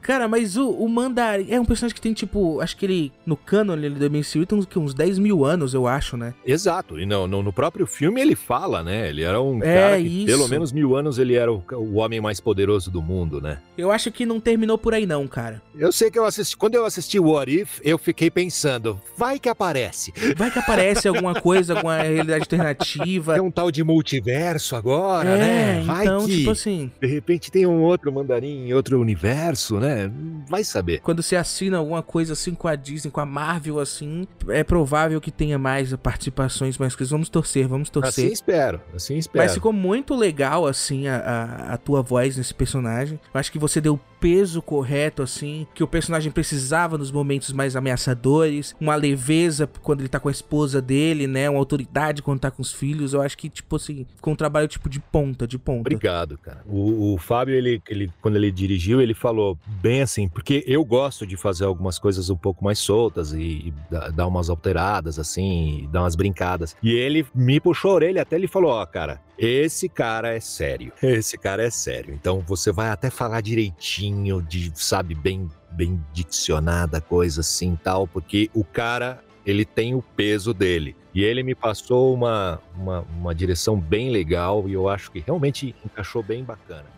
Cara, 0.00 0.28
mas 0.28 0.56
o, 0.56 0.70
o 0.70 0.88
Mandarim 0.88 1.46
é 1.50 1.60
um 1.60 1.64
personagem 1.64 1.94
que 1.94 2.00
tem, 2.00 2.12
tipo, 2.12 2.60
acho 2.60 2.76
que 2.76 2.86
ele, 2.86 3.12
no 3.26 3.36
canon 3.36 3.74
ele 3.74 3.90
do 3.90 4.10
MCU, 4.10 4.46
tem 4.46 4.58
uns, 4.58 4.64
que, 4.66 4.78
uns 4.78 4.94
10 4.94 5.18
mil 5.18 5.44
anos, 5.44 5.74
eu 5.74 5.86
acho, 5.86 6.16
né? 6.16 6.34
Exato. 6.46 6.98
E 6.98 7.04
no, 7.06 7.26
no, 7.26 7.42
no 7.42 7.52
próprio 7.52 7.86
filme 7.86 8.20
ele 8.20 8.34
fala, 8.34 8.82
né? 8.82 9.08
Ele 9.08 9.22
era 9.22 9.40
um 9.40 9.62
É, 9.62 9.74
cara 9.74 10.00
que, 10.00 10.06
isso. 10.06 10.26
pelo 10.26 10.48
menos 10.48 10.72
mil 10.72 10.96
anos, 10.96 11.18
ele 11.18 11.34
era 11.34 11.52
o, 11.52 11.62
o 11.72 11.94
homem 11.96 12.20
mais 12.20 12.40
poderoso 12.40 12.90
do 12.90 13.02
mundo, 13.02 13.40
né? 13.40 13.58
Eu 13.76 13.90
acho 13.90 14.10
que 14.10 14.24
não 14.24 14.40
terminou 14.40 14.78
por 14.78 14.94
aí, 14.94 15.04
não, 15.06 15.26
cara. 15.26 15.60
Eu 15.76 15.92
sei 15.92 16.10
que 16.10 16.18
eu 16.18 16.24
assisti. 16.24 16.56
Quando 16.56 16.74
eu 16.74 16.84
assisti 16.84 17.18
o 17.18 17.30
What 17.30 17.52
If, 17.60 17.80
eu 17.84 17.98
fiquei 17.98 18.30
pensando, 18.30 19.00
vai 19.16 19.38
que 19.38 19.48
aparece. 19.48 20.12
Vai 20.36 20.50
que 20.50 20.58
aparece 20.58 21.06
alguma 21.08 21.34
coisa, 21.34 21.74
alguma 21.74 21.96
realidade 21.98 22.40
alternativa. 22.40 23.34
Tem 23.34 23.42
um 23.42 23.50
tal 23.50 23.70
de 23.70 23.84
multiverso 23.84 24.74
agora, 24.76 25.28
É, 25.30 25.36
né? 25.38 25.82
Vai 25.84 26.06
então, 26.06 26.24
que. 26.26 26.38
tipo 26.38 26.50
assim. 26.50 26.87
De 27.00 27.06
repente 27.06 27.50
tem 27.50 27.66
um 27.66 27.82
outro 27.82 28.12
mandarim 28.12 28.66
em 28.68 28.74
outro 28.74 29.00
universo, 29.00 29.78
né? 29.78 30.10
Vai 30.48 30.64
saber. 30.64 31.00
Quando 31.00 31.22
você 31.22 31.36
assina 31.36 31.78
alguma 31.78 32.02
coisa 32.02 32.32
assim 32.32 32.54
com 32.54 32.68
a 32.68 32.74
Disney, 32.74 33.10
com 33.10 33.20
a 33.20 33.26
Marvel, 33.26 33.78
assim, 33.78 34.26
é 34.48 34.64
provável 34.64 35.20
que 35.20 35.30
tenha 35.30 35.58
mais 35.58 35.94
participações, 35.96 36.78
mais 36.78 36.94
coisas. 36.94 37.10
Vamos 37.10 37.28
torcer, 37.28 37.66
vamos 37.66 37.90
torcer. 37.90 38.24
Assim 38.24 38.32
espero, 38.32 38.80
assim 38.94 39.16
espero. 39.16 39.44
Mas 39.44 39.54
ficou 39.54 39.72
muito 39.72 40.14
legal, 40.14 40.66
assim, 40.66 41.08
a, 41.08 41.16
a, 41.18 41.74
a 41.74 41.76
tua 41.76 42.02
voz 42.02 42.36
nesse 42.36 42.54
personagem. 42.54 43.20
Eu 43.32 43.40
acho 43.40 43.52
que 43.52 43.58
você 43.58 43.80
deu 43.80 43.98
peso 44.20 44.60
correto, 44.60 45.22
assim, 45.22 45.66
que 45.74 45.82
o 45.82 45.88
personagem 45.88 46.30
precisava 46.30 46.98
nos 46.98 47.10
momentos 47.10 47.52
mais 47.52 47.76
ameaçadores, 47.76 48.74
uma 48.80 48.94
leveza 48.94 49.68
quando 49.82 50.00
ele 50.00 50.08
tá 50.08 50.20
com 50.20 50.28
a 50.28 50.32
esposa 50.32 50.80
dele, 50.80 51.26
né? 51.26 51.48
Uma 51.48 51.58
autoridade 51.58 52.22
quando 52.22 52.40
tá 52.40 52.50
com 52.50 52.62
os 52.62 52.72
filhos. 52.72 53.12
Eu 53.12 53.22
acho 53.22 53.36
que, 53.36 53.48
tipo 53.48 53.76
assim, 53.76 54.06
ficou 54.16 54.32
um 54.32 54.36
trabalho, 54.36 54.68
tipo, 54.68 54.88
de 54.88 55.00
ponta, 55.00 55.46
de 55.46 55.58
ponta. 55.58 55.80
Obrigado, 55.80 56.38
cara. 56.38 56.62
O, 56.66 57.14
o 57.14 57.18
Fábio, 57.18 57.54
ele, 57.54 57.82
ele, 57.88 58.12
quando 58.20 58.36
ele 58.36 58.50
dirigiu, 58.50 59.00
ele 59.00 59.14
falou 59.14 59.58
bem 59.66 60.02
assim, 60.02 60.28
porque 60.28 60.64
eu 60.66 60.84
gosto 60.84 61.26
de 61.26 61.36
fazer 61.36 61.64
algumas 61.64 61.98
coisas 61.98 62.30
um 62.30 62.36
pouco 62.36 62.64
mais 62.64 62.78
soltas 62.78 63.32
e, 63.32 63.38
e 63.40 63.74
dar 64.14 64.26
umas 64.26 64.50
alteradas, 64.50 65.18
assim, 65.18 65.88
dar 65.92 66.02
umas 66.02 66.16
brincadas. 66.16 66.76
E 66.82 66.92
ele 66.92 67.26
me 67.34 67.60
puxou 67.60 67.92
a 67.92 67.94
orelha, 67.94 68.22
até 68.22 68.36
ele 68.36 68.48
falou: 68.48 68.70
Ó, 68.70 68.82
oh, 68.82 68.86
cara, 68.86 69.20
esse 69.38 69.88
cara 69.88 70.34
é 70.34 70.40
sério. 70.40 70.92
Esse 71.00 71.38
cara 71.38 71.62
é 71.62 71.70
sério. 71.70 72.12
Então 72.12 72.40
você 72.40 72.72
vai 72.72 72.90
até 72.90 73.08
falar 73.08 73.40
direitinho, 73.40 74.42
de, 74.42 74.72
sabe, 74.74 75.14
bem, 75.14 75.48
bem 75.70 76.04
diccionada, 76.12 77.00
coisa 77.00 77.40
assim 77.40 77.78
tal, 77.82 78.06
porque 78.06 78.50
o 78.52 78.64
cara 78.64 79.22
ele 79.46 79.64
tem 79.64 79.94
o 79.94 80.02
peso 80.02 80.52
dele. 80.52 80.94
E 81.14 81.24
ele 81.24 81.42
me 81.42 81.54
passou 81.54 82.12
uma, 82.12 82.60
uma, 82.76 83.00
uma 83.00 83.34
direção 83.34 83.78
bem 83.78 84.10
legal 84.10 84.68
e 84.68 84.74
eu 84.74 84.88
acho 84.88 85.10
que 85.10 85.20
realmente 85.20 85.74
encaixou 85.84 86.22
bem 86.22 86.44
bacana. 86.44 86.97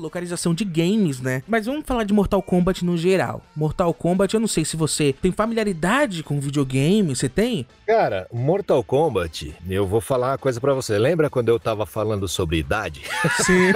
Localização 0.00 0.54
de 0.54 0.64
games, 0.64 1.20
né? 1.20 1.42
Mas 1.46 1.66
vamos 1.66 1.84
falar 1.86 2.04
de 2.04 2.12
Mortal 2.12 2.42
Kombat 2.42 2.84
no 2.84 2.96
geral. 2.96 3.42
Mortal 3.54 3.92
Kombat, 3.94 4.34
eu 4.34 4.40
não 4.40 4.48
sei 4.48 4.64
se 4.64 4.76
você 4.76 5.12
tem 5.12 5.32
familiaridade 5.32 6.22
com 6.22 6.40
videogame, 6.40 7.14
você 7.14 7.28
tem? 7.28 7.66
Cara, 7.86 8.26
Mortal 8.32 8.82
Kombat, 8.82 9.54
eu 9.68 9.86
vou 9.86 10.00
falar 10.00 10.32
uma 10.32 10.38
coisa 10.38 10.60
para 10.60 10.74
você. 10.74 10.98
Lembra 10.98 11.30
quando 11.30 11.48
eu 11.48 11.60
tava 11.60 11.86
falando 11.86 12.26
sobre 12.26 12.58
idade? 12.58 13.02
Sim. 13.44 13.72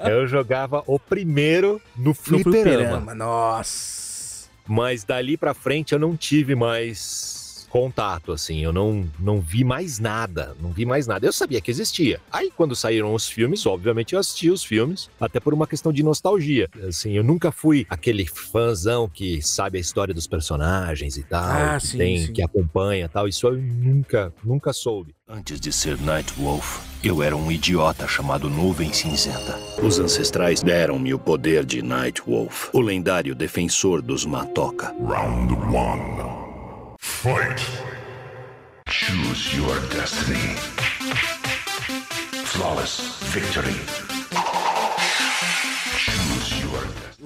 eu 0.10 0.26
jogava 0.26 0.82
o 0.86 0.98
primeiro 0.98 1.80
no 1.96 2.14
fliperama. 2.14 2.60
No 2.60 2.62
fliperama, 2.62 3.14
nossa. 3.14 4.48
Mas 4.66 5.04
dali 5.04 5.36
pra 5.36 5.54
frente 5.54 5.92
eu 5.92 5.98
não 5.98 6.16
tive 6.16 6.54
mais 6.54 7.35
contato, 7.76 8.32
assim. 8.32 8.64
Eu 8.64 8.72
não, 8.72 9.06
não 9.18 9.38
vi 9.38 9.62
mais 9.62 9.98
nada, 9.98 10.56
não 10.62 10.72
vi 10.72 10.86
mais 10.86 11.06
nada. 11.06 11.26
Eu 11.26 11.32
sabia 11.32 11.60
que 11.60 11.70
existia. 11.70 12.18
Aí, 12.32 12.50
quando 12.56 12.74
saíram 12.74 13.12
os 13.12 13.28
filmes, 13.28 13.66
obviamente 13.66 14.14
eu 14.14 14.18
assisti 14.18 14.50
os 14.50 14.64
filmes, 14.64 15.10
até 15.20 15.38
por 15.38 15.52
uma 15.52 15.66
questão 15.66 15.92
de 15.92 16.02
nostalgia. 16.02 16.70
Assim, 16.88 17.12
eu 17.12 17.22
nunca 17.22 17.52
fui 17.52 17.86
aquele 17.90 18.24
fãzão 18.24 19.06
que 19.06 19.42
sabe 19.42 19.76
a 19.76 19.80
história 19.80 20.14
dos 20.14 20.26
personagens 20.26 21.18
e 21.18 21.22
tal, 21.22 21.44
ah, 21.44 21.78
que 21.78 21.88
sim, 21.88 21.98
tem, 21.98 22.26
sim. 22.26 22.32
que 22.32 22.42
acompanha 22.42 23.10
tal. 23.10 23.28
Isso 23.28 23.46
eu 23.46 23.56
nunca, 23.56 24.32
nunca 24.42 24.72
soube. 24.72 25.14
Antes 25.28 25.60
de 25.60 25.70
ser 25.70 26.00
Night 26.00 26.32
Wolf, 26.38 26.80
eu 27.04 27.22
era 27.22 27.36
um 27.36 27.52
idiota 27.52 28.08
chamado 28.08 28.48
Nuvem 28.48 28.92
Cinzenta. 28.92 29.58
Os 29.82 29.98
ancestrais 29.98 30.62
deram-me 30.62 31.12
o 31.12 31.18
poder 31.18 31.64
de 31.64 31.82
Night 31.82 32.22
Wolf, 32.24 32.70
o 32.72 32.80
lendário 32.80 33.34
defensor 33.34 34.00
dos 34.00 34.24
Matoka. 34.24 34.94
Round 35.04 35.52
1 35.52 36.45
Fight. 36.98 37.60
Choose 38.88 39.54
your 39.56 39.78
destiny. 39.90 40.54
Flawless 42.44 43.18
victory. 43.32 44.15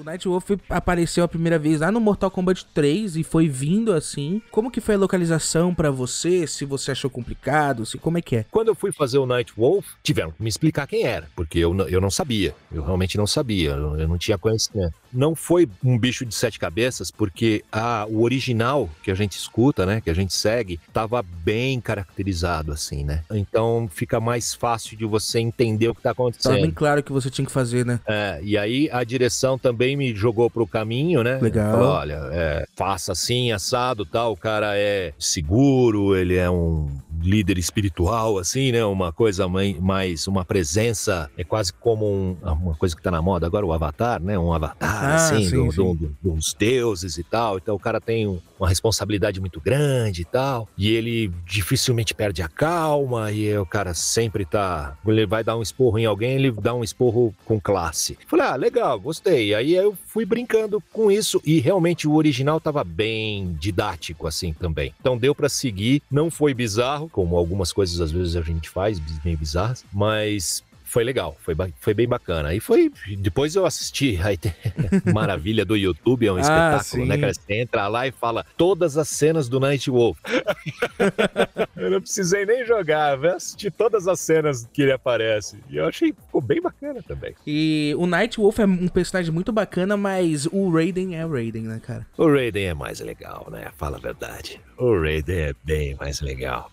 O 0.01 0.03
Nightwolf 0.03 0.49
apareceu 0.67 1.23
a 1.23 1.27
primeira 1.27 1.59
vez 1.59 1.79
lá 1.79 1.91
no 1.91 1.99
Mortal 1.99 2.31
Kombat 2.31 2.65
3 2.73 3.17
e 3.17 3.23
foi 3.23 3.47
vindo 3.47 3.93
assim. 3.93 4.41
Como 4.49 4.71
que 4.71 4.81
foi 4.81 4.95
a 4.95 4.97
localização 4.97 5.75
para 5.75 5.91
você? 5.91 6.47
Se 6.47 6.65
você 6.65 6.89
achou 6.89 7.07
complicado, 7.07 7.85
se 7.85 7.99
como 7.99 8.17
é 8.17 8.21
que 8.21 8.37
é? 8.37 8.45
Quando 8.49 8.69
eu 8.69 8.75
fui 8.75 8.91
fazer 8.91 9.19
o 9.19 9.27
Nightwolf, 9.27 9.85
tiveram 10.01 10.31
que 10.31 10.41
me 10.41 10.49
explicar 10.49 10.87
quem 10.87 11.03
era, 11.03 11.29
porque 11.35 11.59
eu, 11.59 11.77
eu 11.87 12.01
não 12.01 12.09
sabia. 12.09 12.55
Eu 12.71 12.83
realmente 12.83 13.15
não 13.15 13.27
sabia, 13.27 13.69
eu, 13.69 13.99
eu 13.99 14.07
não 14.07 14.17
tinha 14.17 14.39
conhecimento. 14.39 14.95
Não 15.13 15.35
foi 15.35 15.69
um 15.83 15.99
bicho 15.99 16.25
de 16.25 16.33
sete 16.33 16.57
cabeças, 16.57 17.11
porque 17.11 17.63
a, 17.71 18.07
o 18.09 18.23
original 18.23 18.89
que 19.03 19.11
a 19.11 19.15
gente 19.15 19.37
escuta, 19.37 19.85
né, 19.85 20.01
que 20.01 20.09
a 20.09 20.15
gente 20.15 20.33
segue, 20.33 20.79
tava 20.91 21.21
bem 21.21 21.79
caracterizado 21.79 22.71
assim, 22.71 23.03
né? 23.03 23.23
Então 23.31 23.87
fica 23.93 24.19
mais 24.19 24.55
fácil 24.55 24.97
de 24.97 25.05
você 25.05 25.39
entender 25.39 25.89
o 25.89 25.93
que 25.93 26.01
tá 26.01 26.11
acontecendo. 26.11 26.53
Tava 26.53 26.61
bem 26.63 26.71
claro 26.71 27.03
que 27.03 27.11
você 27.11 27.29
tinha 27.29 27.45
que 27.45 27.51
fazer, 27.51 27.85
né? 27.85 27.99
É, 28.07 28.39
e 28.41 28.57
aí 28.57 28.89
a 28.91 29.03
direção 29.03 29.59
também 29.59 29.90
também 29.91 29.97
me 29.97 30.15
jogou 30.15 30.49
pro 30.49 30.67
caminho, 30.67 31.23
né? 31.23 31.37
Legal. 31.41 31.71
Falou, 31.71 31.89
olha, 31.89 32.19
é, 32.31 32.65
faça 32.75 33.11
assim, 33.11 33.51
assado, 33.51 34.05
tal. 34.05 34.33
O 34.33 34.37
cara 34.37 34.77
é 34.77 35.13
seguro, 35.19 36.15
ele 36.15 36.35
é 36.35 36.49
um 36.49 36.87
líder 37.21 37.57
espiritual, 37.57 38.37
assim, 38.37 38.71
né? 38.71 38.83
Uma 38.85 39.11
coisa 39.11 39.47
mais, 39.47 40.27
uma 40.27 40.43
presença, 40.43 41.29
é 41.37 41.43
quase 41.43 41.71
como 41.73 42.05
um, 42.05 42.37
uma 42.41 42.75
coisa 42.75 42.95
que 42.95 43.01
tá 43.01 43.11
na 43.11 43.21
moda 43.21 43.45
agora, 43.45 43.65
o 43.65 43.73
avatar, 43.73 44.21
né? 44.21 44.37
Um 44.37 44.53
avatar, 44.53 45.05
ah, 45.05 45.15
assim, 45.15 45.49
sim, 45.49 45.65
do, 45.65 45.71
sim. 45.71 45.77
Do, 45.77 45.93
do, 45.93 46.35
dos 46.35 46.53
deuses 46.53 47.17
e 47.17 47.23
tal. 47.23 47.57
Então 47.57 47.75
o 47.75 47.79
cara 47.79 48.01
tem 48.01 48.27
um, 48.27 48.39
uma 48.59 48.67
responsabilidade 48.67 49.39
muito 49.39 49.59
grande 49.59 50.21
e 50.21 50.25
tal. 50.25 50.67
E 50.77 50.89
ele 50.89 51.31
dificilmente 51.45 52.13
perde 52.13 52.41
a 52.41 52.47
calma 52.47 53.31
e 53.31 53.55
o 53.57 53.65
cara 53.65 53.93
sempre 53.93 54.45
tá... 54.45 54.97
Ele 55.05 55.25
vai 55.25 55.43
dar 55.43 55.57
um 55.57 55.61
esporro 55.61 55.99
em 55.99 56.05
alguém, 56.05 56.35
ele 56.35 56.51
dá 56.51 56.73
um 56.73 56.83
esporro 56.83 57.33
com 57.45 57.59
classe. 57.59 58.17
Falei, 58.27 58.45
ah, 58.45 58.55
legal, 58.55 58.99
gostei. 58.99 59.53
Aí 59.53 59.73
eu 59.73 59.97
fui 60.07 60.25
brincando 60.25 60.81
com 60.91 61.11
isso 61.11 61.41
e 61.45 61.59
realmente 61.59 62.07
o 62.07 62.15
original 62.15 62.59
tava 62.59 62.83
bem 62.83 63.53
didático, 63.59 64.27
assim, 64.27 64.53
também. 64.53 64.93
Então 64.99 65.17
deu 65.17 65.35
para 65.35 65.49
seguir, 65.49 66.01
não 66.09 66.29
foi 66.31 66.53
bizarro, 66.53 67.09
como 67.11 67.37
algumas 67.37 67.71
coisas 67.73 67.99
às 67.99 68.11
vezes 68.11 68.35
a 68.35 68.41
gente 68.41 68.69
faz, 68.69 68.99
meio 69.23 69.37
bizarras, 69.37 69.83
mas 69.91 70.63
foi 70.91 71.05
legal, 71.05 71.37
foi, 71.39 71.55
foi 71.79 71.93
bem 71.93 72.05
bacana. 72.05 72.53
E 72.53 72.59
foi. 72.59 72.91
Depois 73.17 73.55
eu 73.55 73.65
assisti. 73.65 74.19
Aí 74.21 74.35
tem, 74.35 74.53
Maravilha 75.13 75.63
do 75.63 75.77
YouTube, 75.77 76.27
é 76.27 76.31
um 76.33 76.35
ah, 76.35 76.41
espetáculo, 76.41 77.05
né, 77.05 77.17
cara? 77.17 77.33
Você 77.33 77.53
entra 77.53 77.87
lá 77.87 78.07
e 78.07 78.11
fala 78.11 78.45
todas 78.57 78.97
as 78.97 79.07
cenas 79.07 79.47
do 79.47 79.57
Night 79.57 79.89
Wolf. 79.89 80.19
eu 81.77 81.91
não 81.91 82.01
precisei 82.01 82.45
nem 82.45 82.65
jogar, 82.65 83.17
eu 83.23 83.35
assisti 83.35 83.71
todas 83.71 84.05
as 84.05 84.19
cenas 84.19 84.67
que 84.73 84.81
ele 84.81 84.91
aparece. 84.91 85.59
E 85.69 85.77
eu 85.77 85.87
achei 85.87 86.11
ficou 86.11 86.41
bem 86.41 86.61
bacana 86.61 87.01
também. 87.01 87.33
E 87.47 87.95
o 87.97 88.05
Night 88.05 88.37
Wolf 88.37 88.59
é 88.59 88.65
um 88.65 88.89
personagem 88.89 89.31
muito 89.31 89.53
bacana, 89.53 89.95
mas 89.95 90.45
o 90.47 90.69
Raiden 90.69 91.15
é 91.15 91.25
o 91.25 91.31
Raiden, 91.31 91.63
né, 91.63 91.79
cara? 91.81 92.05
O 92.17 92.27
Raiden 92.29 92.65
é 92.65 92.73
mais 92.73 92.99
legal, 92.99 93.47
né? 93.49 93.71
Fala 93.77 93.95
a 93.95 93.99
verdade. 94.01 94.59
O 94.77 94.99
Raiden 94.99 95.39
é 95.39 95.53
bem 95.63 95.95
mais 95.95 96.19
legal. 96.19 96.69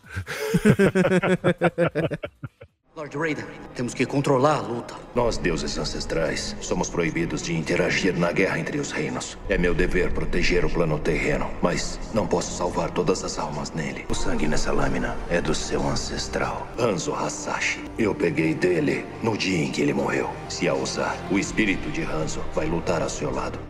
Lord 2.98 3.16
Raiden, 3.16 3.44
temos 3.76 3.94
que 3.94 4.04
controlar 4.04 4.56
a 4.56 4.60
luta. 4.60 4.96
Nós, 5.14 5.38
deuses 5.38 5.78
ancestrais, 5.78 6.56
somos 6.60 6.90
proibidos 6.90 7.42
de 7.42 7.54
interagir 7.54 8.18
na 8.18 8.32
guerra 8.32 8.58
entre 8.58 8.80
os 8.80 8.90
reinos. 8.90 9.38
É 9.48 9.56
meu 9.56 9.72
dever 9.72 10.12
proteger 10.12 10.64
o 10.64 10.68
plano 10.68 10.98
terreno, 10.98 11.48
mas 11.62 11.96
não 12.12 12.26
posso 12.26 12.50
salvar 12.50 12.90
todas 12.90 13.22
as 13.22 13.38
almas 13.38 13.70
nele. 13.70 14.04
O 14.08 14.14
sangue 14.16 14.48
nessa 14.48 14.72
lâmina 14.72 15.16
é 15.30 15.40
do 15.40 15.54
seu 15.54 15.80
ancestral, 15.88 16.66
Hanzo 16.76 17.14
Hasashi. 17.14 17.84
Eu 17.96 18.16
peguei 18.16 18.52
dele 18.52 19.06
no 19.22 19.38
dia 19.38 19.58
em 19.58 19.70
que 19.70 19.80
ele 19.80 19.94
morreu. 19.94 20.28
Se 20.48 20.66
a 20.66 20.74
usar, 20.74 21.16
o 21.30 21.38
espírito 21.38 21.88
de 21.92 22.02
Hanzo 22.02 22.44
vai 22.52 22.66
lutar 22.66 23.00
ao 23.00 23.08
seu 23.08 23.30
lado. 23.30 23.60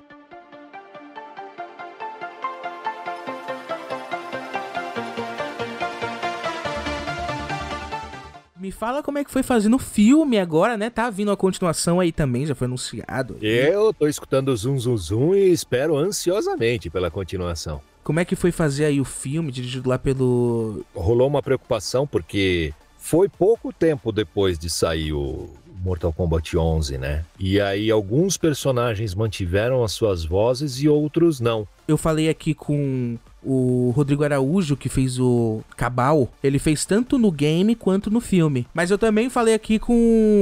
Me 8.68 8.72
fala 8.72 9.02
como 9.02 9.16
é 9.16 9.24
que 9.24 9.30
foi 9.30 9.42
fazendo 9.42 9.76
o 9.76 9.78
filme 9.78 10.38
agora, 10.38 10.76
né? 10.76 10.90
Tá 10.90 11.08
vindo 11.08 11.30
a 11.30 11.36
continuação 11.38 12.00
aí 12.00 12.12
também, 12.12 12.44
já 12.44 12.54
foi 12.54 12.66
anunciado. 12.66 13.38
Eu 13.40 13.94
tô 13.94 14.06
escutando 14.06 14.50
o 14.50 14.56
Zum 14.58 14.78
Zum 14.78 14.96
Zum 14.98 15.34
e 15.34 15.50
espero 15.50 15.96
ansiosamente 15.96 16.90
pela 16.90 17.10
continuação. 17.10 17.80
Como 18.04 18.20
é 18.20 18.26
que 18.26 18.36
foi 18.36 18.52
fazer 18.52 18.84
aí 18.84 19.00
o 19.00 19.06
filme, 19.06 19.50
dirigido 19.50 19.88
lá 19.88 19.98
pelo. 19.98 20.84
Rolou 20.94 21.26
uma 21.26 21.42
preocupação 21.42 22.06
porque 22.06 22.74
foi 22.98 23.26
pouco 23.26 23.72
tempo 23.72 24.12
depois 24.12 24.58
de 24.58 24.68
sair 24.68 25.14
o 25.14 25.48
Mortal 25.82 26.12
Kombat 26.12 26.54
11, 26.54 26.98
né? 26.98 27.24
E 27.38 27.58
aí 27.58 27.90
alguns 27.90 28.36
personagens 28.36 29.14
mantiveram 29.14 29.82
as 29.82 29.92
suas 29.92 30.26
vozes 30.26 30.78
e 30.82 30.90
outros 30.90 31.40
não. 31.40 31.66
Eu 31.86 31.96
falei 31.96 32.28
aqui 32.28 32.52
com 32.52 33.16
o 33.42 33.92
Rodrigo 33.94 34.24
Araújo, 34.24 34.76
que 34.76 34.88
fez 34.88 35.18
o 35.18 35.60
Cabal, 35.76 36.30
ele 36.42 36.58
fez 36.58 36.84
tanto 36.84 37.18
no 37.18 37.30
game 37.30 37.74
quanto 37.74 38.10
no 38.10 38.20
filme. 38.20 38.66
Mas 38.74 38.90
eu 38.90 38.98
também 38.98 39.30
falei 39.30 39.54
aqui 39.54 39.78
com 39.78 39.94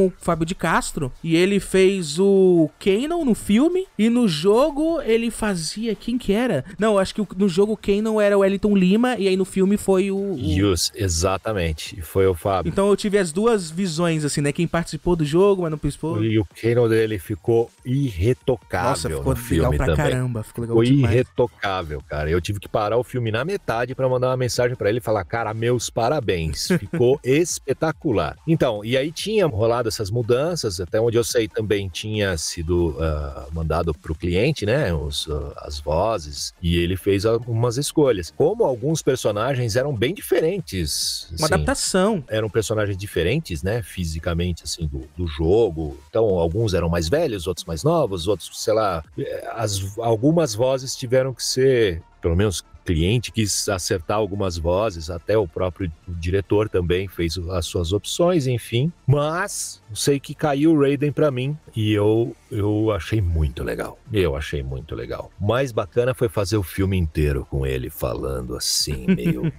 o 0.07 0.13
Fábio 0.19 0.47
de 0.47 0.55
Castro, 0.55 1.13
e 1.23 1.37
ele 1.37 1.61
fez 1.61 2.19
o 2.19 2.71
Kanon 2.79 3.25
no 3.25 3.35
filme, 3.35 3.87
e 3.99 4.09
no 4.09 4.27
jogo 4.29 5.01
ele 5.03 5.31
fazia. 5.31 5.95
Quem 5.95 6.19
que 6.19 6.33
era? 6.33 6.65
Não, 6.79 6.99
acho 6.99 7.15
que 7.15 7.27
no 7.37 7.49
jogo 7.49 7.73
o 7.73 7.77
Kanon 7.77 8.21
era 8.21 8.37
o 8.37 8.41
Wellington 8.41 8.77
Lima, 8.77 9.17
e 9.19 9.29
aí 9.29 9.37
no 9.37 9.45
filme 9.45 9.77
foi 9.77 10.11
o. 10.11 10.17
o... 10.33 10.39
Yus, 10.39 10.91
exatamente. 10.95 12.01
Foi 12.03 12.27
o 12.27 12.35
Fábio. 12.35 12.71
Então 12.71 12.89
eu 12.89 12.97
tive 12.97 13.19
as 13.19 13.33
duas 13.33 13.71
visões, 13.71 14.25
assim, 14.25 14.41
né? 14.41 14.53
Quem 14.53 14.67
participou 14.67 15.17
do 15.17 15.25
jogo, 15.25 15.63
mas 15.63 15.71
não 15.71 15.79
participou. 15.79 16.23
E 16.25 16.39
o 16.39 16.45
Kanon 16.61 16.89
dele 16.89 17.19
ficou 17.19 17.71
irretocável. 17.85 18.89
Nossa, 18.91 19.09
ficou 19.11 19.25
no 19.25 19.31
legal 19.31 19.45
filme 19.45 19.77
pra 19.77 19.87
também. 19.87 19.97
caramba. 20.11 20.43
Ficou 20.43 20.63
legal 20.63 20.77
Ficou 20.77 20.85
demais. 20.85 21.15
irretocável, 21.15 22.03
cara. 22.09 22.31
Eu 22.31 22.41
tive 22.41 22.59
que 22.61 22.69
parar 22.69 22.86
o 22.95 23.03
filme 23.03 23.33
na 23.33 23.45
metade 23.45 23.95
pra 23.95 24.07
mandar 24.09 24.29
uma 24.29 24.37
mensagem 24.37 24.77
pra 24.77 24.89
ele 24.91 24.99
e 24.99 25.01
falar: 25.01 25.25
"Cara, 25.25 25.55
meus 25.55 25.89
parabéns. 25.89 26.69
Ficou 26.79 27.19
espetacular". 27.25 28.37
Então, 28.47 28.85
e 28.85 28.97
aí 28.97 29.11
tinha 29.11 29.47
rolado 29.47 29.89
essas 29.89 30.11
mudanças, 30.11 30.79
até 30.81 31.01
onde 31.01 31.17
eu 31.17 31.25
sei 31.25 31.49
também 31.49 31.89
tinha 31.89 32.37
sido 32.37 32.97
ah, 33.01 33.47
mandado 33.53 33.95
pro 33.95 34.15
cliente, 34.15 34.67
né, 34.67 34.93
os, 34.93 35.27
ah, 35.31 35.53
as 35.63 35.81
vozes, 35.81 36.53
e 36.63 36.77
ele 36.77 36.97
fez 36.97 37.25
algumas 37.25 37.79
escolhas. 37.79 38.33
Como 38.37 38.65
alguns 38.65 39.01
personagens 39.03 39.75
eram 39.77 39.95
bem 39.95 40.15
diferentes, 40.15 41.29
Uma 41.31 41.47
assim, 41.47 41.55
adaptação. 41.55 42.25
eram 42.29 42.49
personagens 42.51 42.97
diferentes, 42.97 43.63
né, 43.63 43.83
fisicamente, 43.83 44.63
assim, 44.65 44.87
do, 44.87 45.09
do 45.17 45.27
jogo. 45.27 45.97
Então, 46.09 46.25
alguns 46.39 46.75
eram 46.75 46.89
mais 46.89 47.09
velhos, 47.09 47.47
outros 47.47 47.65
mais 47.65 47.83
novos, 47.83 48.29
outros, 48.29 48.51
sei 48.55 48.75
lá, 48.75 49.03
eh, 49.19 49.49
as, 49.55 49.99
algumas 49.99 50.55
vozes 50.55 50.95
tiveram 50.95 51.33
que 51.33 51.43
ser, 51.43 52.03
pelo 52.27 52.35
menos 52.35 52.65
cliente 52.85 53.31
quis 53.31 53.69
acertar 53.69 54.17
algumas 54.17 54.59
vozes, 54.59 55.11
até 55.11 55.39
o 55.39 55.47
próprio 55.47 55.93
diretor 56.09 56.69
também 56.69 57.07
fez 57.07 57.39
as 57.51 57.67
suas 57.67 57.93
opções, 57.93 58.49
enfim. 58.49 58.93
Mas 59.07 59.81
sei 59.95 60.19
que 60.19 60.35
caiu 60.35 60.73
o 60.73 60.81
Raiden 60.81 61.13
pra 61.13 61.31
mim 61.31 61.57
e 61.75 61.93
eu 61.93 62.35
eu 62.51 62.91
achei 62.91 63.21
muito 63.21 63.63
legal. 63.63 63.99
Eu 64.13 64.37
achei 64.37 64.63
muito 64.63 64.95
legal. 64.95 65.31
Mais 65.41 65.73
bacana 65.73 66.15
foi 66.15 66.29
fazer 66.29 66.57
o 66.57 66.63
filme 66.63 66.97
inteiro 66.97 67.47
com 67.49 67.67
ele 67.67 67.91
falando 67.91 68.57
assim, 68.57 69.07
meio 69.15 69.53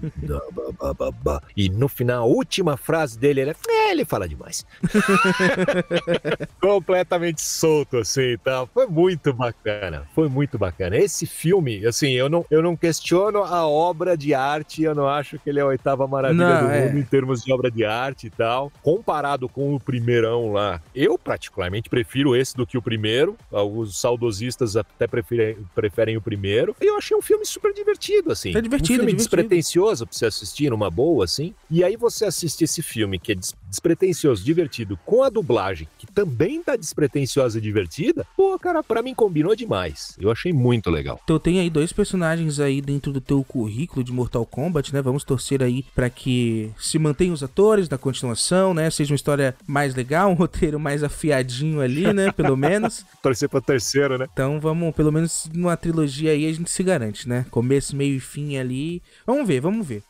e 1.55 1.69
no 1.69 1.87
final, 1.87 2.23
a 2.23 2.25
última 2.25 2.77
frase 2.77 3.17
dele 3.17 3.41
era, 3.41 3.55
é, 3.67 3.91
ele 3.91 4.05
fala 4.05 4.27
demais. 4.27 4.65
Completamente 6.61 7.41
solto 7.41 7.97
assim, 7.97 8.21
e 8.21 8.37
tal. 8.37 8.69
Foi 8.73 8.87
muito 8.87 9.33
bacana. 9.33 10.07
Foi 10.13 10.29
muito 10.29 10.57
bacana. 10.57 10.97
Esse 10.97 11.25
filme, 11.25 11.85
assim, 11.85 12.11
eu 12.11 12.29
não 12.29 12.45
eu 12.49 12.61
não 12.61 12.75
questiono 12.75 13.43
a 13.43 13.67
obra 13.67 14.17
de 14.17 14.33
arte, 14.33 14.83
eu 14.83 14.95
não 14.95 15.07
acho 15.07 15.39
que 15.39 15.49
ele 15.49 15.59
é 15.59 15.63
a 15.63 15.67
oitava 15.67 16.07
maravilha 16.07 16.61
Não, 16.61 16.67
do 16.67 16.71
é. 16.71 16.85
mundo 16.85 16.99
em 16.99 17.03
termos 17.03 17.43
de 17.43 17.51
obra 17.51 17.69
de 17.69 17.83
arte 17.83 18.27
e 18.27 18.29
tal. 18.29 18.71
Comparado 18.81 19.49
com 19.49 19.75
o 19.75 19.79
primeirão 19.79 20.51
lá, 20.51 20.81
eu 20.95 21.17
particularmente 21.17 21.89
prefiro 21.89 22.35
esse 22.35 22.55
do 22.55 22.65
que 22.65 22.76
o 22.77 22.81
primeiro. 22.81 23.35
Os 23.51 23.99
saudosistas 23.99 24.75
até 24.75 25.07
preferem, 25.07 25.57
preferem 25.75 26.17
o 26.17 26.21
primeiro. 26.21 26.75
E 26.81 26.85
eu 26.85 26.97
achei 26.97 27.15
um 27.17 27.21
filme 27.21 27.45
super 27.45 27.73
divertido, 27.73 28.31
assim. 28.31 28.49
É 28.55 28.61
divertido, 28.61 28.73
Um 28.83 28.87
filme 28.97 29.11
é 29.11 29.15
divertido. 29.15 29.17
despretensioso 29.17 30.05
pra 30.07 30.17
você 30.17 30.25
assistir 30.25 30.69
numa 30.69 30.89
boa, 30.89 31.25
assim. 31.25 31.53
E 31.69 31.83
aí 31.83 31.95
você 31.97 32.25
assiste 32.25 32.63
esse 32.63 32.81
filme 32.81 33.17
que 33.19 33.31
é 33.31 33.35
des- 33.35 33.53
despretensioso, 33.69 34.43
divertido, 34.43 34.97
com 35.05 35.23
a 35.23 35.29
dublagem, 35.29 35.87
que 35.97 36.07
também 36.07 36.63
tá 36.63 36.75
despretensiosa 36.75 37.57
e 37.57 37.61
divertida. 37.61 38.25
Pô, 38.35 38.57
cara, 38.57 38.81
pra 38.83 39.01
mim 39.01 39.13
combinou 39.13 39.55
demais. 39.55 40.15
Eu 40.19 40.31
achei 40.31 40.53
muito 40.53 40.89
legal. 40.89 41.19
Então 41.23 41.39
tem 41.39 41.59
aí 41.59 41.69
dois 41.69 41.91
personagens 41.91 42.59
aí 42.59 42.81
dentro 42.81 43.11
do 43.11 43.21
teu 43.21 43.43
currículo 43.43 44.03
de 44.03 44.11
Mortal 44.11 44.45
Kombat, 44.45 44.93
né? 44.93 45.01
Vamos 45.01 45.23
torcer 45.23 45.61
aí 45.61 45.83
pra 45.95 46.09
que 46.09 46.71
se 46.77 46.97
mantenham 46.97 47.33
os 47.33 47.43
atores 47.43 47.87
da 47.87 47.97
continuação, 47.97 48.73
né? 48.73 48.89
Seja 48.89 49.13
uma 49.13 49.17
história 49.17 49.55
mais 49.65 49.95
legal, 49.95 50.29
um 50.29 50.33
roteiro 50.35 50.79
mais 50.79 51.03
afiadinho 51.03 51.81
ali, 51.81 52.11
né? 52.13 52.31
Pelo 52.31 52.55
menos. 52.57 53.05
Torcer 53.21 53.49
pra 53.49 53.61
terceiro, 53.61 54.17
né? 54.17 54.27
Então 54.31 54.59
vamos, 54.59 54.95
pelo 54.95 55.11
menos 55.11 55.49
numa 55.53 55.75
trilogia 55.77 56.31
aí 56.31 56.47
a 56.47 56.53
gente 56.53 56.69
se 56.69 56.83
garante, 56.83 57.27
né? 57.27 57.45
Começo, 57.51 57.95
meio 57.95 58.15
e 58.15 58.19
fim 58.19 58.57
ali. 58.57 59.01
Vamos 59.25 59.47
ver, 59.47 59.59
vamos 59.59 59.85
ver. 59.85 60.03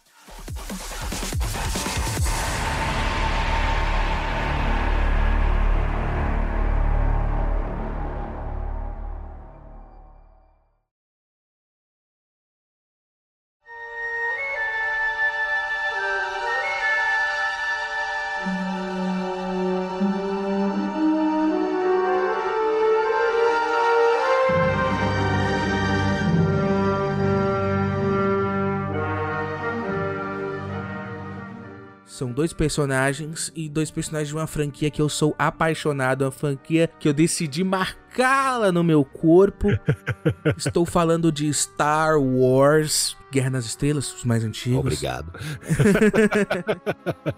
Dois 32.47 32.53
personagens 32.53 33.51
e 33.55 33.67
dois 33.67 33.91
personagens 33.91 34.29
de 34.29 34.35
uma 34.35 34.47
franquia 34.47 34.89
que 34.89 35.01
eu 35.01 35.09
sou 35.09 35.35
apaixonado, 35.37 36.23
uma 36.23 36.31
franquia 36.31 36.89
que 36.99 37.07
eu 37.07 37.13
decidi 37.13 37.63
marcá-la 37.63 38.71
no 38.71 38.83
meu 38.83 39.03
corpo. 39.03 39.67
Estou 40.55 40.85
falando 40.85 41.29
de 41.29 41.53
Star 41.53 42.17
Wars, 42.17 43.17
Guerra 43.31 43.49
nas 43.49 43.65
Estrelas, 43.65 44.13
os 44.13 44.23
mais 44.23 44.45
antigos. 44.45 44.79
Obrigado. 44.79 45.31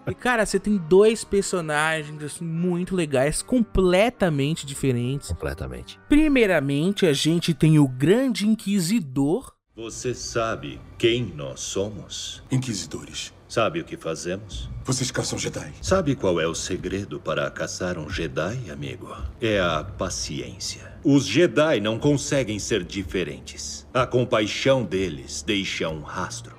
E 0.08 0.14
cara, 0.14 0.46
você 0.46 0.60
tem 0.60 0.78
dois 0.78 1.24
personagens 1.24 2.24
assim, 2.24 2.44
muito 2.44 2.96
legais, 2.96 3.42
completamente 3.42 4.66
diferentes. 4.66 5.30
Completamente. 5.30 6.00
Primeiramente, 6.10 7.06
a 7.06 7.14
gente 7.14 7.54
tem 7.54 7.78
o 7.80 7.88
Grande 7.88 8.48
Inquisidor. 8.48 9.54
Você 9.76 10.14
sabe 10.14 10.82
quem 10.98 11.24
nós 11.36 11.60
somos? 11.60 12.44
Inquisidores. 12.52 13.32
Sabe 13.50 13.80
o 13.80 13.84
que 13.84 13.98
fazemos? 13.98 14.70
Vocês 14.86 15.10
caçam 15.10 15.40
Jedi. 15.40 15.74
Sabe 15.82 16.16
qual 16.16 16.40
é 16.40 16.46
o 16.46 16.54
segredo 16.54 17.20
para 17.20 17.50
caçar 17.50 17.98
um 17.98 18.08
Jedi, 18.08 18.70
amigo? 18.70 19.12
É 19.42 19.60
a 19.60 19.84
paciência. 19.84 20.94
Os 21.04 21.26
Jedi 21.26 21.80
não 21.80 21.98
conseguem 21.98 22.60
ser 22.60 22.84
diferentes. 22.84 23.88
A 23.92 24.06
compaixão 24.06 24.84
deles 24.84 25.42
deixa 25.42 25.90
um 25.90 26.02
rastro. 26.02 26.56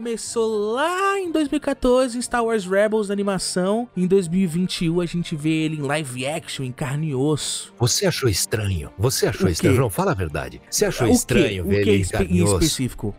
Começou 0.00 0.74
lá 0.74 1.18
em 1.18 1.32
2014 1.32 2.18
em 2.18 2.20
Star 2.20 2.44
Wars 2.44 2.66
Rebels 2.66 3.10
animação. 3.10 3.88
Em 3.96 4.06
2021 4.06 5.00
a 5.00 5.06
gente 5.06 5.34
vê 5.34 5.48
ele 5.64 5.76
em 5.76 5.80
live 5.80 6.26
action, 6.26 6.64
em 6.66 6.70
carne 6.70 7.08
e 7.08 7.14
osso. 7.14 7.72
Você 7.78 8.04
achou 8.04 8.28
estranho? 8.28 8.90
Você 8.98 9.26
achou 9.26 9.46
quê? 9.46 9.52
estranho? 9.52 9.80
Não, 9.80 9.88
fala 9.88 10.10
a 10.10 10.14
verdade. 10.14 10.60
Você 10.70 10.84
achou 10.84 11.06
O 11.06 11.10
quê? 11.10 11.16
estranho 11.16 11.64
O 11.64 11.68
ver 11.68 11.88
ele 11.88 12.02
em 12.02 12.04
carne 12.04 12.28
em 12.30 12.36
e 12.36 12.42
osso? 12.42 12.54
específico? 12.56 13.14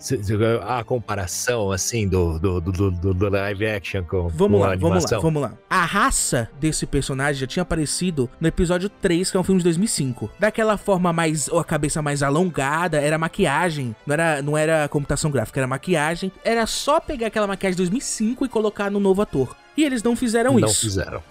A 0.67 0.83
comparação, 0.83 1.71
assim, 1.71 2.07
do, 2.07 2.37
do, 2.37 2.61
do, 2.61 2.91
do- 2.91 3.27
live 3.29 3.65
action 3.65 4.03
com, 4.03 4.27
Vamos 4.27 4.61
lá, 4.61 4.75
vamos 4.75 5.11
lá, 5.11 5.19
vamos 5.19 5.41
lá. 5.41 5.53
A 5.67 5.83
raça 5.83 6.47
desse 6.59 6.85
personagem 6.85 7.39
já 7.41 7.47
tinha 7.47 7.63
aparecido 7.63 8.29
no 8.39 8.47
episódio 8.47 8.87
3, 8.87 9.31
que 9.31 9.35
é 9.35 9.39
um 9.39 9.43
filme 9.43 9.57
de 9.61 9.63
2005. 9.63 10.29
Daquela 10.37 10.77
forma 10.77 11.11
mais, 11.11 11.47
ou 11.47 11.57
a 11.57 11.63
cabeça 11.65 12.03
mais 12.03 12.21
alongada, 12.21 13.01
era 13.01 13.17
maquiagem, 13.17 13.95
não 14.05 14.13
era, 14.13 14.41
não 14.43 14.55
era 14.55 14.87
computação 14.87 15.31
gráfica, 15.31 15.59
era 15.59 15.65
maquiagem. 15.67 16.31
Era 16.45 16.66
só 16.67 16.99
pegar 16.99 17.27
aquela 17.27 17.47
maquiagem 17.47 17.75
de 17.75 17.81
2005 17.83 18.45
e 18.45 18.49
colocar 18.49 18.91
no 18.91 18.99
novo 18.99 19.21
ator. 19.21 19.55
E 19.75 19.83
eles 19.83 20.01
não 20.01 20.15
fizeram 20.15 20.59
Não 20.59 20.67
isso. 20.67 20.81
fizeram. 20.81 21.21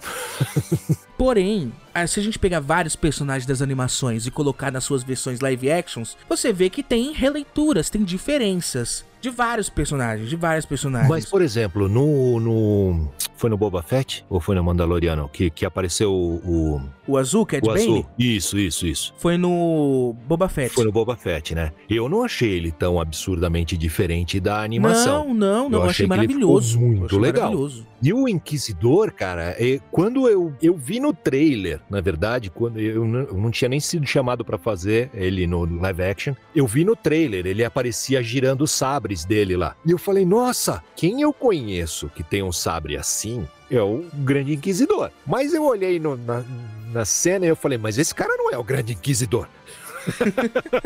Porém, 1.17 1.73
se 2.07 2.19
a 2.19 2.23
gente 2.23 2.37
pegar 2.37 2.59
vários 2.59 2.95
personagens 2.95 3.45
das 3.45 3.61
animações 3.61 4.25
e 4.27 4.31
colocar 4.31 4.71
nas 4.71 4.83
suas 4.83 5.03
versões 5.03 5.39
live 5.39 5.69
actions, 5.71 6.15
você 6.29 6.53
vê 6.53 6.69
que 6.69 6.83
tem 6.83 7.11
releituras, 7.11 7.89
tem 7.89 8.03
diferenças 8.03 9.03
de 9.19 9.29
vários 9.29 9.67
personagens, 9.69 10.29
de 10.29 10.35
vários 10.35 10.65
personagens. 10.65 11.09
Mas, 11.09 11.25
por 11.25 11.41
exemplo, 11.41 11.89
no, 11.89 12.39
no 12.39 13.09
Foi 13.37 13.49
no 13.49 13.57
Boba 13.57 13.81
Fett 13.81 14.25
ou 14.29 14.39
foi 14.41 14.55
no 14.55 14.63
Mandaloriano? 14.63 15.29
Que, 15.31 15.49
que 15.49 15.65
apareceu 15.65 16.11
o. 16.13 16.81
O 17.07 17.17
azul, 17.17 17.45
Cad 17.45 17.63
o 17.63 17.67
Bane? 17.67 17.81
azul. 17.81 18.05
Isso, 18.19 18.57
isso, 18.59 18.85
isso. 18.85 19.13
Foi 19.17 19.37
no 19.37 20.13
Boba 20.27 20.49
Fett. 20.49 20.73
Foi 20.75 20.83
no 20.83 20.91
Boba 20.91 21.15
Fett, 21.15 21.55
né? 21.55 21.71
Eu 21.89 22.09
não 22.09 22.23
achei 22.23 22.49
ele 22.49 22.69
tão 22.71 22.99
absurdamente 22.99 23.77
diferente 23.77 24.39
da 24.41 24.61
animação. 24.61 25.27
Não, 25.29 25.33
não, 25.33 25.69
não. 25.69 25.79
Eu 25.83 25.89
achei, 25.89 26.03
ele 26.03 26.09
maravilhoso. 26.09 26.79
muito 26.79 27.05
Achei 27.05 27.19
legal. 27.19 27.43
Maravilhoso. 27.45 27.85
E 28.03 28.11
o 28.13 28.27
Inquisidor, 28.27 29.11
cara, 29.13 29.55
é, 29.57 29.79
quando 29.91 30.27
eu, 30.27 30.53
eu 30.61 30.75
vi 30.75 30.99
no 30.99 31.13
trailer, 31.13 31.79
na 31.89 32.01
verdade, 32.01 32.49
quando 32.49 32.79
eu, 32.79 33.05
não- 33.05 33.19
eu 33.21 33.33
não 33.37 33.49
tinha 33.51 33.69
nem 33.69 33.79
sido 33.79 34.05
chamado 34.05 34.43
pra 34.43 34.57
fazer 34.57 35.09
ele 35.13 35.47
no 35.47 35.63
live 35.79 36.03
action, 36.03 36.33
eu 36.55 36.67
vi 36.67 36.83
no 36.83 36.95
trailer, 36.95 37.45
ele 37.47 37.63
aparecia 37.63 38.21
girando 38.21 38.61
os 38.63 38.71
sabres 38.71 39.23
dele 39.25 39.55
lá. 39.55 39.75
E 39.85 39.91
eu 39.91 39.97
falei, 39.97 40.25
nossa, 40.25 40.83
quem 40.95 41.21
eu 41.21 41.31
conheço 41.31 42.09
que 42.15 42.23
tem 42.23 42.43
um 42.43 42.51
sabre 42.51 42.97
assim 42.97 43.26
é 43.69 43.81
o 43.81 44.05
Grande 44.13 44.53
Inquisidor. 44.53 45.11
Mas 45.25 45.53
eu 45.53 45.63
olhei 45.65 45.99
no- 45.99 46.15
na, 46.17 46.43
na 46.93 47.05
cena 47.05 47.45
e 47.45 47.49
eu 47.49 47.55
falei, 47.55 47.77
mas 47.77 47.97
esse 47.97 48.13
cara 48.15 48.35
não 48.37 48.51
é 48.51 48.57
o 48.57 48.63
Grande 48.63 48.93
Inquisidor. 48.93 49.47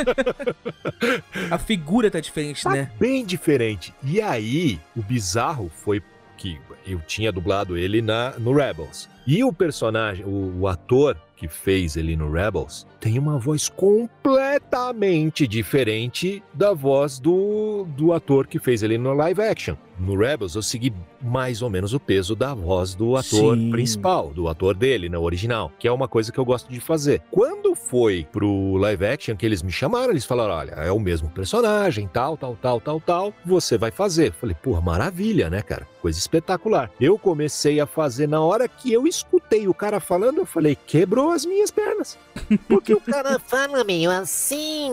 A 1.49 1.57
figura 1.57 2.09
tá 2.09 2.19
diferente, 2.19 2.63
Tá 2.63 2.71
né? 2.71 2.91
bem 2.99 3.25
diferente. 3.25 3.93
E 4.03 4.21
aí, 4.21 4.79
o 4.95 5.01
bizarro 5.01 5.69
foi 5.83 6.01
que 6.37 6.59
eu 6.87 6.99
tinha 7.05 7.31
dublado 7.31 7.77
ele 7.77 8.01
na, 8.01 8.31
no 8.39 8.53
Rebels. 8.53 9.07
E 9.27 9.43
o 9.43 9.53
personagem, 9.53 10.25
o, 10.25 10.61
o 10.61 10.67
ator 10.67 11.15
que 11.37 11.47
fez 11.47 11.95
ele 11.95 12.15
no 12.15 12.31
Rebels, 12.31 12.87
tem 12.99 13.19
uma 13.19 13.37
voz 13.37 13.69
completamente 13.69 15.47
diferente 15.47 16.41
da 16.53 16.73
voz 16.73 17.19
do, 17.19 17.85
do 17.95 18.13
ator 18.13 18.47
que 18.47 18.59
fez 18.59 18.81
ele 18.81 18.97
no 18.97 19.13
live 19.13 19.41
action. 19.41 19.75
No 20.01 20.17
Rebels, 20.17 20.55
eu 20.55 20.63
segui 20.63 20.91
mais 21.21 21.61
ou 21.61 21.69
menos 21.69 21.93
o 21.93 21.99
peso 21.99 22.35
da 22.35 22.53
voz 22.53 22.95
do 22.95 23.15
ator 23.15 23.55
Sim. 23.55 23.69
principal, 23.69 24.31
do 24.33 24.47
ator 24.47 24.75
dele, 24.75 25.07
na 25.07 25.19
original, 25.19 25.71
que 25.77 25.87
é 25.87 25.91
uma 25.91 26.07
coisa 26.07 26.31
que 26.31 26.39
eu 26.39 26.45
gosto 26.45 26.71
de 26.71 26.79
fazer. 26.79 27.21
Quando 27.29 27.75
foi 27.75 28.27
pro 28.31 28.75
live 28.77 29.05
action 29.05 29.35
que 29.35 29.45
eles 29.45 29.61
me 29.61 29.71
chamaram, 29.71 30.09
eles 30.09 30.25
falaram: 30.25 30.55
olha, 30.55 30.71
é 30.71 30.91
o 30.91 30.99
mesmo 30.99 31.29
personagem, 31.29 32.09
tal, 32.11 32.35
tal, 32.35 32.57
tal, 32.59 32.81
tal, 32.81 32.99
tal, 32.99 33.33
você 33.45 33.77
vai 33.77 33.91
fazer. 33.91 34.29
Eu 34.29 34.33
Falei, 34.33 34.55
porra, 34.55 34.81
maravilha, 34.81 35.49
né, 35.49 35.61
cara? 35.61 35.87
Coisa 36.01 36.17
espetacular. 36.17 36.89
Eu 36.99 37.19
comecei 37.19 37.79
a 37.79 37.85
fazer 37.85 38.27
na 38.27 38.41
hora 38.41 38.67
que 38.67 38.91
eu 38.91 39.05
escutei 39.05 39.67
o 39.67 39.73
cara 39.73 39.99
falando, 39.99 40.39
eu 40.39 40.45
falei, 40.45 40.75
quebrou 40.75 41.29
as 41.29 41.45
minhas 41.45 41.69
pernas. 41.69 42.17
Porque 42.67 42.93
o 42.93 43.01
cara 43.01 43.37
fala 43.37 43.83
meio 43.83 44.09
assim. 44.09 44.89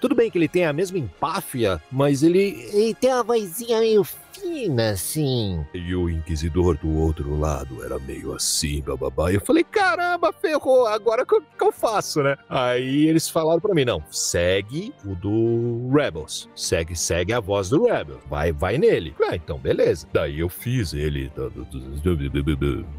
Tudo 0.00 0.14
bem 0.14 0.30
que 0.30 0.38
ele 0.38 0.48
tem 0.48 0.64
a 0.64 0.72
mesma 0.72 0.98
empáfia, 0.98 1.73
mas 1.90 2.22
ele. 2.22 2.68
Ele 2.72 2.94
tem 2.94 3.12
uma 3.12 3.22
vozinha 3.22 3.80
meio 3.80 4.04
fina, 4.04 4.90
assim. 4.90 5.64
E 5.72 5.94
o 5.94 6.10
inquisidor 6.10 6.76
do 6.76 6.92
outro 6.98 7.38
lado 7.38 7.84
era 7.84 7.98
meio 7.98 8.32
assim, 8.34 8.82
bababá. 8.82 9.30
E 9.30 9.36
eu 9.36 9.40
falei, 9.40 9.62
caramba, 9.64 10.32
ferrou, 10.32 10.86
agora 10.86 11.22
o 11.22 11.26
que, 11.26 11.34
eu- 11.36 11.42
que 11.42 11.64
eu 11.64 11.72
faço, 11.72 12.22
né? 12.22 12.36
Aí 12.48 13.06
eles 13.06 13.28
falaram 13.28 13.60
pra 13.60 13.74
mim, 13.74 13.84
não, 13.84 14.02
segue 14.10 14.92
o 15.04 15.14
do 15.14 15.88
Rebels. 15.94 16.48
Segue, 16.54 16.96
segue 16.96 17.32
a 17.32 17.40
voz 17.40 17.68
do 17.68 17.84
Rebels. 17.84 18.20
Vai, 18.28 18.52
vai 18.52 18.76
nele. 18.76 19.14
Ah, 19.22 19.36
então 19.36 19.58
beleza. 19.58 20.06
Daí 20.12 20.40
eu 20.40 20.48
fiz 20.48 20.92
ele, 20.92 21.30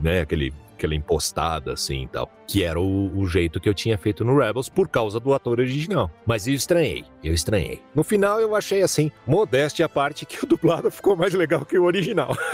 né, 0.01 0.21
aquele 0.21 0.53
aquela 0.75 0.93
impostada 0.93 1.71
assim 1.71 2.03
e 2.03 2.07
tal, 2.07 2.29
que 2.47 2.63
era 2.63 2.79
o, 2.79 3.11
o 3.17 3.27
jeito 3.27 3.59
que 3.59 3.67
eu 3.67 3.73
tinha 3.73 3.97
feito 3.97 4.23
no 4.23 4.37
Rebels 4.37 4.69
por 4.69 4.87
causa 4.87 5.19
do 5.19 5.33
ator 5.33 5.59
original. 5.59 6.11
Mas 6.25 6.47
eu 6.47 6.53
estranhei, 6.53 7.03
eu 7.23 7.33
estranhei. 7.33 7.81
No 7.93 8.03
final 8.03 8.39
eu 8.39 8.55
achei 8.55 8.81
assim, 8.83 9.11
modéstia 9.25 9.85
à 9.85 9.89
parte, 9.89 10.25
que 10.25 10.43
o 10.43 10.47
dublado 10.47 10.89
ficou 10.91 11.15
mais 11.15 11.33
legal 11.33 11.65
que 11.65 11.77
o 11.77 11.83
original. 11.83 12.35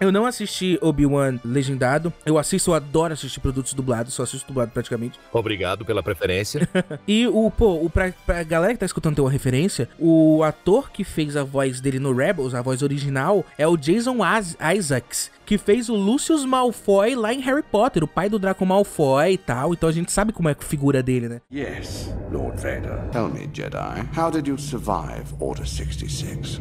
Eu 0.00 0.12
não 0.12 0.26
assisti 0.26 0.78
Obi-Wan 0.82 1.38
legendado. 1.44 2.12
Eu 2.26 2.38
assisto, 2.38 2.70
eu 2.70 2.74
adoro 2.74 3.12
assistir 3.14 3.40
produtos 3.40 3.72
dublados, 3.74 4.12
só 4.14 4.22
assisto 4.24 4.46
dublado 4.48 4.70
praticamente. 4.72 5.18
Obrigado 5.32 5.84
pela 5.84 6.02
preferência. 6.02 6.68
E 7.06 7.26
o, 7.26 7.50
pô, 7.50 7.84
o, 7.84 7.90
pra, 7.90 8.12
pra 8.24 8.42
galera 8.42 8.72
que 8.72 8.78
tá 8.80 8.86
escutando 8.86 9.14
ter 9.16 9.20
uma 9.20 9.30
referência, 9.30 9.88
o 9.98 10.42
ator 10.42 10.90
que 10.90 11.04
fez 11.04 11.36
a 11.36 11.44
voz 11.44 11.80
dele 11.80 11.98
no 11.98 12.12
Rebels, 12.14 12.54
a 12.54 12.62
voz 12.62 12.82
original, 12.82 13.44
é 13.58 13.66
o 13.66 13.76
Jason 13.76 14.22
As- 14.22 14.56
Isaacs, 14.76 15.30
que 15.44 15.58
fez 15.58 15.88
o 15.88 15.94
Lucius 15.94 16.44
Malfoy 16.44 17.14
lá 17.14 17.32
em 17.32 17.40
Harry 17.40 17.53
Potter, 17.62 18.02
o 18.04 18.08
pai 18.08 18.28
do 18.28 18.38
Draco 18.38 18.64
Malfoy 18.66 19.32
e 19.32 19.38
tal. 19.38 19.72
Então 19.72 19.88
a 19.88 19.92
gente 19.92 20.12
sabe 20.12 20.32
como 20.32 20.48
é 20.48 20.52
a 20.52 20.64
figura 20.64 21.02
dele, 21.02 21.28
né? 21.28 21.40
Yes, 21.52 22.14
Lord 22.30 22.56
Vader. 22.60 22.98
Tell 23.12 23.28
me, 23.28 23.48
Jedi, 23.52 24.08
how 24.16 24.30
did 24.30 24.46
you 24.46 24.58
survive 24.58 25.24
Order 25.38 25.66
66? 25.66 26.60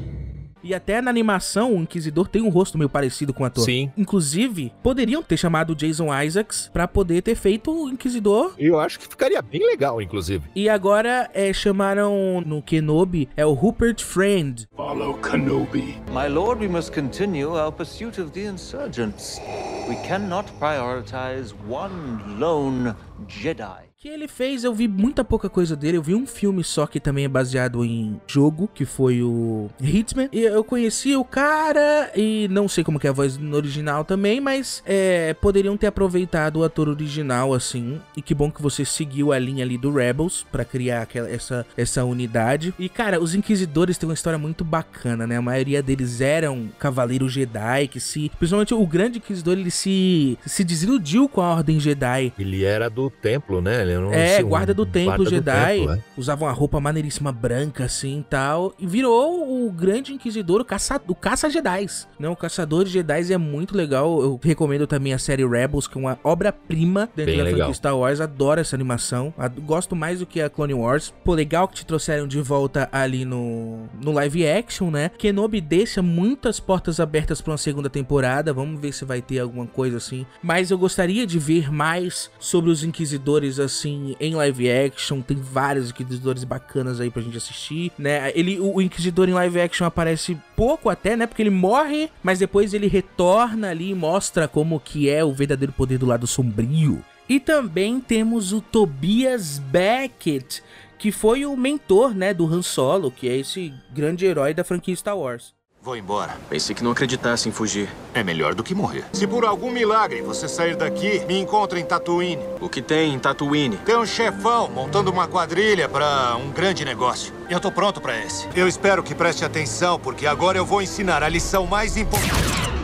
E 0.63 0.73
até 0.73 1.01
na 1.01 1.11
animação, 1.11 1.75
o 1.75 1.81
Inquisidor 1.81 2.27
tem 2.27 2.41
um 2.41 2.49
rosto 2.49 2.77
meio 2.77 2.89
parecido 2.89 3.33
com 3.33 3.43
o 3.43 3.45
ator. 3.45 3.65
Sim. 3.65 3.91
Inclusive, 3.97 4.71
poderiam 4.81 5.21
ter 5.21 5.35
chamado 5.35 5.71
o 5.71 5.75
Jason 5.75 6.07
Isaacs 6.21 6.69
pra 6.71 6.87
poder 6.87 7.21
ter 7.21 7.35
feito 7.35 7.71
o 7.71 7.89
Inquisidor. 7.89 8.53
Eu 8.57 8.79
acho 8.79 8.99
que 8.99 9.07
ficaria 9.07 9.41
bem 9.41 9.65
legal, 9.65 10.01
inclusive. 10.01 10.45
E 10.55 10.69
agora 10.69 11.29
é, 11.33 11.51
chamaram 11.51 12.41
no 12.45 12.61
Kenobi 12.61 13.27
é 13.35 13.45
o 13.45 13.53
Rupert 13.53 14.01
Friend. 14.01 14.67
Follow 14.75 15.15
Kenobi. 15.15 16.01
My 16.11 16.27
lord, 16.27 16.61
we 16.61 16.69
must 16.69 16.93
continue 16.93 17.49
our 17.49 17.71
pursuit 17.71 18.19
of 18.21 18.31
the 18.31 18.45
insurgents. 18.45 19.41
We 19.89 19.95
cannot 20.07 20.49
prioritize 20.59 21.53
one 21.67 22.39
lone 22.39 22.95
Jedi. 23.27 23.92
Que 24.03 24.09
ele 24.09 24.27
fez, 24.27 24.65
eu 24.65 24.73
vi 24.73 24.85
muita 24.85 25.23
pouca 25.23 25.49
coisa 25.49 25.77
dele. 25.77 25.95
Eu 25.95 26.03
vi 26.03 26.13
um 26.13 26.27
filme 26.27 26.61
só 26.61 26.85
que 26.85 26.99
também 26.99 27.23
é 27.23 27.27
baseado 27.29 27.85
em 27.85 28.19
jogo, 28.27 28.69
que 28.75 28.83
foi 28.83 29.23
o 29.23 29.69
Hitman. 29.81 30.27
E 30.29 30.41
eu 30.41 30.61
conheci 30.61 31.15
o 31.15 31.23
cara 31.23 32.11
e 32.13 32.49
não 32.51 32.67
sei 32.67 32.83
como 32.83 32.99
é 33.01 33.07
a 33.07 33.13
voz 33.13 33.37
no 33.37 33.55
original 33.55 34.03
também, 34.03 34.41
mas 34.41 34.83
é, 34.85 35.33
poderiam 35.35 35.77
ter 35.77 35.87
aproveitado 35.87 36.57
o 36.57 36.65
ator 36.65 36.89
original 36.89 37.53
assim. 37.53 38.01
E 38.17 38.21
que 38.21 38.35
bom 38.35 38.51
que 38.51 38.61
você 38.61 38.83
seguiu 38.83 39.31
a 39.31 39.39
linha 39.39 39.63
ali 39.63 39.77
do 39.77 39.93
Rebels 39.93 40.45
pra 40.51 40.65
criar 40.65 41.03
aquela, 41.03 41.29
essa, 41.29 41.65
essa 41.77 42.03
unidade. 42.03 42.73
E 42.77 42.89
cara, 42.89 43.21
os 43.21 43.33
Inquisidores 43.33 43.97
têm 43.97 44.09
uma 44.09 44.15
história 44.15 44.37
muito 44.37 44.65
bacana, 44.65 45.25
né? 45.25 45.37
A 45.37 45.41
maioria 45.41 45.81
deles 45.81 46.19
eram 46.19 46.69
cavaleiros 46.77 47.31
Jedi 47.31 47.87
que 47.87 48.01
se, 48.01 48.29
principalmente 48.37 48.73
o 48.73 48.85
Grande 48.85 49.19
Inquisidor, 49.19 49.57
ele 49.57 49.71
se 49.71 50.37
se 50.45 50.65
desiludiu 50.65 51.29
com 51.29 51.39
a 51.39 51.53
Ordem 51.55 51.79
Jedi. 51.79 52.33
Ele 52.37 52.65
era 52.65 52.89
do 52.89 53.09
templo, 53.09 53.61
né? 53.61 53.81
Ele 53.81 53.92
era 53.93 54.07
um- 54.07 54.13
É, 54.13 54.41
guarda 54.43 54.73
do 54.73 54.85
templo 54.85 55.09
guarda 55.17 55.23
do 55.23 55.29
Jedi. 55.29 55.77
templo, 55.77 55.93
é. 55.93 55.99
Usava 56.17 56.45
uma 56.45 56.51
roupa 56.51 56.79
maneiríssima 56.79 57.31
branca 57.31 57.85
assim 57.85 58.19
e 58.19 58.23
tal. 58.23 58.73
E 58.79 58.85
virou 58.87 59.65
o 59.65 59.71
grande 59.71 60.13
inquisidor, 60.13 60.61
o 60.61 60.65
caça, 60.65 61.01
o 61.07 61.15
caça 61.15 61.49
Jedis. 61.49 62.07
Né? 62.19 62.27
O 62.29 62.35
caçador 62.35 62.85
de 62.85 62.91
Jedi 62.91 63.33
é 63.33 63.37
muito 63.37 63.75
legal. 63.75 64.21
Eu 64.21 64.39
recomendo 64.41 64.85
também 64.87 65.13
a 65.13 65.17
série 65.19 65.45
Rebels, 65.47 65.87
que 65.87 65.97
é 65.97 66.01
uma 66.01 66.19
obra-prima 66.23 67.09
dentro 67.15 67.31
Bem 67.31 67.37
da 67.37 67.43
legal. 67.43 67.57
franquia 67.59 67.73
Star 67.75 67.97
Wars. 67.97 68.21
Adoro 68.21 68.59
essa 68.61 68.75
animação. 68.75 69.33
Gosto 69.61 69.95
mais 69.95 70.19
do 70.19 70.25
que 70.25 70.41
a 70.41 70.49
Clone 70.49 70.73
Wars. 70.73 71.13
Pô, 71.23 71.33
legal 71.33 71.67
que 71.67 71.75
te 71.75 71.85
trouxeram 71.85 72.27
de 72.27 72.39
volta 72.41 72.87
ali 72.91 73.25
no, 73.25 73.83
no 74.01 74.11
live 74.11 74.47
action, 74.47 74.89
né? 74.89 75.09
Kenobi 75.17 75.59
deixa 75.61 76.01
muitas 76.01 76.59
portas 76.59 76.99
abertas 76.99 77.41
pra 77.41 77.51
uma 77.51 77.57
segunda 77.57 77.89
temporada. 77.89 78.53
Vamos 78.53 78.79
ver 78.79 78.91
se 78.93 79.05
vai 79.05 79.21
ter 79.21 79.39
alguma 79.39 79.65
coisa 79.67 79.97
assim. 79.97 80.25
Mas 80.41 80.71
eu 80.71 80.77
gostaria 80.77 81.25
de 81.25 81.39
ver 81.39 81.71
mais 81.71 82.29
sobre 82.39 82.69
os 82.69 82.83
inquisidores 82.83 83.59
assim 83.59 83.82
em 83.89 84.35
live 84.35 84.71
action. 84.71 85.21
Tem 85.21 85.37
vários 85.37 85.89
inquisidores 85.89 86.43
bacanas 86.43 86.99
aí 86.99 87.09
pra 87.09 87.21
gente 87.21 87.37
assistir, 87.37 87.91
né? 87.97 88.31
Ele, 88.35 88.59
o, 88.59 88.75
o 88.75 88.81
inquisidor 88.81 89.29
em 89.29 89.33
live 89.33 89.61
action 89.61 89.85
aparece 89.85 90.37
pouco 90.55 90.89
até, 90.89 91.15
né? 91.15 91.27
Porque 91.27 91.41
ele 91.41 91.49
morre, 91.49 92.09
mas 92.21 92.39
depois 92.39 92.73
ele 92.73 92.87
retorna 92.87 93.69
ali 93.69 93.91
e 93.91 93.95
mostra 93.95 94.47
como 94.47 94.79
que 94.79 95.09
é 95.09 95.23
o 95.23 95.33
verdadeiro 95.33 95.73
poder 95.73 95.97
do 95.97 96.05
lado 96.05 96.27
sombrio. 96.27 97.03
E 97.27 97.39
também 97.39 97.99
temos 97.99 98.51
o 98.51 98.59
Tobias 98.59 99.57
Beckett, 99.57 100.61
que 100.99 101.11
foi 101.11 101.45
o 101.45 101.55
mentor, 101.55 102.13
né, 102.13 102.33
do 102.33 102.45
Han 102.45 102.61
Solo, 102.61 103.11
que 103.11 103.27
é 103.27 103.37
esse 103.37 103.73
grande 103.93 104.25
herói 104.25 104.53
da 104.53 104.63
franquia 104.63 104.95
Star 104.95 105.17
Wars. 105.17 105.53
Vou 105.83 105.97
embora. 105.97 106.37
Pensei 106.49 106.73
que 106.73 106.81
não 106.81 106.91
acreditasse 106.91 107.49
em 107.49 107.51
fugir. 107.51 107.89
É 108.13 108.23
melhor 108.23 108.55
do 108.55 108.63
que 108.63 108.73
morrer. 108.73 109.03
Se 109.11 109.27
por 109.27 109.43
algum 109.43 109.69
milagre 109.69 110.21
você 110.21 110.47
sair 110.47 110.77
daqui, 110.77 111.19
me 111.25 111.37
encontra 111.37 111.77
em 111.77 111.83
Tatooine. 111.83 112.41
O 112.61 112.69
que 112.69 112.81
tem 112.81 113.13
em 113.13 113.19
Tatooine? 113.19 113.75
Tem 113.75 113.97
um 113.97 114.05
chefão 114.05 114.69
montando 114.69 115.11
uma 115.11 115.27
quadrilha 115.27 115.89
para 115.89 116.37
um 116.37 116.51
grande 116.51 116.85
negócio. 116.85 117.33
Eu 117.49 117.59
tô 117.59 117.69
pronto 117.69 117.99
para 117.99 118.17
esse. 118.17 118.47
Eu 118.55 118.65
espero 118.65 119.03
que 119.03 119.13
preste 119.13 119.43
atenção, 119.43 119.99
porque 119.99 120.25
agora 120.25 120.57
eu 120.57 120.65
vou 120.65 120.81
ensinar 120.81 121.21
a 121.21 121.27
lição 121.27 121.67
mais 121.67 121.97
importante. 121.97 122.82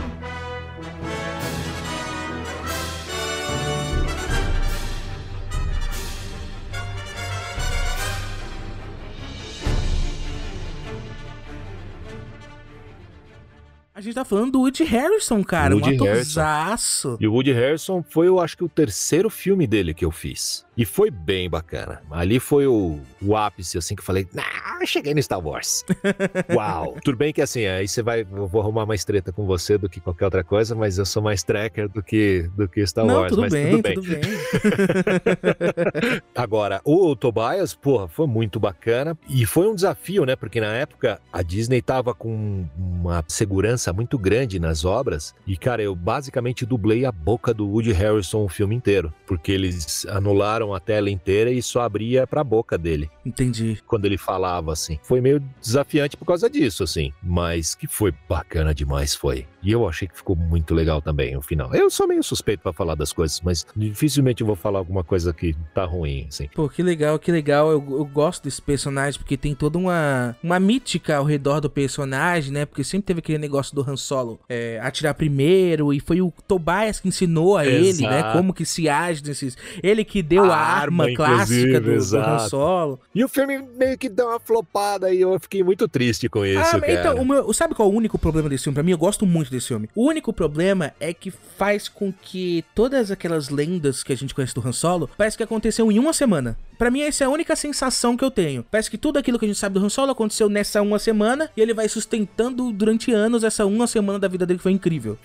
A 14.00 14.02
gente 14.02 14.14
tá 14.14 14.24
falando 14.24 14.52
do 14.52 14.60
Woody 14.60 14.82
Harrison, 14.82 15.44
cara, 15.44 15.74
Woody 15.74 15.90
um 15.90 16.04
Harrison. 16.04 16.40
atorzaço. 16.40 17.18
E 17.20 17.28
o 17.28 17.34
Woody 17.34 17.52
Harrison 17.52 18.02
foi, 18.08 18.28
eu 18.28 18.40
acho 18.40 18.56
que, 18.56 18.64
o 18.64 18.68
terceiro 18.68 19.28
filme 19.28 19.66
dele 19.66 19.92
que 19.92 20.06
eu 20.06 20.10
fiz. 20.10 20.64
E 20.80 20.84
foi 20.86 21.10
bem 21.10 21.50
bacana. 21.50 22.00
Ali 22.10 22.40
foi 22.40 22.66
o, 22.66 22.98
o 23.20 23.36
ápice, 23.36 23.76
assim, 23.76 23.94
que 23.94 24.00
eu 24.00 24.04
falei, 24.06 24.26
"Ah, 24.34 24.78
cheguei 24.86 25.12
no 25.12 25.22
Star 25.22 25.38
Wars. 25.38 25.84
Uau. 26.56 26.96
Tudo 27.04 27.18
bem 27.18 27.34
que 27.34 27.42
assim, 27.42 27.66
aí 27.66 27.86
você 27.86 28.02
vai, 28.02 28.22
eu 28.22 28.46
vou 28.46 28.62
arrumar 28.62 28.86
mais 28.86 29.04
treta 29.04 29.30
com 29.30 29.44
você 29.44 29.76
do 29.76 29.90
que 29.90 30.00
qualquer 30.00 30.24
outra 30.24 30.42
coisa, 30.42 30.74
mas 30.74 30.96
eu 30.96 31.04
sou 31.04 31.22
mais 31.22 31.42
tracker 31.42 31.86
do 31.86 32.02
que, 32.02 32.48
do 32.56 32.66
que 32.66 32.86
Star 32.86 33.04
Não, 33.04 33.16
Wars. 33.16 33.28
tudo 33.28 33.42
mas 33.42 33.52
bem, 33.52 33.70
tudo 33.72 33.82
bem. 33.82 33.94
tudo 33.94 34.08
bem. 34.08 34.20
Agora, 36.34 36.80
o 36.82 37.14
Tobias, 37.14 37.74
porra, 37.74 38.08
foi 38.08 38.26
muito 38.26 38.58
bacana 38.58 39.18
e 39.28 39.44
foi 39.44 39.68
um 39.68 39.74
desafio, 39.74 40.24
né? 40.24 40.34
Porque 40.34 40.62
na 40.62 40.72
época 40.72 41.20
a 41.30 41.42
Disney 41.42 41.82
tava 41.82 42.14
com 42.14 42.64
uma 42.76 43.22
segurança 43.28 43.92
muito 43.92 44.18
grande 44.18 44.58
nas 44.58 44.84
obras 44.84 45.34
e, 45.46 45.56
cara, 45.56 45.82
eu 45.82 45.94
basicamente 45.94 46.64
dublei 46.64 47.04
a 47.04 47.12
boca 47.12 47.52
do 47.52 47.68
Woody 47.68 47.92
Harrison 47.92 48.44
o 48.44 48.48
filme 48.48 48.74
inteiro, 48.74 49.12
porque 49.26 49.52
eles 49.52 50.06
anularam 50.06 50.69
a 50.74 50.80
tela 50.80 51.10
inteira 51.10 51.50
e 51.50 51.62
só 51.62 51.82
abria 51.82 52.26
pra 52.26 52.44
boca 52.44 52.76
dele. 52.76 53.10
Entendi. 53.24 53.78
Quando 53.86 54.04
ele 54.04 54.18
falava 54.18 54.72
assim. 54.72 54.98
Foi 55.02 55.20
meio 55.20 55.40
desafiante 55.60 56.16
por 56.16 56.24
causa 56.24 56.48
disso, 56.48 56.82
assim, 56.82 57.12
mas 57.22 57.74
que 57.74 57.86
foi 57.86 58.12
bacana 58.28 58.74
demais, 58.74 59.14
foi. 59.14 59.46
E 59.62 59.72
eu 59.72 59.86
achei 59.86 60.08
que 60.08 60.16
ficou 60.16 60.34
muito 60.34 60.74
legal 60.74 61.02
também 61.02 61.36
o 61.36 61.42
final. 61.42 61.74
Eu 61.74 61.90
sou 61.90 62.08
meio 62.08 62.22
suspeito 62.22 62.62
pra 62.62 62.72
falar 62.72 62.94
das 62.94 63.12
coisas, 63.12 63.40
mas 63.42 63.66
dificilmente 63.76 64.40
eu 64.40 64.46
vou 64.46 64.56
falar 64.56 64.78
alguma 64.78 65.04
coisa 65.04 65.32
que 65.32 65.54
tá 65.74 65.84
ruim, 65.84 66.26
assim. 66.28 66.48
Pô, 66.54 66.68
que 66.68 66.82
legal, 66.82 67.18
que 67.18 67.30
legal. 67.30 67.70
Eu, 67.70 67.84
eu 67.90 68.04
gosto 68.04 68.44
desse 68.44 68.62
personagem 68.62 69.18
porque 69.18 69.36
tem 69.36 69.54
toda 69.54 69.78
uma, 69.78 70.36
uma 70.42 70.58
mítica 70.58 71.16
ao 71.16 71.24
redor 71.24 71.60
do 71.60 71.68
personagem, 71.68 72.52
né? 72.52 72.64
Porque 72.64 72.82
sempre 72.82 73.06
teve 73.06 73.20
aquele 73.20 73.38
negócio 73.38 73.74
do 73.74 73.88
Han 73.88 73.96
Solo 73.96 74.40
é, 74.48 74.80
atirar 74.82 75.14
primeiro 75.14 75.92
e 75.92 76.00
foi 76.00 76.20
o 76.20 76.32
Tobias 76.48 77.00
que 77.00 77.08
ensinou 77.08 77.56
a 77.56 77.66
ele, 77.66 78.02
né? 78.02 78.18
Exato. 78.20 78.38
Como 78.38 78.54
que 78.54 78.64
se 78.64 78.88
age 78.88 79.22
nesses. 79.22 79.56
Ele 79.82 80.04
que 80.04 80.22
deu 80.22 80.49
a, 80.50 80.58
arma, 80.58 81.04
arma, 81.04 81.16
clássica 81.16 81.80
do, 81.80 81.96
do 81.96 82.16
Han. 82.16 82.38
Solo. 82.48 83.00
E 83.14 83.24
o 83.24 83.28
filme 83.28 83.58
meio 83.76 83.96
que 83.98 84.08
deu 84.08 84.28
uma 84.28 84.40
flopada 84.40 85.12
e 85.12 85.20
eu 85.20 85.38
fiquei 85.40 85.62
muito 85.62 85.88
triste 85.88 86.28
com 86.28 86.44
isso, 86.44 86.76
ah, 86.76 86.80
cara. 86.80 86.92
então, 86.92 87.24
meu, 87.24 87.52
sabe 87.52 87.74
qual 87.74 87.88
é 87.88 87.92
o 87.92 87.94
único 87.94 88.18
problema 88.18 88.48
desse 88.48 88.64
filme? 88.64 88.74
Pra 88.74 88.82
mim, 88.82 88.92
eu 88.92 88.98
gosto 88.98 89.26
muito 89.26 89.50
desse 89.50 89.68
filme. 89.68 89.88
O 89.94 90.06
único 90.06 90.32
problema 90.32 90.92
é 91.00 91.12
que 91.12 91.30
faz 91.30 91.88
com 91.88 92.12
que 92.12 92.64
todas 92.74 93.10
aquelas 93.10 93.48
lendas 93.48 94.02
que 94.02 94.12
a 94.12 94.16
gente 94.16 94.34
conhece 94.34 94.54
do 94.54 94.66
Han 94.66 94.72
Solo 94.72 95.08
parece 95.16 95.36
que 95.36 95.42
aconteceu 95.42 95.90
em 95.90 95.98
uma 95.98 96.12
semana. 96.12 96.56
Pra 96.80 96.90
mim, 96.90 97.02
essa 97.02 97.24
é 97.24 97.26
a 97.26 97.30
única 97.30 97.54
sensação 97.54 98.16
que 98.16 98.24
eu 98.24 98.30
tenho. 98.30 98.64
Parece 98.70 98.90
que 98.90 98.96
tudo 98.96 99.18
aquilo 99.18 99.38
que 99.38 99.44
a 99.44 99.48
gente 99.48 99.58
sabe 99.58 99.78
do 99.78 99.84
Han 99.84 99.90
Solo 99.90 100.12
aconteceu 100.12 100.48
nessa 100.48 100.80
uma 100.80 100.98
semana 100.98 101.50
e 101.54 101.60
ele 101.60 101.74
vai 101.74 101.86
sustentando 101.90 102.72
durante 102.72 103.12
anos 103.12 103.44
essa 103.44 103.66
uma 103.66 103.86
semana 103.86 104.18
da 104.18 104.26
vida 104.26 104.46
dele 104.46 104.58
que 104.58 104.62
foi 104.62 104.72
incrível. 104.72 105.18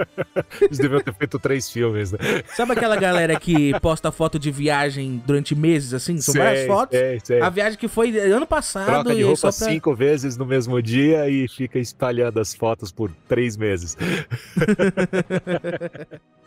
Eles 0.58 0.78
deviam 0.78 1.02
ter 1.02 1.12
feito 1.12 1.38
três 1.38 1.70
filmes, 1.70 2.12
né? 2.12 2.18
Sabe 2.56 2.72
aquela 2.72 2.96
galera 2.96 3.38
que 3.38 3.78
posta 3.80 4.10
foto 4.10 4.38
de 4.38 4.50
viagem 4.50 5.22
durante 5.26 5.54
meses, 5.54 5.92
assim? 5.92 6.16
São 6.16 6.32
Sei, 6.32 6.42
várias 6.42 6.66
fotos. 6.66 6.98
sei, 6.98 7.20
sei. 7.22 7.42
A 7.42 7.50
viagem 7.50 7.78
que 7.78 7.88
foi 7.88 8.18
ano 8.18 8.46
passado 8.46 8.86
Troca 8.86 9.14
de 9.14 9.20
e 9.20 9.22
roupa 9.22 9.52
só 9.52 9.66
pra... 9.66 9.70
cinco 9.70 9.94
vezes 9.94 10.38
no 10.38 10.46
mesmo 10.46 10.80
dia 10.80 11.28
e 11.28 11.46
fica 11.46 11.78
espalhando 11.78 12.40
as 12.40 12.54
fotos 12.54 12.90
por 12.90 13.12
três 13.28 13.54
meses. 13.54 13.98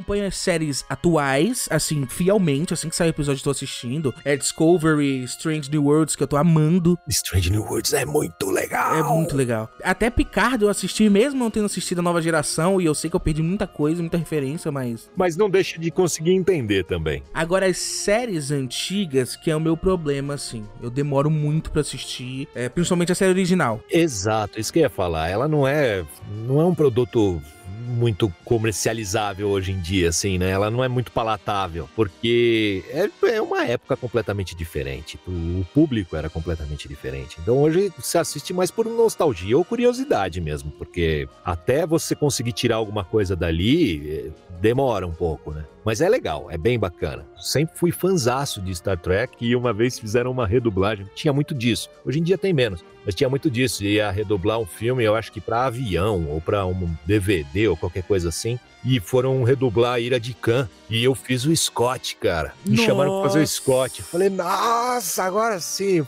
acompanho 0.00 0.26
as 0.26 0.36
séries 0.36 0.84
atuais, 0.88 1.68
assim, 1.70 2.06
fielmente, 2.06 2.72
assim 2.72 2.88
que 2.88 2.96
sai 2.96 3.08
o 3.08 3.10
episódio 3.10 3.40
eu 3.40 3.44
tô 3.44 3.50
assistindo. 3.50 4.14
É 4.24 4.36
Discovery, 4.36 5.22
Strange 5.24 5.70
New 5.70 5.84
Worlds, 5.84 6.16
que 6.16 6.22
eu 6.22 6.26
tô 6.26 6.36
amando. 6.36 6.98
Strange 7.08 7.50
New 7.50 7.62
Worlds 7.62 7.92
é 7.92 8.04
muito 8.04 8.50
legal. 8.50 8.94
É 8.96 9.02
muito 9.02 9.36
legal. 9.36 9.70
Até 9.84 10.10
Picard 10.10 10.64
eu 10.64 10.70
assisti, 10.70 11.08
mesmo 11.08 11.38
não 11.38 11.50
tendo 11.50 11.66
assistido 11.66 11.98
a 11.98 12.02
nova 12.02 12.22
geração, 12.22 12.80
e 12.80 12.86
eu 12.86 12.94
sei 12.94 13.10
que 13.10 13.16
eu 13.16 13.20
perdi 13.20 13.42
muita 13.42 13.66
coisa, 13.66 14.00
muita 14.00 14.16
referência, 14.16 14.72
mas. 14.72 15.10
Mas 15.16 15.36
não 15.36 15.50
deixa 15.50 15.78
de 15.78 15.90
conseguir 15.90 16.32
entender 16.32 16.84
também. 16.84 17.22
Agora, 17.32 17.66
as 17.66 17.76
séries 17.76 18.50
antigas, 18.50 19.36
que 19.36 19.50
é 19.50 19.56
o 19.56 19.60
meu 19.60 19.76
problema, 19.76 20.34
assim. 20.34 20.66
Eu 20.82 20.90
demoro 20.90 21.30
muito 21.30 21.70
pra 21.70 21.82
assistir, 21.82 22.48
é, 22.54 22.68
principalmente 22.68 23.12
a 23.12 23.14
série 23.14 23.30
original. 23.30 23.80
Exato, 23.90 24.58
isso 24.58 24.72
que 24.72 24.78
eu 24.78 24.84
ia 24.84 24.90
falar. 24.90 25.28
Ela 25.28 25.46
não 25.46 25.66
é, 25.66 26.04
não 26.46 26.60
é 26.60 26.64
um 26.64 26.74
produto 26.74 27.40
muito 27.70 28.32
comercializável 28.44 29.48
hoje 29.48 29.72
em 29.72 29.80
dia, 29.80 30.08
assim, 30.08 30.38
né? 30.38 30.50
Ela 30.50 30.70
não 30.70 30.82
é 30.82 30.88
muito 30.88 31.12
palatável, 31.12 31.88
porque 31.94 32.84
é, 32.88 33.08
é 33.34 33.42
uma 33.42 33.64
época 33.64 33.96
completamente 33.96 34.54
diferente. 34.54 35.18
O 35.26 35.64
público 35.74 36.16
era 36.16 36.30
completamente 36.30 36.88
diferente. 36.88 37.36
Então 37.40 37.58
hoje 37.58 37.92
você 37.98 38.18
assiste 38.18 38.52
mais 38.52 38.70
por 38.70 38.86
nostalgia 38.86 39.56
ou 39.56 39.64
curiosidade 39.64 40.40
mesmo, 40.40 40.70
porque 40.72 41.28
até 41.44 41.86
você 41.86 42.14
conseguir 42.14 42.52
tirar 42.52 42.76
alguma 42.76 43.04
coisa 43.04 43.36
dali, 43.36 44.08
eh, 44.08 44.30
demora 44.60 45.06
um 45.06 45.12
pouco, 45.12 45.52
né? 45.52 45.64
Mas 45.84 46.00
é 46.00 46.08
legal, 46.08 46.50
é 46.50 46.58
bem 46.58 46.78
bacana. 46.78 47.26
Sempre 47.36 47.76
fui 47.78 47.90
fanzaço 47.90 48.60
de 48.60 48.74
Star 48.74 48.98
Trek 48.98 49.34
e 49.40 49.56
uma 49.56 49.72
vez 49.72 49.98
fizeram 49.98 50.30
uma 50.30 50.46
redublagem. 50.46 51.06
Tinha 51.14 51.32
muito 51.32 51.54
disso. 51.54 51.88
Hoje 52.04 52.18
em 52.18 52.22
dia 52.22 52.36
tem 52.36 52.52
menos, 52.52 52.84
mas 53.04 53.14
tinha 53.14 53.28
muito 53.28 53.50
disso. 53.50 53.84
Ia 53.84 54.10
redublar 54.10 54.58
um 54.58 54.66
filme, 54.66 55.04
eu 55.04 55.14
acho 55.14 55.32
que 55.32 55.40
para 55.40 55.66
avião 55.66 56.26
ou 56.28 56.40
para 56.40 56.66
um 56.66 56.94
DVD 57.06 57.68
ou 57.68 57.76
qualquer 57.76 58.02
coisa 58.02 58.28
assim. 58.28 58.58
E 58.84 58.98
foram 58.98 59.42
redublar 59.42 59.94
a 59.94 60.00
Ira 60.00 60.18
de 60.18 60.32
Khan. 60.32 60.68
E 60.88 61.04
eu 61.04 61.14
fiz 61.14 61.44
o 61.44 61.54
Scott, 61.54 62.16
cara. 62.16 62.52
Me 62.64 62.76
chamaram 62.78 63.20
pra 63.20 63.28
fazer 63.28 63.42
o 63.42 63.46
Scott. 63.46 64.02
Falei, 64.02 64.28
nossa, 64.30 65.22
agora 65.22 65.60
sim. 65.60 66.04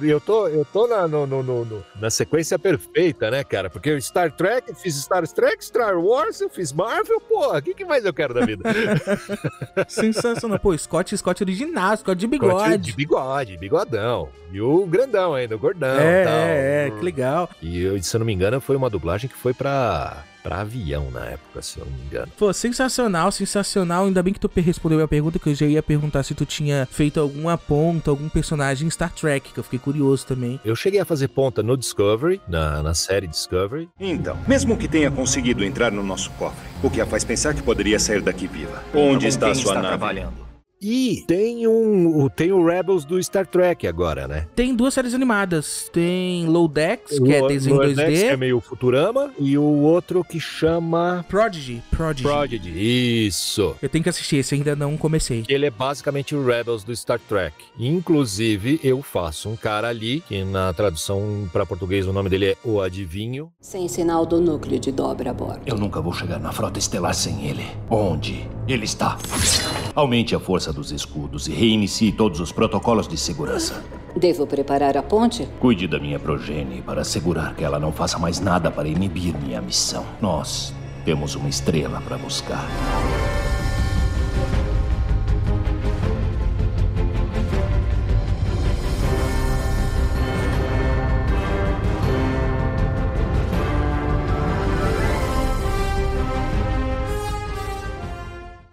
Eu 0.00 0.20
tô, 0.20 0.46
eu 0.46 0.64
tô 0.64 0.86
na, 0.86 1.08
no, 1.08 1.26
no- 1.26 1.42
no- 1.42 1.84
na 1.98 2.10
sequência 2.10 2.58
perfeita, 2.58 3.30
né, 3.30 3.42
cara? 3.42 3.70
Porque 3.70 3.88
eu 3.90 4.00
Star 4.00 4.30
Trek, 4.30 4.68
eu 4.68 4.74
fiz 4.76 4.94
Star 4.96 5.26
Trek, 5.26 5.64
Star 5.64 5.98
Wars, 5.98 6.40
eu 6.40 6.50
fiz 6.50 6.72
Marvel, 6.72 7.20
porra, 7.22 7.58
o 7.58 7.62
que, 7.62 7.72
que 7.74 7.84
mais 7.84 8.04
eu 8.04 8.12
quero 8.12 8.34
da 8.34 8.44
vida? 8.44 8.62
Sensacional. 9.88 10.58
Pô, 10.58 10.76
Scott, 10.76 11.16
Scott 11.16 11.42
original, 11.42 11.96
Scott 11.96 12.14
de 12.18 12.26
Scott 12.26 12.38
bigode. 12.46 12.78
De 12.78 12.92
bigode, 12.92 13.56
bigodão. 13.58 14.28
E 14.52 14.60
o 14.60 14.84
grandão 14.86 15.34
ainda, 15.34 15.56
o 15.56 15.58
gordão. 15.58 15.98
É, 15.98 16.24
tal. 16.24 16.32
é, 16.34 16.86
é, 16.86 16.90
que 16.90 17.04
legal. 17.04 17.48
E 17.60 17.82
eu, 17.82 18.00
se 18.02 18.14
eu 18.14 18.18
não 18.18 18.26
me 18.26 18.32
engano, 18.32 18.60
foi 18.60 18.76
uma 18.76 18.90
dublagem 18.90 19.28
que 19.30 19.36
foi 19.36 19.54
pra, 19.54 20.22
pra 20.42 20.60
avião 20.60 21.10
na 21.10 21.24
época, 21.26 21.62
se 21.62 21.78
eu 21.78 21.86
não 21.86 21.92
me 21.92 22.04
engano. 22.04 22.28
Pô, 22.36 22.52
sensacional, 22.52 23.30
sensacional. 23.30 24.06
Ainda 24.06 24.22
bem 24.22 24.32
que 24.32 24.40
tu 24.40 24.50
respondeu 24.56 24.96
a 24.96 25.00
minha 25.00 25.08
pergunta, 25.08 25.38
que 25.38 25.48
eu 25.50 25.54
já 25.54 25.66
ia 25.66 25.82
perguntar 25.82 26.22
se 26.22 26.34
tu 26.34 26.44
tinha 26.44 26.86
feito 26.90 27.20
alguma 27.20 27.56
ponta, 27.56 28.10
algum 28.10 28.28
personagem 28.28 28.86
em 28.86 28.90
Star 28.90 29.12
Trek, 29.12 29.52
que 29.52 29.58
eu 29.58 29.64
fiquei 29.64 29.78
curioso 29.78 30.26
também. 30.26 30.60
Eu 30.64 30.74
cheguei 30.74 31.00
a 31.00 31.04
fazer 31.04 31.28
ponta 31.28 31.62
no 31.62 31.76
Discovery, 31.76 32.40
na, 32.48 32.82
na 32.82 32.94
série 32.94 33.26
Discovery. 33.26 33.88
Então, 33.98 34.36
mesmo 34.46 34.76
que 34.76 34.88
tenha 34.88 35.10
conseguido 35.10 35.64
entrar 35.64 35.92
no 35.92 36.02
nosso 36.02 36.30
cofre, 36.32 36.68
o 36.82 36.90
que 36.90 37.00
a 37.00 37.06
faz 37.06 37.24
pensar 37.24 37.54
que 37.54 37.62
poderia 37.62 37.98
sair 37.98 38.20
daqui 38.20 38.46
viva? 38.46 38.82
Onde 38.94 39.26
está 39.26 39.54
sua 39.54 39.72
está 39.72 39.74
nave? 39.74 39.88
trabalhando? 39.88 40.51
E 40.82 41.22
tem 41.28 41.66
um. 41.68 42.24
o- 42.24 42.28
Tem 42.30 42.50
o 42.50 42.64
Rebels 42.66 43.04
do 43.04 43.22
Star 43.22 43.46
Trek 43.46 43.86
agora, 43.86 44.26
né? 44.26 44.46
Tem 44.56 44.74
duas 44.74 44.92
séries 44.94 45.14
animadas. 45.14 45.88
Tem 45.92 46.46
Low 46.46 46.66
Decks, 46.66 47.18
que 47.18 47.32
é 47.32 47.46
desenho 47.46 47.76
Lower 47.76 47.90
2D. 47.90 47.96
Decks, 48.06 48.20
que 48.22 48.26
é 48.28 48.36
meio 48.36 48.60
Futurama. 48.60 49.30
E 49.38 49.56
o 49.56 49.62
outro 49.62 50.24
que 50.24 50.40
chama. 50.40 51.24
Prodigy. 51.28 51.82
Prodigy. 51.90 52.22
Prodigy. 52.28 53.26
Isso. 53.26 53.76
Eu 53.80 53.88
tenho 53.88 54.02
que 54.02 54.10
assistir, 54.10 54.36
esse 54.36 54.54
ainda 54.54 54.74
não 54.74 54.96
comecei. 54.96 55.44
Ele 55.48 55.66
é 55.66 55.70
basicamente 55.70 56.34
o 56.34 56.44
Rebels 56.44 56.82
do 56.84 56.94
Star 56.96 57.20
Trek. 57.28 57.54
Inclusive, 57.78 58.80
eu 58.82 59.02
faço 59.02 59.48
um 59.48 59.56
cara 59.56 59.88
ali, 59.88 60.22
que 60.26 60.42
na 60.44 60.72
tradução 60.72 61.48
para 61.52 61.64
português 61.64 62.06
o 62.06 62.12
nome 62.12 62.28
dele 62.28 62.46
é 62.46 62.56
O 62.64 62.80
Adivinho. 62.80 63.52
Sem 63.60 63.86
sinal 63.88 64.26
do 64.26 64.40
núcleo 64.40 64.78
de 64.80 64.90
dobra 64.90 65.30
a 65.30 65.34
bordo. 65.34 65.60
Eu 65.66 65.76
nunca 65.76 66.00
vou 66.00 66.12
chegar 66.12 66.40
na 66.40 66.50
frota 66.50 66.78
estelar 66.78 67.14
sem 67.14 67.46
ele. 67.46 67.64
Onde 67.88 68.48
ele 68.66 68.84
está? 68.84 69.16
Aumente 69.94 70.34
a 70.34 70.40
força 70.40 70.71
dos 70.72 70.90
escudos 70.92 71.46
e 71.48 71.52
reinicie 71.52 72.12
todos 72.12 72.40
os 72.40 72.52
protocolos 72.52 73.06
de 73.06 73.16
segurança. 73.16 73.84
Devo 74.16 74.46
preparar 74.46 74.96
a 74.96 75.02
ponte? 75.02 75.48
Cuide 75.60 75.86
da 75.86 75.98
minha 75.98 76.18
progenie 76.18 76.82
para 76.82 77.00
assegurar 77.00 77.54
que 77.54 77.64
ela 77.64 77.78
não 77.78 77.92
faça 77.92 78.18
mais 78.18 78.40
nada 78.40 78.70
para 78.70 78.88
inibir 78.88 79.34
minha 79.38 79.60
missão. 79.60 80.04
Nós 80.20 80.74
temos 81.04 81.34
uma 81.34 81.48
estrela 81.48 82.00
para 82.00 82.18
buscar. 82.18 82.68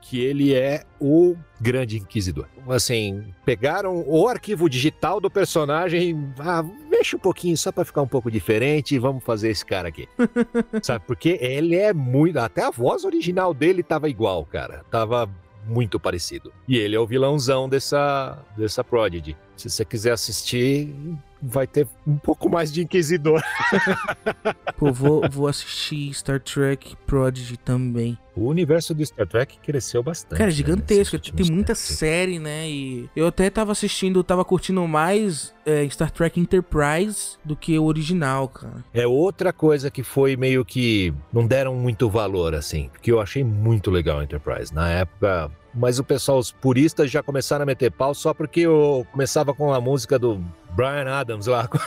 Que 0.09 0.19
ele 0.19 0.55
é 0.55 0.85
o 0.99 1.35
grande 1.61 1.97
inquisidor. 1.97 2.47
Assim, 2.67 3.31
pegaram 3.45 4.03
o 4.07 4.27
arquivo 4.27 4.67
digital 4.67 5.21
do 5.21 5.29
personagem, 5.29 6.33
ah, 6.39 6.63
mexe 6.89 7.15
um 7.15 7.19
pouquinho 7.19 7.55
só 7.55 7.71
para 7.71 7.85
ficar 7.85 8.01
um 8.01 8.07
pouco 8.07 8.31
diferente 8.31 8.95
e 8.95 8.99
vamos 8.99 9.23
fazer 9.23 9.49
esse 9.49 9.63
cara 9.63 9.87
aqui. 9.87 10.09
Sabe? 10.81 11.05
Porque 11.05 11.37
ele 11.39 11.75
é 11.75 11.93
muito, 11.93 12.37
até 12.39 12.63
a 12.65 12.71
voz 12.71 13.05
original 13.05 13.53
dele 13.53 13.83
tava 13.83 14.09
igual, 14.09 14.43
cara. 14.45 14.83
Tava 14.89 15.29
muito 15.67 15.99
parecido. 15.99 16.51
E 16.67 16.75
ele 16.75 16.95
é 16.95 16.99
o 16.99 17.05
vilãozão 17.05 17.69
dessa 17.69 18.43
dessa 18.57 18.83
Prodigy. 18.83 19.37
Se 19.55 19.69
você 19.69 19.85
quiser 19.85 20.13
assistir, 20.13 20.91
vai 21.41 21.67
ter 21.67 21.87
um 22.05 22.17
pouco 22.17 22.49
mais 22.49 22.71
de 22.71 22.81
Inquisidor. 22.81 23.41
Pô, 24.77 24.91
vou, 24.91 25.21
vou 25.29 25.47
assistir 25.47 26.13
Star 26.13 26.39
Trek 26.39 26.95
Prodigy 27.05 27.57
também. 27.57 28.17
O 28.35 28.47
universo 28.47 28.93
do 28.93 29.05
Star 29.05 29.27
Trek 29.27 29.59
cresceu 29.59 30.01
bastante. 30.01 30.37
Cara, 30.37 30.49
é 30.49 30.51
né, 30.51 30.51
gigantesco. 30.51 31.17
nesses 31.17 31.31
Tem 31.31 31.51
muita 31.51 31.75
série, 31.75 32.39
né? 32.39 32.69
E 32.69 33.09
eu 33.13 33.27
até 33.27 33.49
tava 33.49 33.73
assistindo, 33.73 34.23
tava 34.23 34.45
curtindo 34.45 34.87
mais 34.87 35.53
é, 35.65 35.87
Star 35.89 36.09
Trek 36.09 36.39
Enterprise 36.39 37.37
do 37.43 37.55
que 37.55 37.77
o 37.77 37.83
original, 37.83 38.47
cara. 38.47 38.83
É 38.93 39.05
outra 39.05 39.51
coisa 39.51 39.91
que 39.91 40.03
foi 40.03 40.37
meio 40.37 40.63
que 40.63 41.13
não 41.33 41.45
deram 41.45 41.75
muito 41.75 42.09
valor, 42.09 42.55
assim, 42.55 42.89
porque 42.93 43.11
eu 43.11 43.19
achei 43.19 43.43
muito 43.43 43.91
legal 43.91 44.23
Enterprise. 44.23 44.73
Na 44.73 44.89
época. 44.89 45.51
Mas 45.71 45.99
o 45.99 46.03
pessoal, 46.03 46.39
os 46.39 46.51
puristas, 46.51 47.11
já 47.11 47.21
começaram 47.21 47.61
a 47.61 47.65
meter 47.65 47.91
pau 47.91 48.13
só 48.15 48.33
porque 48.33 48.61
eu 48.61 49.05
começava 49.11 49.53
com 49.53 49.71
a 49.71 49.79
música 49.79 50.17
do 50.17 50.43
Brian 50.79 51.11
Adams 51.13 51.45
lá. 51.47 51.67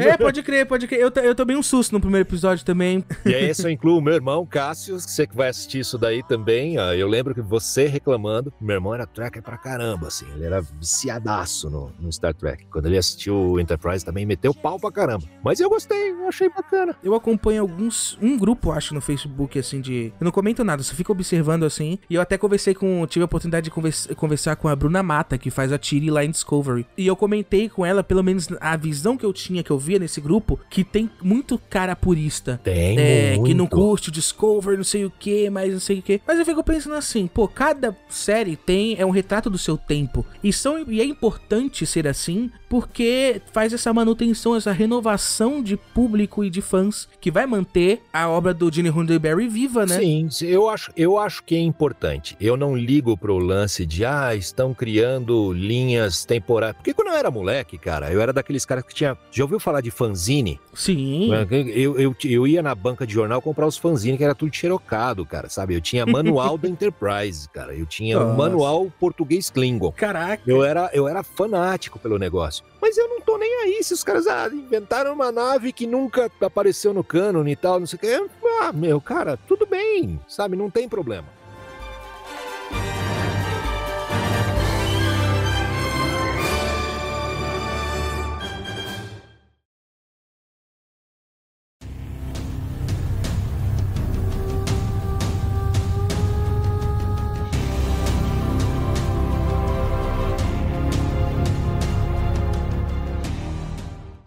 É, 0.00 0.16
pode 0.16 0.42
crer, 0.42 0.66
pode 0.66 0.86
crer. 0.86 1.00
Eu, 1.00 1.12
eu 1.22 1.34
tomei 1.34 1.56
um 1.56 1.62
susto 1.62 1.92
no 1.92 2.00
primeiro 2.00 2.26
episódio 2.26 2.64
também. 2.64 3.04
E 3.24 3.34
aí, 3.34 3.50
isso 3.50 3.66
eu 3.66 3.70
incluo 3.70 3.98
o 3.98 4.02
meu 4.02 4.14
irmão, 4.14 4.46
Cássio, 4.46 4.98
você 4.98 5.26
que 5.26 5.34
vai 5.36 5.48
assistir 5.48 5.80
isso 5.80 5.98
daí 5.98 6.22
também. 6.22 6.76
Eu 6.76 7.08
lembro 7.08 7.34
que 7.34 7.40
você 7.42 7.86
reclamando, 7.86 8.52
meu 8.60 8.74
irmão 8.76 8.94
era 8.94 9.06
tracker 9.06 9.42
pra 9.42 9.56
caramba, 9.58 10.08
assim, 10.08 10.26
ele 10.34 10.44
era 10.44 10.60
viciadaço 10.60 11.68
no, 11.70 11.92
no 11.98 12.12
Star 12.12 12.34
Trek. 12.34 12.66
Quando 12.70 12.86
ele 12.86 12.96
assistiu 12.98 13.34
o 13.34 13.60
Enterprise 13.60 14.04
também 14.04 14.24
meteu 14.26 14.52
pau 14.54 14.78
pra 14.78 14.90
caramba. 14.90 15.24
Mas 15.42 15.60
eu 15.60 15.68
gostei, 15.68 16.10
eu 16.12 16.28
achei 16.28 16.48
bacana. 16.48 16.94
Eu 17.02 17.14
acompanho 17.14 17.62
alguns. 17.62 18.18
Um 18.20 18.36
grupo, 18.38 18.72
acho, 18.72 18.94
no 18.94 19.00
Facebook, 19.00 19.58
assim, 19.58 19.80
de. 19.80 20.12
Eu 20.20 20.24
não 20.24 20.30
comento 20.32 20.64
nada, 20.64 20.82
só 20.82 20.94
fico 20.94 21.12
observando 21.12 21.64
assim. 21.64 21.98
E 22.08 22.14
eu 22.14 22.20
até 22.20 22.36
conversei 22.38 22.74
com. 22.74 23.06
Tive 23.06 23.22
a 23.22 23.26
oportunidade 23.26 23.64
de 23.64 23.70
convers- 23.70 24.08
conversar 24.16 24.56
com 24.56 24.68
a 24.68 24.76
Bruna 24.76 25.02
Mata, 25.02 25.36
que 25.38 25.50
faz 25.50 25.72
a 25.72 25.78
Tiri 25.78 26.10
lá 26.10 26.24
em 26.24 26.30
Discovery. 26.30 26.86
E 26.96 27.06
eu 27.06 27.16
comentei 27.16 27.68
com 27.68 27.84
ela, 27.84 28.02
pelo 28.02 28.22
menos 28.22 28.37
a 28.60 28.76
visão 28.76 29.16
que 29.16 29.24
eu 29.24 29.32
tinha, 29.32 29.62
que 29.62 29.70
eu 29.70 29.78
via 29.78 29.98
nesse 29.98 30.20
grupo, 30.20 30.58
que 30.70 30.84
tem 30.84 31.10
muito 31.22 31.58
cara 31.70 31.94
purista. 31.96 32.60
Tem, 32.62 32.98
É, 32.98 33.34
muito. 33.34 33.46
que 33.46 33.54
não 33.54 33.66
curte 33.66 34.10
Discovery, 34.10 34.76
não 34.76 34.84
sei 34.84 35.04
o 35.04 35.10
que, 35.10 35.50
mas 35.50 35.72
não 35.72 35.80
sei 35.80 35.98
o 35.98 36.02
que. 36.02 36.20
Mas 36.26 36.38
eu 36.38 36.44
fico 36.44 36.62
pensando 36.62 36.94
assim, 36.94 37.26
pô, 37.26 37.48
cada 37.48 37.96
série 38.08 38.56
tem 38.56 38.96
é 38.98 39.04
um 39.04 39.10
retrato 39.10 39.48
do 39.50 39.58
seu 39.58 39.76
tempo. 39.76 40.24
E, 40.42 40.52
são, 40.52 40.84
e 40.88 41.00
é 41.00 41.04
importante 41.04 41.84
ser 41.86 42.06
assim, 42.06 42.50
porque 42.68 43.40
faz 43.52 43.72
essa 43.72 43.92
manutenção, 43.92 44.56
essa 44.56 44.72
renovação 44.72 45.62
de 45.62 45.76
público 45.76 46.44
e 46.44 46.50
de 46.50 46.60
fãs 46.60 47.08
que 47.20 47.30
vai 47.30 47.46
manter 47.46 48.02
a 48.12 48.28
obra 48.28 48.52
do 48.52 48.72
Gene 48.72 48.88
Roddenberry 48.88 49.48
viva, 49.48 49.86
né? 49.86 49.98
Sim, 49.98 50.28
eu 50.42 50.68
acho, 50.68 50.92
eu 50.96 51.18
acho 51.18 51.42
que 51.42 51.54
é 51.54 51.60
importante. 51.60 52.36
Eu 52.40 52.56
não 52.56 52.76
ligo 52.76 53.16
pro 53.16 53.38
lance 53.38 53.86
de, 53.86 54.04
ah, 54.04 54.34
estão 54.34 54.74
criando 54.74 55.52
linhas 55.52 56.24
temporais. 56.24 56.74
Porque 56.74 56.92
quando 56.94 57.08
eu 57.08 57.14
era 57.14 57.30
moleque, 57.30 57.78
cara, 57.78 58.12
eu 58.12 58.17
era 58.20 58.32
daqueles 58.32 58.64
caras 58.64 58.84
que 58.84 58.94
tinha. 58.94 59.16
Já 59.30 59.44
ouviu 59.44 59.60
falar 59.60 59.80
de 59.80 59.90
fanzine? 59.90 60.60
Sim. 60.74 61.30
Eu, 61.74 61.98
eu, 61.98 62.16
eu 62.24 62.46
ia 62.46 62.62
na 62.62 62.74
banca 62.74 63.06
de 63.06 63.14
jornal 63.14 63.40
comprar 63.40 63.66
os 63.66 63.76
fanzine 63.76 64.16
que 64.16 64.24
era 64.24 64.34
tudo 64.34 64.54
xerocado, 64.54 65.24
cara, 65.24 65.48
sabe? 65.48 65.74
Eu 65.74 65.80
tinha 65.80 66.06
manual 66.06 66.56
da 66.56 66.68
Enterprise, 66.68 67.48
cara. 67.48 67.74
Eu 67.74 67.86
tinha 67.86 68.18
um 68.18 68.36
manual 68.36 68.90
português 68.98 69.50
Klingon. 69.50 69.92
Caraca. 69.92 70.42
Eu 70.46 70.64
era, 70.64 70.90
eu 70.92 71.08
era 71.08 71.22
fanático 71.22 71.98
pelo 71.98 72.18
negócio. 72.18 72.64
Mas 72.80 72.96
eu 72.96 73.08
não 73.08 73.20
tô 73.20 73.36
nem 73.36 73.62
aí 73.62 73.82
se 73.82 73.92
os 73.92 74.04
caras 74.04 74.26
ah, 74.26 74.48
inventaram 74.52 75.12
uma 75.12 75.32
nave 75.32 75.72
que 75.72 75.86
nunca 75.86 76.30
apareceu 76.40 76.94
no 76.94 77.02
cânone 77.02 77.52
e 77.52 77.56
tal, 77.56 77.80
não 77.80 77.86
sei 77.86 77.96
o 77.96 78.00
que. 78.00 78.30
Ah, 78.60 78.72
meu, 78.72 79.00
cara, 79.00 79.36
tudo 79.36 79.66
bem, 79.66 80.20
sabe? 80.28 80.56
Não 80.56 80.70
tem 80.70 80.88
problema. 80.88 81.37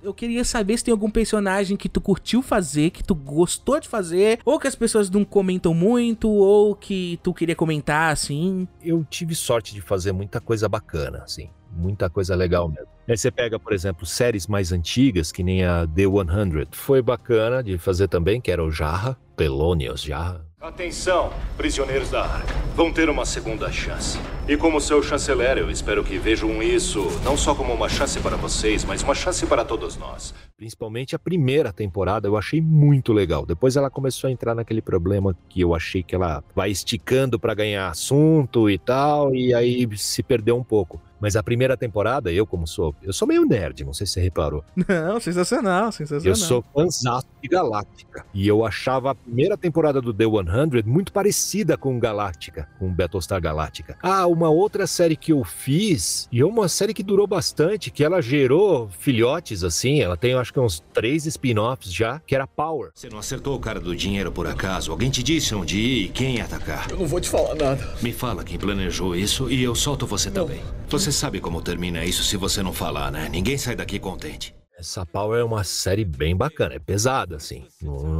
Eu 0.04 0.14
queria 0.14 0.43
saber 0.43 0.78
se 0.78 0.84
tem 0.84 0.91
algum 0.91 1.10
personagem 1.10 1.78
que 1.78 1.88
tu 1.88 2.02
curtiu 2.02 2.41
fazer, 2.41 2.89
que 2.89 3.04
tu 3.04 3.14
gostou 3.14 3.80
de 3.80 3.88
fazer, 3.88 4.39
ou 4.43 4.60
que 4.60 4.68
as 4.68 4.76
pessoas 4.76 5.10
não 5.10 5.24
comentam 5.24 5.74
muito, 5.74 6.28
ou 6.28 6.76
que 6.76 7.20
tu 7.22 7.34
queria 7.34 7.56
comentar 7.56 8.12
assim. 8.12 8.68
Eu 8.84 9.06
tive 9.08 9.36
sorte 9.36 9.74
de 9.74 9.82
fazer 9.82 10.12
muita 10.12 10.41
coisa 10.41 10.68
bacana, 10.68 11.20
assim. 11.24 11.49
Muita 11.72 12.10
coisa 12.10 12.36
legal 12.36 12.68
mesmo. 12.68 12.88
Aí 13.08 13.18
você 13.18 13.32
pega, 13.32 13.60
por 13.60 13.74
exemplo, 13.74 14.06
séries 14.06 14.47
mais 14.47 14.72
antigas, 14.72 15.32
que 15.32 15.43
nem 15.43 15.64
a 15.64 15.88
The 15.88 16.04
100. 16.04 16.68
Foi 16.72 17.02
bacana 17.02 17.64
de 17.64 17.78
fazer 17.78 18.08
também, 18.08 18.41
que 18.41 18.52
era 18.52 18.64
o 18.64 18.72
Jarra, 18.72 19.18
Pelonius 19.36 20.02
Jarra. 20.02 20.45
Atenção, 20.62 21.34
prisioneiros 21.57 22.12
da 22.12 22.22
Arca. 22.22 22.53
Vão 22.76 22.93
ter 22.93 23.09
uma 23.09 23.26
segunda 23.26 23.72
chance. 23.72 24.20
E 24.47 24.55
como 24.55 24.80
seu 24.80 25.01
chanceler, 25.01 25.57
eu 25.57 25.72
espero 25.72 26.03
que 26.03 26.20
vejam 26.20 26.62
isso 26.62 27.07
não 27.24 27.36
só 27.36 27.55
como 27.55 27.74
uma 27.74 27.89
chance 27.89 28.20
para 28.20 28.38
vocês, 28.38 28.86
mas 28.86 29.01
uma 29.01 29.16
chance 29.16 29.43
para 29.47 29.66
todos 29.66 29.97
nós. 29.97 30.36
Principalmente 30.55 31.16
a 31.16 31.20
primeira 31.20 31.74
temporada 31.74 32.28
eu 32.28 32.38
achei 32.38 32.62
muito 32.62 33.12
legal. 33.12 33.43
Depois 33.43 33.76
ela 33.76 33.89
começou 33.89 34.28
a 34.28 34.32
entrar 34.32 34.53
naquele 34.53 34.84
problema 34.84 35.36
que 35.49 35.62
eu 35.62 35.74
achei 35.74 36.03
que 36.03 36.14
ela 36.14 36.43
vai 36.55 36.70
esticando 36.70 37.39
pra 37.39 37.55
ganhar 37.55 37.89
assunto 37.89 38.70
e 38.70 38.78
tal, 38.78 39.34
e 39.34 39.55
aí 39.55 39.89
se 39.97 40.22
perdeu 40.22 40.55
um 40.55 40.64
pouco. 40.64 41.01
Mas 41.22 41.36
a 41.36 41.43
primeira 41.43 41.78
temporada, 41.78 42.32
eu 42.32 42.45
como 42.47 42.65
sou, 42.65 42.95
eu 43.03 43.13
sou 43.13 43.28
meio 43.28 43.45
nerd, 43.45 43.86
não 43.86 43.93
sei 43.93 44.07
se 44.07 44.13
você 44.13 44.22
reparou. 44.22 44.63
Não, 44.88 45.19
sensacional, 45.19 45.91
sensacional. 45.91 46.28
Eu 46.28 46.36
sou 46.36 46.63
fãzaço 46.74 47.28
de 47.41 47.47
Galáctica. 47.47 48.26
E 48.34 48.47
eu 48.47 48.65
achava 48.65 49.11
a 49.11 49.15
primeira 49.15 49.55
temporada 49.55 50.01
do 50.01 50.13
The 50.13 50.26
100 50.26 50.84
muito 50.86 51.13
parecida 51.13 51.78
com 51.78 51.99
Galáctica, 51.99 52.67
com 52.80 52.91
Battlestar 52.91 53.39
Galáctica. 53.39 53.97
Ah, 54.01 54.26
uma 54.26 54.49
outra 54.49 54.88
série 54.88 55.15
que 55.15 55.32
eu 55.32 55.43
fiz, 55.43 56.28
e 56.32 56.41
é 56.41 56.45
uma 56.45 56.67
série 56.67 56.93
que 56.93 57.03
durou 57.03 57.28
bastante, 57.28 57.91
que 57.91 58.03
ela 58.03 58.22
gerou 58.22 58.89
filhotes, 58.89 59.63
assim, 59.63 60.01
ela 60.01 60.17
tem 60.17 60.34
acho 60.34 60.51
que 60.51 60.59
uns 60.59 60.84
três 60.93 61.26
spin-offs 61.26 61.93
já, 61.93 62.19
que 62.26 62.34
era 62.34 62.47
Power. 62.47 62.91
Você 62.95 63.09
não 63.09 63.19
acertou 63.19 63.55
o 63.55 63.59
cara 63.59 63.80
do 63.80 63.95
dinheiro 63.95 64.32
por 64.32 64.47
acaso? 64.47 64.91
Alguém 64.91 65.09
te 65.09 65.22
disse 65.22 65.53
onde 65.53 65.78
ir 65.78 66.05
e 66.05 66.09
quem 66.09 66.41
atacar? 66.41 66.89
Eu 66.89 66.97
não 66.97 67.05
vou 67.05 67.19
te 67.19 67.30
falar 67.30 67.55
nada. 67.55 67.95
Me 68.01 68.11
fala 68.11 68.43
quem 68.43 68.57
planejou 68.57 69.15
isso 69.15 69.49
e 69.49 69.63
eu 69.63 69.76
solto 69.76 70.07
você 70.07 70.32
também. 70.32 70.61
Você 70.89 71.11
sabe 71.12 71.39
como 71.39 71.62
termina 71.62 72.05
isso 72.05 72.24
se 72.24 72.38
você 72.38 72.62
não 72.64 72.74
falar, 72.74 73.12
né? 73.12 73.28
Ninguém 73.30 73.57
sai 73.57 73.76
daqui 73.76 73.99
contente. 73.99 74.61
Essa 74.82 75.05
Power 75.05 75.39
é 75.39 75.43
uma 75.43 75.63
série 75.63 76.03
bem 76.03 76.36
bacana, 76.36 76.73
é 76.73 76.79
pesada, 76.79 77.36
assim, 77.36 77.67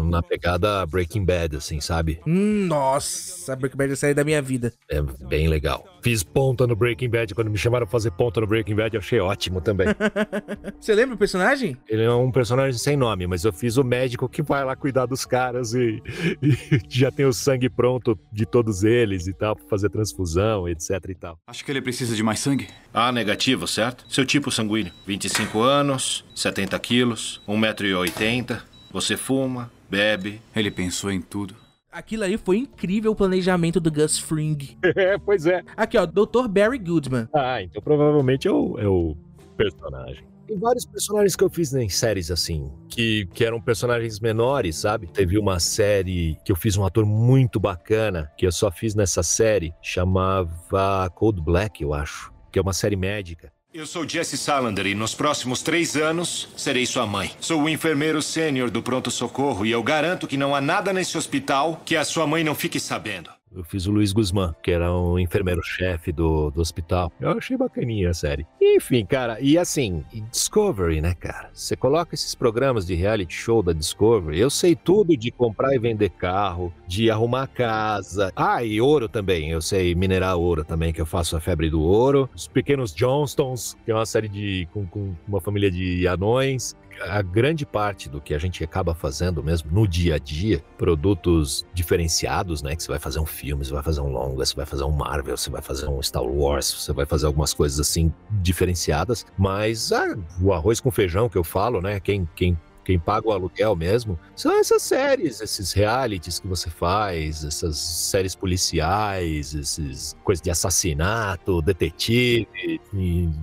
na 0.08 0.22
pegada 0.22 0.86
Breaking 0.86 1.26
Bad, 1.26 1.58
assim, 1.58 1.82
sabe? 1.82 2.22
Hum, 2.28 2.68
nossa, 2.68 3.56
Breaking 3.56 3.78
Bad 3.78 3.90
é 3.90 3.94
a 3.94 3.98
série 3.98 4.14
da 4.14 4.24
minha 4.24 4.44
vida. 4.44 4.72
É 4.88 5.02
bem 5.02 5.48
legal. 5.48 5.84
Fiz 6.04 6.22
ponta 6.22 6.68
no 6.68 6.76
Breaking 6.76 7.10
Bad, 7.10 7.34
quando 7.34 7.50
me 7.50 7.58
chamaram 7.58 7.88
pra 7.88 7.92
fazer 7.92 8.12
ponta 8.12 8.40
no 8.40 8.46
Breaking 8.46 8.76
Bad, 8.76 8.96
eu 8.96 9.00
achei 9.00 9.20
ótimo 9.20 9.60
também. 9.60 9.88
Você 10.80 10.94
lembra 10.94 11.16
o 11.16 11.18
personagem? 11.18 11.76
Ele 11.90 12.04
é 12.04 12.12
um 12.12 12.32
personagem 12.32 12.78
sem 12.78 12.96
nome, 12.96 13.26
mas 13.26 13.44
eu 13.44 13.52
fiz 13.52 13.78
o 13.78 13.84
médico 13.84 14.30
que 14.30 14.44
vai 14.44 14.64
lá 14.64 14.76
cuidar 14.76 15.08
dos 15.08 15.26
caras 15.26 15.74
e, 15.74 16.00
e 16.44 16.80
já 16.88 17.10
tem 17.10 17.26
o 17.26 17.34
sangue 17.34 17.72
pronto 17.72 18.16
de 18.32 18.46
todos 18.46 18.84
eles 18.84 19.26
e 19.26 19.34
tal, 19.34 19.56
pra 19.56 19.66
fazer 19.68 19.90
transfusão, 19.90 20.70
etc 20.70 20.92
e 21.10 21.16
tal. 21.16 21.40
Acho 21.48 21.66
que 21.66 21.72
ele 21.72 21.82
precisa 21.82 22.16
de 22.16 22.22
mais 22.22 22.40
sangue. 22.40 22.68
Ah, 22.94 23.12
negativo, 23.12 23.68
certo? 23.68 24.06
Seu 24.08 24.26
tipo 24.26 24.52
sanguíneo. 24.52 24.94
25 25.08 25.60
anos, 25.60 26.24
70 26.42 26.80
quilos, 26.80 27.42
1,80m. 27.48 28.62
Você 28.92 29.16
fuma, 29.16 29.72
bebe. 29.90 30.42
Ele 30.56 30.72
pensou 30.72 31.12
em 31.12 31.22
tudo. 31.22 31.56
Aquilo 31.92 32.24
aí 32.24 32.38
foi 32.38 32.58
incrível 32.58 33.12
o 33.12 33.16
planejamento 33.16 33.80
do 33.80 33.92
Gus 33.92 34.18
Fring. 34.18 34.58
É, 34.96 35.18
pois 35.18 35.46
é. 35.46 35.62
Aqui, 35.78 35.98
ó, 35.98 36.06
Dr. 36.06 36.48
Barry 36.50 36.80
Goodman. 36.80 37.28
Ah, 37.34 37.62
então 37.62 37.82
provavelmente 37.82 38.48
é 38.48 38.52
o, 38.52 38.80
é 38.80 38.88
o 38.88 39.16
personagem. 39.56 40.24
Tem 40.48 40.58
vários 40.58 40.86
personagens 40.86 41.36
que 41.36 41.44
eu 41.44 41.50
fiz 41.50 41.74
em 41.74 41.88
séries 41.88 42.32
assim, 42.32 42.72
que, 42.90 43.28
que 43.34 43.46
eram 43.46 43.62
personagens 43.62 44.20
menores, 44.20 44.78
sabe? 44.78 45.08
Teve 45.08 45.38
uma 45.38 45.60
série 45.60 46.38
que 46.44 46.52
eu 46.52 46.56
fiz 46.56 46.76
um 46.76 46.86
ator 46.86 47.06
muito 47.06 47.60
bacana, 47.60 48.32
que 48.38 48.46
eu 48.46 48.52
só 48.52 48.70
fiz 48.72 48.96
nessa 48.96 49.24
série, 49.24 49.74
chamava 49.82 51.10
Cold 51.16 51.40
Black, 51.42 51.82
eu 51.84 51.94
acho, 51.94 52.34
que 52.52 52.60
é 52.60 52.62
uma 52.62 52.74
série 52.74 52.96
médica. 52.96 53.52
Eu 53.74 53.86
sou 53.86 54.06
Jesse 54.06 54.38
Salander 54.38 54.86
e 54.86 54.94
nos 54.94 55.16
próximos 55.16 55.62
três 55.62 55.96
anos 55.96 56.50
serei 56.58 56.86
sua 56.86 57.08
mãe. 57.08 57.32
Sou 57.40 57.62
o 57.62 57.70
enfermeiro 57.70 58.22
sênior 58.22 58.70
do 58.70 58.84
pronto-socorro 58.84 59.66
e 59.66 59.72
eu 59.72 59.82
garanto 59.82 60.28
que 60.28 60.36
não 60.36 60.54
há 60.54 60.60
nada 60.60 60.92
nesse 60.92 61.18
hospital 61.18 61.82
que 61.86 61.96
a 61.96 62.04
sua 62.04 62.28
mãe 62.28 62.44
não 62.44 62.54
fique 62.54 62.82
sabendo. 62.82 63.30
Eu 63.54 63.66
fiz 63.66 63.86
o 63.86 63.92
Luiz 63.92 64.14
Guzmán, 64.14 64.56
que 64.64 64.72
era 64.72 64.94
o 64.94 65.20
enfermeiro-chefe 65.20 66.12
do, 66.14 66.50
do 66.52 66.62
hospital. 66.62 67.12
Eu 67.20 67.32
achei 67.32 67.58
bacaninha 67.58 68.10
a 68.10 68.14
série. 68.14 68.48
Enfim, 68.62 69.06
cara, 69.06 69.42
e 69.42 69.58
assim, 69.58 70.06
Discovery, 70.32 71.02
né, 71.02 71.14
cara? 71.14 71.50
Você 71.54 71.76
coloca 71.76 72.16
esses 72.16 72.34
programas 72.34 72.86
de 72.86 72.96
reality 72.96 73.34
show 73.34 73.62
da 73.62 73.74
Discovery, 73.74 74.40
eu 74.40 74.50
sei 74.50 74.74
tudo 74.74 75.18
de 75.18 75.32
comprar 75.32 75.76
e 75.76 75.80
vender 75.80 76.12
carro, 76.12 76.74
de 76.88 77.12
arrumar 77.12 77.48
casa. 77.48 78.32
Ah, 78.36 78.64
e 78.64 78.80
ouro 78.80 79.10
também, 79.10 79.50
eu 79.50 79.62
sei 79.62 79.94
minerar 79.96 80.38
ouro 80.38 80.64
também, 80.64 80.94
que 80.94 81.02
eu 81.02 81.06
faço 81.06 81.36
a 81.36 81.42
febre 81.42 81.70
do 81.70 81.82
ouro. 81.82 82.30
Os 82.34 82.48
Pequenos 82.48 82.96
Johnstons, 82.96 83.76
que 83.84 83.92
é 83.92 83.94
uma 83.94 84.06
série 84.06 84.30
de 84.30 84.68
com, 84.72 84.86
com 84.86 85.14
uma 85.28 85.42
família 85.42 85.70
de 85.70 86.08
anões 86.08 86.74
a 87.08 87.22
grande 87.22 87.66
parte 87.66 88.10
do 88.10 88.22
que 88.22 88.34
a 88.34 88.38
gente 88.38 88.64
acaba 88.64 88.94
fazendo 88.94 89.44
mesmo 89.44 89.72
no 89.72 89.88
dia 89.88 90.16
a 90.16 90.18
dia, 90.18 90.64
produtos 90.78 91.66
diferenciados, 91.74 92.62
né? 92.62 92.76
Que 92.76 92.84
você 92.84 92.90
vai 92.90 93.00
fazer 93.00 93.20
um 93.20 93.26
filme, 93.26 93.64
você 93.66 93.74
vai 93.74 93.84
fazer 93.84 94.02
um 94.02 94.08
longa, 94.08 94.46
você 94.46 94.56
vai 94.56 94.66
fazer 94.66 94.84
um 94.84 94.92
Marvel, 94.92 95.36
você 95.38 95.50
vai 95.50 95.62
fazer 95.62 95.88
um 95.88 96.02
Star 96.02 96.24
Wars, 96.24 96.74
você 96.74 96.94
vai 96.94 97.06
fazer 97.06 97.26
algumas 97.26 97.54
coisas 97.54 97.80
assim 97.80 98.14
diferenciadas, 98.30 99.26
mas 99.38 99.92
ah, 99.92 100.16
o 100.42 100.54
arroz 100.54 100.80
com 100.80 100.92
feijão 100.92 101.30
que 101.30 101.38
eu 101.38 101.44
falo, 101.44 101.82
né? 101.82 102.00
Quem, 102.00 102.28
quem 102.36 102.58
quem 102.84 103.00
paga 103.00 103.28
o 103.28 103.32
aluguel 103.32 103.76
mesmo, 103.76 104.20
são 104.36 104.52
essas 104.60 104.82
séries, 104.82 105.42
esses 105.42 105.74
realities 105.74 106.40
que 106.40 106.48
você 106.48 106.70
faz, 106.70 107.44
essas 107.44 107.78
séries 107.78 108.36
policiais, 108.36 109.54
esses 109.54 110.16
coisas 110.24 110.42
de 110.42 110.50
assassinato, 110.50 111.62
detetive, 111.62 112.82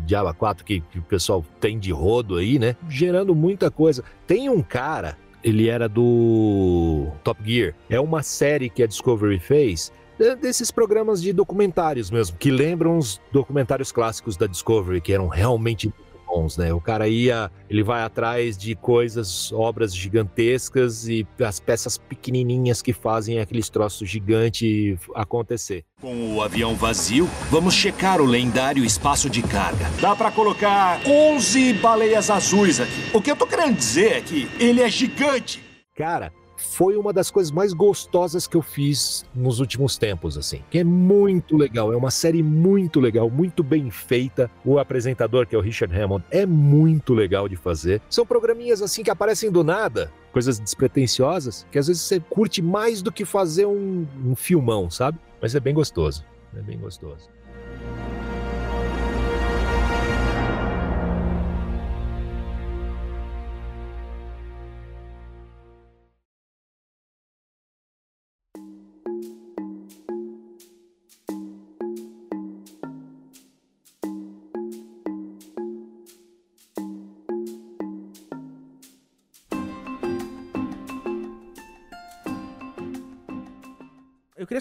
Diaba 0.05 0.34
4 0.34 0.64
que, 0.64 0.80
que 0.80 0.99
o 0.99 1.03
pessoal 1.03 1.45
tem 1.61 1.78
de 1.78 1.93
rodo 1.93 2.36
aí, 2.36 2.59
né? 2.59 2.76
Gerando 2.89 3.34
muita 3.34 3.70
coisa. 3.70 4.03
Tem 4.26 4.49
um 4.49 4.62
cara, 4.62 5.16
ele 5.43 5.68
era 5.68 5.89
do 5.89 7.09
Top 7.22 7.41
Gear, 7.45 7.74
é 7.89 8.01
uma 8.01 8.22
série 8.22 8.68
que 8.68 8.82
a 8.82 8.86
Discovery 8.86 9.39
fez 9.39 9.93
desses 10.41 10.70
programas 10.70 11.22
de 11.22 11.32
documentários 11.32 12.11
mesmo, 12.11 12.36
que 12.36 12.51
lembram 12.51 12.99
os 12.99 13.20
documentários 13.32 13.93
clássicos 13.93 14.36
da 14.36 14.47
Discovery, 14.47 15.01
que 15.01 15.12
eram 15.12 15.28
realmente 15.28 15.93
bons, 16.29 16.57
né? 16.57 16.72
O 16.72 16.81
cara 16.81 17.09
ia, 17.09 17.51
ele 17.68 17.83
vai 17.83 18.03
atrás 18.03 18.57
de 18.57 18.74
coisas, 18.74 19.53
obras 19.53 19.95
gigantescas 19.95 21.09
e 21.09 21.26
as 21.41 21.59
peças 21.59 21.97
pequenininhas 21.97 22.83
que 22.83 22.93
fazem 22.93 23.41
aqueles 23.41 23.68
troços 23.68 24.09
gigantes 24.09 24.99
acontecer. 25.14 25.85
Com 26.01 26.37
o 26.37 26.43
avião 26.43 26.76
vazio, 26.76 27.29
vamos 27.51 27.74
checar 27.74 28.20
o 28.20 28.26
lendário 28.26 28.85
espaço 28.85 29.29
de 29.29 29.43
carga. 29.43 29.91
Dá 30.01 30.14
para 30.14 30.31
colocar 30.31 31.01
11 31.07 31.72
baleias 31.74 32.31
azuis 32.31 32.81
aqui. 32.81 33.11
O 33.12 33.20
que 33.20 33.31
eu 33.31 33.37
tô 33.37 33.47
querendo 33.47 33.76
dizer 33.76 34.12
é 34.12 34.20
que 34.20 34.49
ele 34.61 34.83
é 34.83 34.89
gigante. 34.89 35.62
Cara, 35.97 36.33
foi 36.59 36.96
uma 36.96 37.12
das 37.12 37.30
coisas 37.30 37.50
mais 37.50 37.72
gostosas 37.72 38.46
que 38.46 38.56
eu 38.56 38.62
fiz 38.62 39.24
nos 39.34 39.61
últimos 39.61 39.96
tempos, 39.96 40.36
assim. 40.36 40.62
Que 40.70 40.80
é 40.80 40.84
muito 40.84 41.56
legal, 41.56 41.92
é 41.92 41.96
uma 41.96 42.11
série 42.11 42.42
muito 42.42 43.00
legal, 43.00 43.30
muito 43.30 43.62
bem 43.62 43.90
feita. 43.90 44.50
O 44.64 44.78
apresentador, 44.78 45.46
que 45.46 45.54
é 45.54 45.59
o 45.59 45.62
Richard 45.62 45.94
Hammond, 45.96 46.24
é 46.30 46.44
muito 46.44 47.14
legal 47.14 47.48
de 47.48 47.56
fazer. 47.56 48.02
São 48.11 48.26
programinhas 48.26 48.82
assim 48.82 49.02
que 49.02 49.11
aparecem 49.11 49.50
do 49.50 49.64
nada, 49.64 50.12
coisas 50.32 50.59
despretensiosas, 50.59 51.66
que 51.70 51.78
às 51.78 51.86
vezes 51.86 52.02
você 52.02 52.20
curte 52.20 52.61
mais 52.61 53.00
do 53.00 53.12
que 53.12 53.24
fazer 53.24 53.66
um, 53.66 54.06
um 54.24 54.34
filmão, 54.34 54.90
sabe? 54.90 55.18
Mas 55.40 55.54
é 55.54 55.61
bem 55.61 55.74
gostoso. 55.74 56.24
É 56.56 56.62
bem 56.62 56.78
gostoso. 56.78 57.28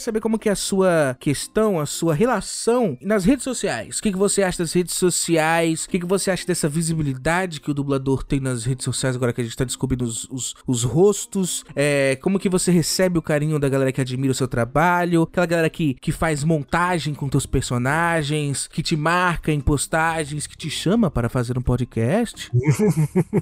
Saber 0.07 0.21
como 0.21 0.39
que 0.39 0.47
é 0.47 0.53
a 0.53 0.55
sua 0.55 1.17
questão, 1.19 1.79
a 1.79 1.85
sua 1.85 2.13
relação 2.13 2.97
nas 3.01 3.25
redes 3.25 3.43
sociais. 3.43 3.99
O 3.99 4.01
que, 4.01 4.11
que 4.11 4.17
você 4.17 4.41
acha 4.41 4.59
das 4.59 4.71
redes 4.71 4.95
sociais? 4.95 5.83
O 5.83 5.89
que, 5.89 5.99
que 5.99 6.05
você 6.05 6.31
acha 6.31 6.47
dessa 6.47 6.69
visibilidade 6.69 7.59
que 7.59 7.69
o 7.69 7.73
dublador 7.73 8.23
tem 8.23 8.39
nas 8.39 8.63
redes 8.63 8.85
sociais 8.85 9.17
agora 9.17 9.33
que 9.33 9.41
a 9.41 9.43
gente 9.43 9.57
tá 9.57 9.65
descobrindo 9.65 10.05
os, 10.05 10.25
os, 10.29 10.55
os 10.65 10.83
rostos? 10.83 11.65
É, 11.75 12.17
como 12.21 12.39
que 12.39 12.47
você 12.47 12.71
recebe 12.71 13.19
o 13.19 13.21
carinho 13.21 13.59
da 13.59 13.67
galera 13.67 13.91
que 13.91 13.99
admira 13.99 14.31
o 14.31 14.35
seu 14.35 14.47
trabalho? 14.47 15.23
Aquela 15.23 15.45
galera 15.45 15.69
que, 15.69 15.95
que 15.95 16.13
faz 16.13 16.41
montagem 16.41 17.13
com 17.13 17.27
teus 17.27 17.45
personagens, 17.45 18.67
que 18.67 18.81
te 18.81 18.95
marca 18.95 19.51
em 19.51 19.59
postagens, 19.59 20.47
que 20.47 20.55
te 20.55 20.69
chama 20.69 21.11
para 21.11 21.27
fazer 21.27 21.57
um 21.57 21.61
podcast? 21.61 22.49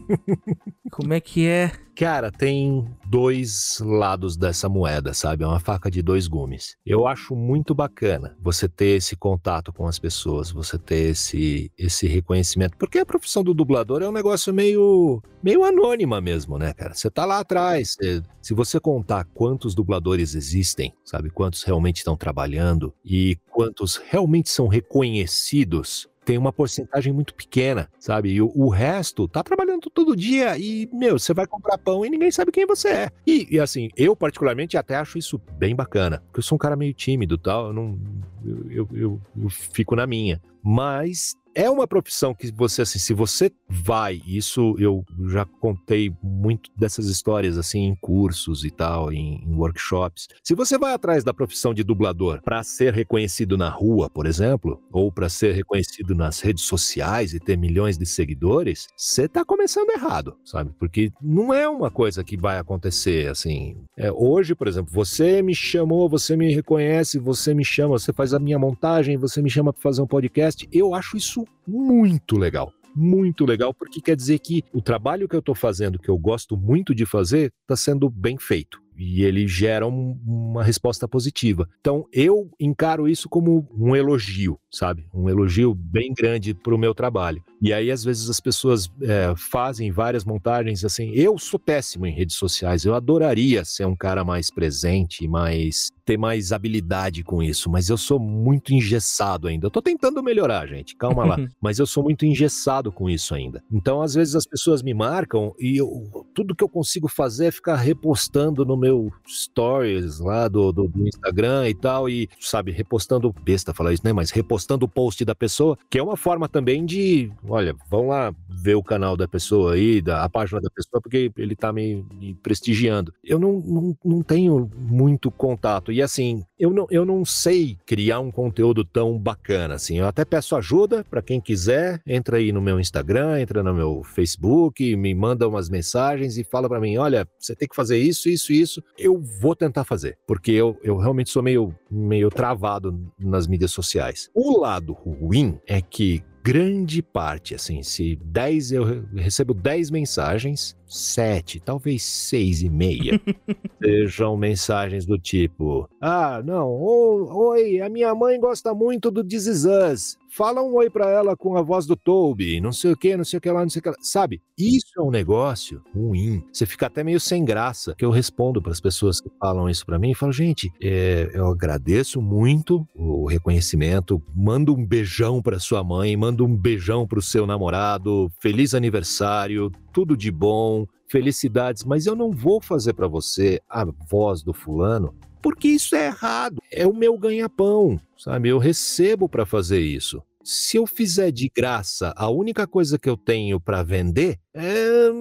como 0.91 1.13
é 1.13 1.19
que 1.19 1.45
é? 1.45 1.84
Cara, 1.95 2.29
tem 2.29 2.85
dois 3.07 3.79
lados 3.79 4.35
dessa 4.35 4.67
moeda, 4.67 5.13
sabe? 5.13 5.45
É 5.45 5.47
uma 5.47 5.61
faca 5.61 5.89
de 5.89 6.01
dois 6.01 6.27
gumes. 6.27 6.75
Eu 6.85 7.07
acho 7.07 7.33
muito 7.33 7.73
bacana 7.73 8.35
você 8.41 8.67
ter 8.67 8.97
esse 8.97 9.15
contato 9.15 9.71
com 9.71 9.87
as 9.87 9.97
pessoas, 9.97 10.51
você 10.51 10.77
ter 10.77 11.11
esse, 11.11 11.71
esse 11.77 12.05
reconhecimento. 12.05 12.75
Porque 12.77 12.99
a 12.99 13.05
profissão 13.05 13.43
do 13.43 13.53
dublador 13.53 14.01
é 14.01 14.09
um 14.09 14.11
negócio 14.11 14.53
meio, 14.53 15.23
meio 15.41 15.63
anônima 15.63 16.19
mesmo, 16.19 16.57
né, 16.57 16.73
cara? 16.73 16.93
Você 16.93 17.09
tá 17.09 17.23
lá 17.23 17.39
atrás. 17.39 17.95
Se 18.41 18.53
você 18.53 18.77
contar 18.77 19.23
quantos 19.33 19.73
dubladores 19.73 20.35
existem, 20.35 20.93
sabe? 21.05 21.29
Quantos 21.29 21.63
realmente 21.63 21.97
estão 21.97 22.17
trabalhando 22.17 22.93
e 23.05 23.37
quantos 23.49 23.95
realmente 23.95 24.49
são 24.49 24.67
reconhecidos 24.67 26.09
tem 26.25 26.37
uma 26.37 26.51
porcentagem 26.51 27.13
muito 27.13 27.33
pequena, 27.33 27.89
sabe? 27.99 28.31
E 28.31 28.41
o, 28.41 28.51
o, 28.55 28.69
resto 28.69 29.27
tá 29.27 29.43
trabalhando 29.43 29.89
todo 29.89 30.15
dia 30.15 30.57
e, 30.57 30.89
meu, 30.91 31.19
você 31.19 31.33
vai 31.33 31.45
comprar 31.45 31.77
pão 31.77 32.05
e 32.05 32.09
ninguém 32.09 32.31
sabe 32.31 32.51
quem 32.51 32.65
você 32.65 32.89
é. 32.89 33.09
E, 33.25 33.47
e 33.51 33.59
assim, 33.59 33.89
eu 33.95 34.15
particularmente 34.15 34.75
até 34.75 34.95
acho 34.95 35.17
isso 35.17 35.39
bem 35.57 35.75
bacana, 35.75 36.23
porque 36.25 36.39
eu 36.39 36.43
sou 36.43 36.55
um 36.55 36.59
cara 36.59 36.75
meio 36.75 36.93
tímido 36.93 37.37
tal, 37.37 37.67
eu 37.67 37.73
não. 37.73 37.99
eu, 38.43 38.71
eu, 38.71 38.89
eu, 38.93 39.21
eu 39.43 39.49
fico 39.49 39.95
na 39.95 40.07
minha. 40.07 40.41
Mas 40.63 41.35
é 41.55 41.69
uma 41.69 41.87
profissão 41.87 42.35
que 42.35 42.51
você, 42.51 42.81
assim, 42.81 42.99
se 42.99 43.13
você 43.13 43.49
vai, 43.69 44.21
isso 44.27 44.75
eu 44.77 45.05
já 45.29 45.45
contei 45.45 46.13
muito 46.21 46.69
dessas 46.77 47.07
histórias, 47.07 47.57
assim, 47.57 47.85
em 47.85 47.95
cursos 47.95 48.65
e 48.65 48.69
tal, 48.69 49.11
em, 49.11 49.41
em 49.41 49.55
workshops. 49.55 50.27
Se 50.43 50.53
você 50.53 50.77
vai 50.77 50.93
atrás 50.93 51.23
da 51.23 51.33
profissão 51.33 51.73
de 51.73 51.83
dublador 51.83 52.41
para 52.43 52.61
ser 52.61 52.93
reconhecido 52.93 53.57
na 53.57 53.69
rua, 53.69 54.09
por 54.09 54.25
exemplo, 54.25 54.83
ou 54.91 55.09
para 55.09 55.29
ser 55.29 55.53
reconhecido 55.55 56.13
nas 56.13 56.41
redes 56.41 56.65
sociais 56.65 57.33
e 57.33 57.39
ter 57.39 57.57
milhões 57.57 57.97
de 57.97 58.05
seguidores, 58.05 58.87
você 58.95 59.27
tá 59.27 59.45
começando 59.45 59.89
errado, 59.91 60.35
sabe? 60.43 60.71
Porque 60.77 61.11
não 61.21 61.53
é 61.53 61.69
uma 61.69 61.89
coisa 61.89 62.23
que 62.23 62.35
vai 62.35 62.57
acontecer, 62.57 63.29
assim. 63.29 63.77
É, 63.95 64.11
hoje, 64.11 64.53
por 64.53 64.67
exemplo, 64.67 64.91
você 64.93 65.41
me 65.41 65.55
chamou, 65.55 66.09
você 66.09 66.35
me 66.35 66.53
reconhece, 66.53 67.17
você 67.17 67.53
me 67.53 67.63
chama, 67.63 67.97
você 67.97 68.11
faz 68.11 68.33
a 68.33 68.39
minha 68.39 68.59
montagem, 68.59 69.15
você 69.15 69.41
me 69.41 69.49
chama 69.49 69.71
para 69.71 69.81
fazer 69.81 70.01
um 70.01 70.07
podcast. 70.07 70.67
Eu 70.71 70.93
acho 70.93 71.15
isso 71.15 71.44
muito 71.67 72.37
legal 72.37 72.71
muito 72.97 73.43
legal, 73.45 73.73
porque 73.73 73.99
quer 73.99 74.15
dizer 74.15 74.39
que 74.39 74.63
o 74.71 74.81
trabalho 74.81 75.27
que 75.27 75.35
eu 75.35 75.41
estou 75.41 75.53
fazendo, 75.53 75.99
que 75.99 76.07
eu 76.07 76.17
gosto 76.17 76.55
muito 76.55 76.95
de 76.95 77.05
fazer, 77.05 77.51
está 77.63 77.75
sendo 77.75 78.09
bem 78.09 78.37
feito 78.37 78.79
e 78.97 79.23
ele 79.23 79.47
gera 79.47 79.85
um, 79.85 80.17
uma 80.25 80.63
resposta 80.63 81.07
positiva. 81.07 81.67
Então 81.79 82.05
eu 82.11 82.49
encaro 82.59 83.07
isso 83.07 83.27
como 83.27 83.67
um 83.77 83.95
elogio, 83.95 84.59
sabe? 84.71 85.05
Um 85.13 85.29
elogio 85.29 85.73
bem 85.73 86.13
grande 86.13 86.53
para 86.53 86.73
o 86.73 86.77
meu 86.77 86.93
trabalho. 86.93 87.43
E 87.61 87.73
aí 87.73 87.91
às 87.91 88.03
vezes 88.03 88.29
as 88.29 88.39
pessoas 88.39 88.89
é, 89.01 89.33
fazem 89.35 89.91
várias 89.91 90.23
montagens 90.23 90.85
assim. 90.85 91.11
Eu 91.13 91.37
sou 91.37 91.59
péssimo 91.59 92.05
em 92.05 92.13
redes 92.13 92.35
sociais. 92.35 92.85
Eu 92.85 92.95
adoraria 92.95 93.65
ser 93.65 93.85
um 93.85 93.95
cara 93.95 94.23
mais 94.23 94.49
presente, 94.49 95.27
mais 95.27 95.91
ter 96.05 96.17
mais 96.17 96.51
habilidade 96.51 97.23
com 97.23 97.41
isso, 97.41 97.69
mas 97.69 97.89
eu 97.89 97.97
sou 97.97 98.19
muito 98.19 98.73
engessado 98.73 99.47
ainda. 99.47 99.65
Eu 99.65 99.71
tô 99.71 99.81
tentando 99.81 100.21
melhorar, 100.21 100.67
gente. 100.67 100.95
Calma 100.95 101.25
lá. 101.25 101.35
mas 101.59 101.79
eu 101.79 101.85
sou 101.85 102.03
muito 102.03 102.25
engessado 102.25 102.91
com 102.91 103.09
isso 103.09 103.33
ainda. 103.33 103.63
Então 103.71 104.01
às 104.01 104.13
vezes 104.13 104.35
as 104.35 104.45
pessoas 104.45 104.83
me 104.83 104.93
marcam 104.93 105.53
e 105.59 105.77
eu, 105.77 106.25
tudo 106.33 106.55
que 106.55 106.63
eu 106.63 106.69
consigo 106.69 107.07
fazer 107.07 107.47
é 107.47 107.51
ficar 107.51 107.75
repostando 107.75 108.65
no 108.65 108.77
meu 108.77 109.11
stories 109.27 110.19
lá 110.19 110.47
do, 110.47 110.71
do, 110.71 110.87
do, 110.87 111.07
Instagram 111.07 111.69
e 111.69 111.73
tal, 111.73 112.09
e, 112.09 112.29
sabe, 112.39 112.71
repostando, 112.71 113.33
besta 113.43 113.73
falar 113.73 113.93
isso, 113.93 114.03
né? 114.05 114.13
Mas 114.13 114.31
repostando 114.31 114.85
o 114.85 114.89
post 114.89 115.23
da 115.25 115.33
pessoa, 115.33 115.77
que 115.89 115.97
é 115.97 116.03
uma 116.03 116.17
forma 116.17 116.47
também 116.47 116.85
de, 116.85 117.31
olha, 117.47 117.75
vão 117.89 118.07
lá 118.07 118.33
ver 118.49 118.75
o 118.75 118.83
canal 118.83 119.17
da 119.17 119.27
pessoa 119.27 119.73
aí, 119.73 120.01
da, 120.01 120.23
a 120.23 120.29
página 120.29 120.61
da 120.61 120.69
pessoa, 120.69 121.01
porque 121.01 121.31
ele 121.37 121.55
tá 121.55 121.71
me, 121.71 122.05
me 122.13 122.35
prestigiando. 122.35 123.13
Eu 123.23 123.39
não, 123.39 123.59
não, 123.59 123.97
não 124.03 124.21
tenho 124.21 124.69
muito 124.75 125.31
contato. 125.31 125.91
E 125.95 126.01
assim, 126.01 126.43
eu 126.59 126.71
não, 126.71 126.85
eu 126.91 127.05
não 127.05 127.23
sei 127.23 127.77
criar 127.85 128.19
um 128.19 128.29
conteúdo 128.29 128.83
tão 128.83 129.17
bacana 129.17 129.75
assim. 129.75 129.97
Eu 129.97 130.05
até 130.05 130.25
peço 130.25 130.53
ajuda 130.53 131.05
para 131.09 131.21
quem 131.21 131.39
quiser, 131.39 132.01
entra 132.05 132.35
aí 132.35 132.51
no 132.51 132.61
meu 132.61 132.81
Instagram, 132.81 133.39
entra 133.39 133.63
no 133.63 133.73
meu 133.73 134.03
Facebook, 134.03 134.93
me 134.97 135.15
manda 135.15 135.47
umas 135.47 135.69
mensagens 135.69 136.37
e 136.37 136.43
fala 136.43 136.67
para 136.67 136.81
mim, 136.81 136.97
olha, 136.97 137.25
você 137.39 137.55
tem 137.55 137.65
que 137.65 137.75
fazer 137.77 137.97
isso, 137.97 138.27
isso, 138.27 138.51
isso, 138.51 138.83
eu 138.99 139.21
vou 139.39 139.55
tentar 139.55 139.85
fazer, 139.85 140.17
porque 140.27 140.51
eu, 140.51 140.77
eu 140.83 140.97
realmente 140.97 141.29
sou 141.29 141.41
meio, 141.41 141.73
meio 141.89 142.29
travado 142.29 143.01
nas 143.17 143.47
mídias 143.47 143.71
sociais. 143.71 144.29
O 144.35 144.59
lado 144.59 144.91
ruim 144.91 145.57
é 145.65 145.81
que 145.81 146.21
grande 146.45 147.01
parte, 147.01 147.55
assim, 147.55 147.81
se 147.81 148.15
10 148.23 148.71
eu 148.71 149.03
recebo 149.15 149.51
10 149.51 149.89
mensagens, 149.89 150.77
7, 150.85 151.59
talvez 151.59 152.03
6 152.03 152.61
e 152.61 152.69
meia 152.69 153.19
sejam 153.81 154.37
mensagens 154.37 155.07
do 155.07 155.17
tipo: 155.17 155.89
Ah, 155.99 156.43
não, 156.45 156.69
oi, 156.69 157.81
a 157.81 157.89
minha 157.89 158.13
mãe 158.13 158.39
gosta 158.39 158.75
muito 158.75 159.09
do 159.09 159.23
This 159.23 159.47
Is 159.47 159.65
Us. 159.65 160.17
Fala 160.35 160.61
um 160.61 160.73
oi 160.73 160.89
pra 160.89 161.09
ela 161.09 161.33
com 161.33 161.55
a 161.55 161.61
voz 161.61 161.85
do 161.85 161.95
Toby, 161.95 162.59
não 162.59 162.73
sei 162.73 162.91
o 162.91 162.97
que, 162.97 163.15
não 163.15 163.23
sei 163.23 163.37
o 163.37 163.41
que 163.41 163.49
lá, 163.49 163.61
não 163.61 163.69
sei 163.69 163.79
o 163.79 163.83
que 163.83 163.89
lá. 163.89 163.95
Sabe? 164.01 164.41
Isso 164.57 164.91
é 164.97 165.01
um 165.01 165.09
negócio 165.09 165.81
ruim. 165.95 166.43
Você 166.51 166.65
fica 166.65 166.87
até 166.87 167.05
meio 167.05 167.21
sem 167.21 167.45
graça, 167.45 167.95
que 167.97 168.03
eu 168.03 168.11
respondo 168.11 168.61
para 168.61 168.73
as 168.73 168.81
pessoas 168.81 169.21
que 169.21 169.29
falam 169.39 169.69
isso 169.69 169.85
para 169.85 169.97
mim 169.97 170.11
e 170.11 170.13
falo, 170.13 170.33
gente, 170.33 170.69
é, 170.83 171.31
eu 171.33 171.47
agradeço 171.47 172.21
muito 172.21 172.85
o 172.93 173.25
reconhecimento, 173.27 174.21
mando 174.35 174.75
um 174.75 174.85
beijão 174.85 175.41
para 175.41 175.57
sua 175.57 175.85
mãe, 175.85 176.17
mando 176.17 176.45
um 176.45 176.53
beijão 176.53 177.07
pro 177.07 177.21
seu 177.21 177.47
namorado, 177.47 178.29
feliz 178.41 178.73
aniversário, 178.73 179.71
tudo 179.93 180.17
de 180.17 180.31
bom, 180.31 180.85
felicidades, 181.07 181.85
mas 181.85 182.05
eu 182.05 182.15
não 182.15 182.31
vou 182.31 182.59
fazer 182.59 182.91
para 182.91 183.07
você 183.07 183.61
a 183.69 183.85
voz 184.09 184.43
do 184.43 184.53
fulano 184.53 185.15
porque 185.45 185.67
isso 185.67 185.95
é 185.95 186.07
errado. 186.07 186.59
É 186.71 186.87
o 186.87 186.93
meu 186.95 187.15
ganha-pão, 187.19 188.01
sabe? 188.17 188.49
Eu 188.49 188.57
recebo 188.57 189.29
para 189.29 189.45
fazer 189.45 189.79
isso. 189.79 190.19
Se 190.43 190.75
eu 190.75 190.87
fizer 190.87 191.29
de 191.29 191.51
graça 191.55 192.11
a 192.17 192.27
única 192.31 192.65
coisa 192.65 192.97
que 192.97 193.07
eu 193.07 193.15
tenho 193.15 193.59
para 193.59 193.83
vender, 193.83 194.39
é, 194.55 195.11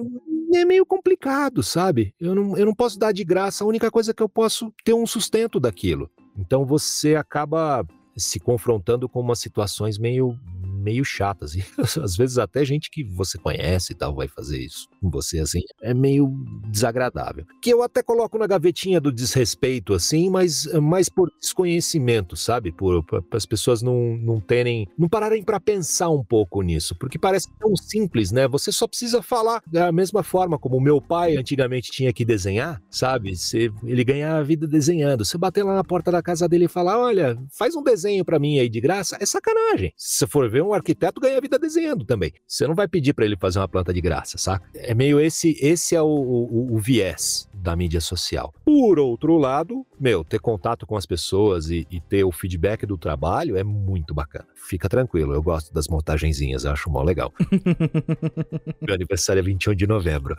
é, 0.55 0.65
meio 0.65 0.83
complicado, 0.83 1.61
sabe? 1.61 2.11
Eu 2.19 2.33
não, 2.33 2.57
eu 2.57 2.65
não 2.65 2.73
posso 2.73 2.97
dar 2.97 3.11
de 3.11 3.23
graça 3.23 3.63
a 3.63 3.67
única 3.67 3.91
coisa 3.91 4.15
que 4.15 4.23
eu 4.23 4.27
posso 4.27 4.73
ter 4.83 4.95
um 4.95 5.05
sustento 5.05 5.59
daquilo. 5.59 6.09
Então 6.35 6.65
você 6.65 7.15
acaba 7.15 7.85
se 8.17 8.39
confrontando 8.39 9.07
com 9.07 9.19
umas 9.19 9.37
situações 9.37 9.99
meio 9.99 10.39
meio 10.85 11.03
chatas. 11.03 11.55
E 11.55 11.65
às 12.01 12.15
vezes 12.15 12.37
até 12.37 12.63
gente 12.63 12.91
que 12.91 13.03
você 13.03 13.37
conhece 13.39 13.93
e 13.93 13.95
tal 13.95 14.13
vai 14.13 14.27
fazer 14.27 14.59
isso 14.59 14.87
com 15.01 15.09
você, 15.09 15.39
assim. 15.39 15.61
É 15.81 15.93
meio 15.93 16.31
desagradável. 16.69 17.45
Que 17.61 17.71
eu 17.71 17.81
até 17.81 18.03
coloco 18.03 18.37
na 18.37 18.45
gavetinha 18.45 19.01
do 19.01 19.11
desrespeito, 19.11 19.93
assim, 19.93 20.29
mas 20.29 20.65
mais 20.81 21.09
por 21.09 21.31
desconhecimento, 21.41 22.35
sabe? 22.35 22.71
Por, 22.71 23.03
as 23.31 23.45
pessoas 23.45 23.81
não, 23.81 24.15
não 24.17 24.39
terem. 24.39 24.87
não 24.97 25.09
pararem 25.09 25.43
para 25.43 25.59
pensar 25.59 26.09
um 26.09 26.23
pouco 26.23 26.61
nisso. 26.61 26.95
Porque 26.95 27.17
parece 27.17 27.49
tão 27.59 27.75
simples, 27.75 28.31
né? 28.31 28.47
Você 28.47 28.71
só 28.71 28.87
precisa 28.87 29.21
falar 29.21 29.61
da 29.65 29.91
mesma 29.91 30.21
forma 30.21 30.59
como 30.59 30.79
meu 30.79 31.01
pai 31.01 31.35
antigamente 31.35 31.91
tinha 31.91 32.13
que 32.13 32.23
desenhar, 32.23 32.81
sabe? 32.89 33.35
Você, 33.35 33.71
ele 33.83 34.03
ganhava 34.03 34.39
a 34.39 34.43
vida 34.43 34.67
desenhando. 34.67 35.25
Você 35.25 35.37
bater 35.37 35.63
lá 35.63 35.75
na 35.75 35.83
porta 35.83 36.11
da 36.11 36.21
casa 36.21 36.47
dele 36.47 36.65
e 36.65 36.69
falar: 36.69 36.99
olha, 36.99 37.37
faz 37.57 37.75
um 37.75 37.83
desenho 37.83 38.23
para 38.23 38.37
mim 38.37 38.59
aí 38.59 38.69
de 38.69 38.79
graça, 38.79 39.17
é 39.19 39.25
sacanagem. 39.25 39.93
Se 39.97 40.19
você 40.19 40.27
for 40.27 40.49
ver 40.49 40.61
um 40.61 40.73
arquiteto 40.75 41.19
ganha 41.21 41.41
vida 41.41 41.57
desenhando 41.57 42.05
também. 42.05 42.33
Você 42.47 42.67
não 42.67 42.75
vai 42.75 42.87
pedir 42.87 43.13
para 43.13 43.25
ele 43.25 43.37
fazer 43.37 43.59
uma 43.59 43.67
planta 43.67 43.93
de 43.93 44.01
graça, 44.01 44.37
saca? 44.37 44.69
É 44.73 44.93
meio 44.93 45.19
esse, 45.19 45.57
esse 45.61 45.95
é 45.95 46.01
o, 46.01 46.05
o, 46.05 46.75
o 46.75 46.77
viés 46.77 47.49
da 47.53 47.75
mídia 47.75 47.99
social. 47.99 48.53
Por 48.63 48.99
outro 48.99 49.37
lado, 49.37 49.85
meu, 49.99 50.23
ter 50.23 50.39
contato 50.39 50.85
com 50.85 50.95
as 50.95 51.05
pessoas 51.05 51.69
e, 51.69 51.87
e, 51.89 51.99
ter 51.99 52.23
o 52.23 52.31
feedback 52.31 52.85
do 52.85 52.97
trabalho 52.97 53.57
é 53.57 53.63
muito 53.63 54.13
bacana. 54.13 54.47
Fica 54.55 54.89
tranquilo, 54.89 55.33
eu 55.33 55.41
gosto 55.41 55.73
das 55.73 55.87
montagenzinhas, 55.87 56.65
acho 56.65 56.89
mó 56.89 57.01
legal. 57.01 57.33
Meu 58.81 58.95
aniversário 58.95 59.39
é 59.39 59.43
21 59.43 59.75
de 59.75 59.87
novembro. 59.87 60.35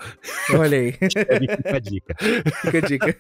Olha 0.54 0.78
aí. 0.78 0.92
Fica 1.00 1.76
a 1.76 1.78
dica. 1.78 2.16
Fica 2.62 2.78
a 2.78 2.80
dica. 2.80 3.16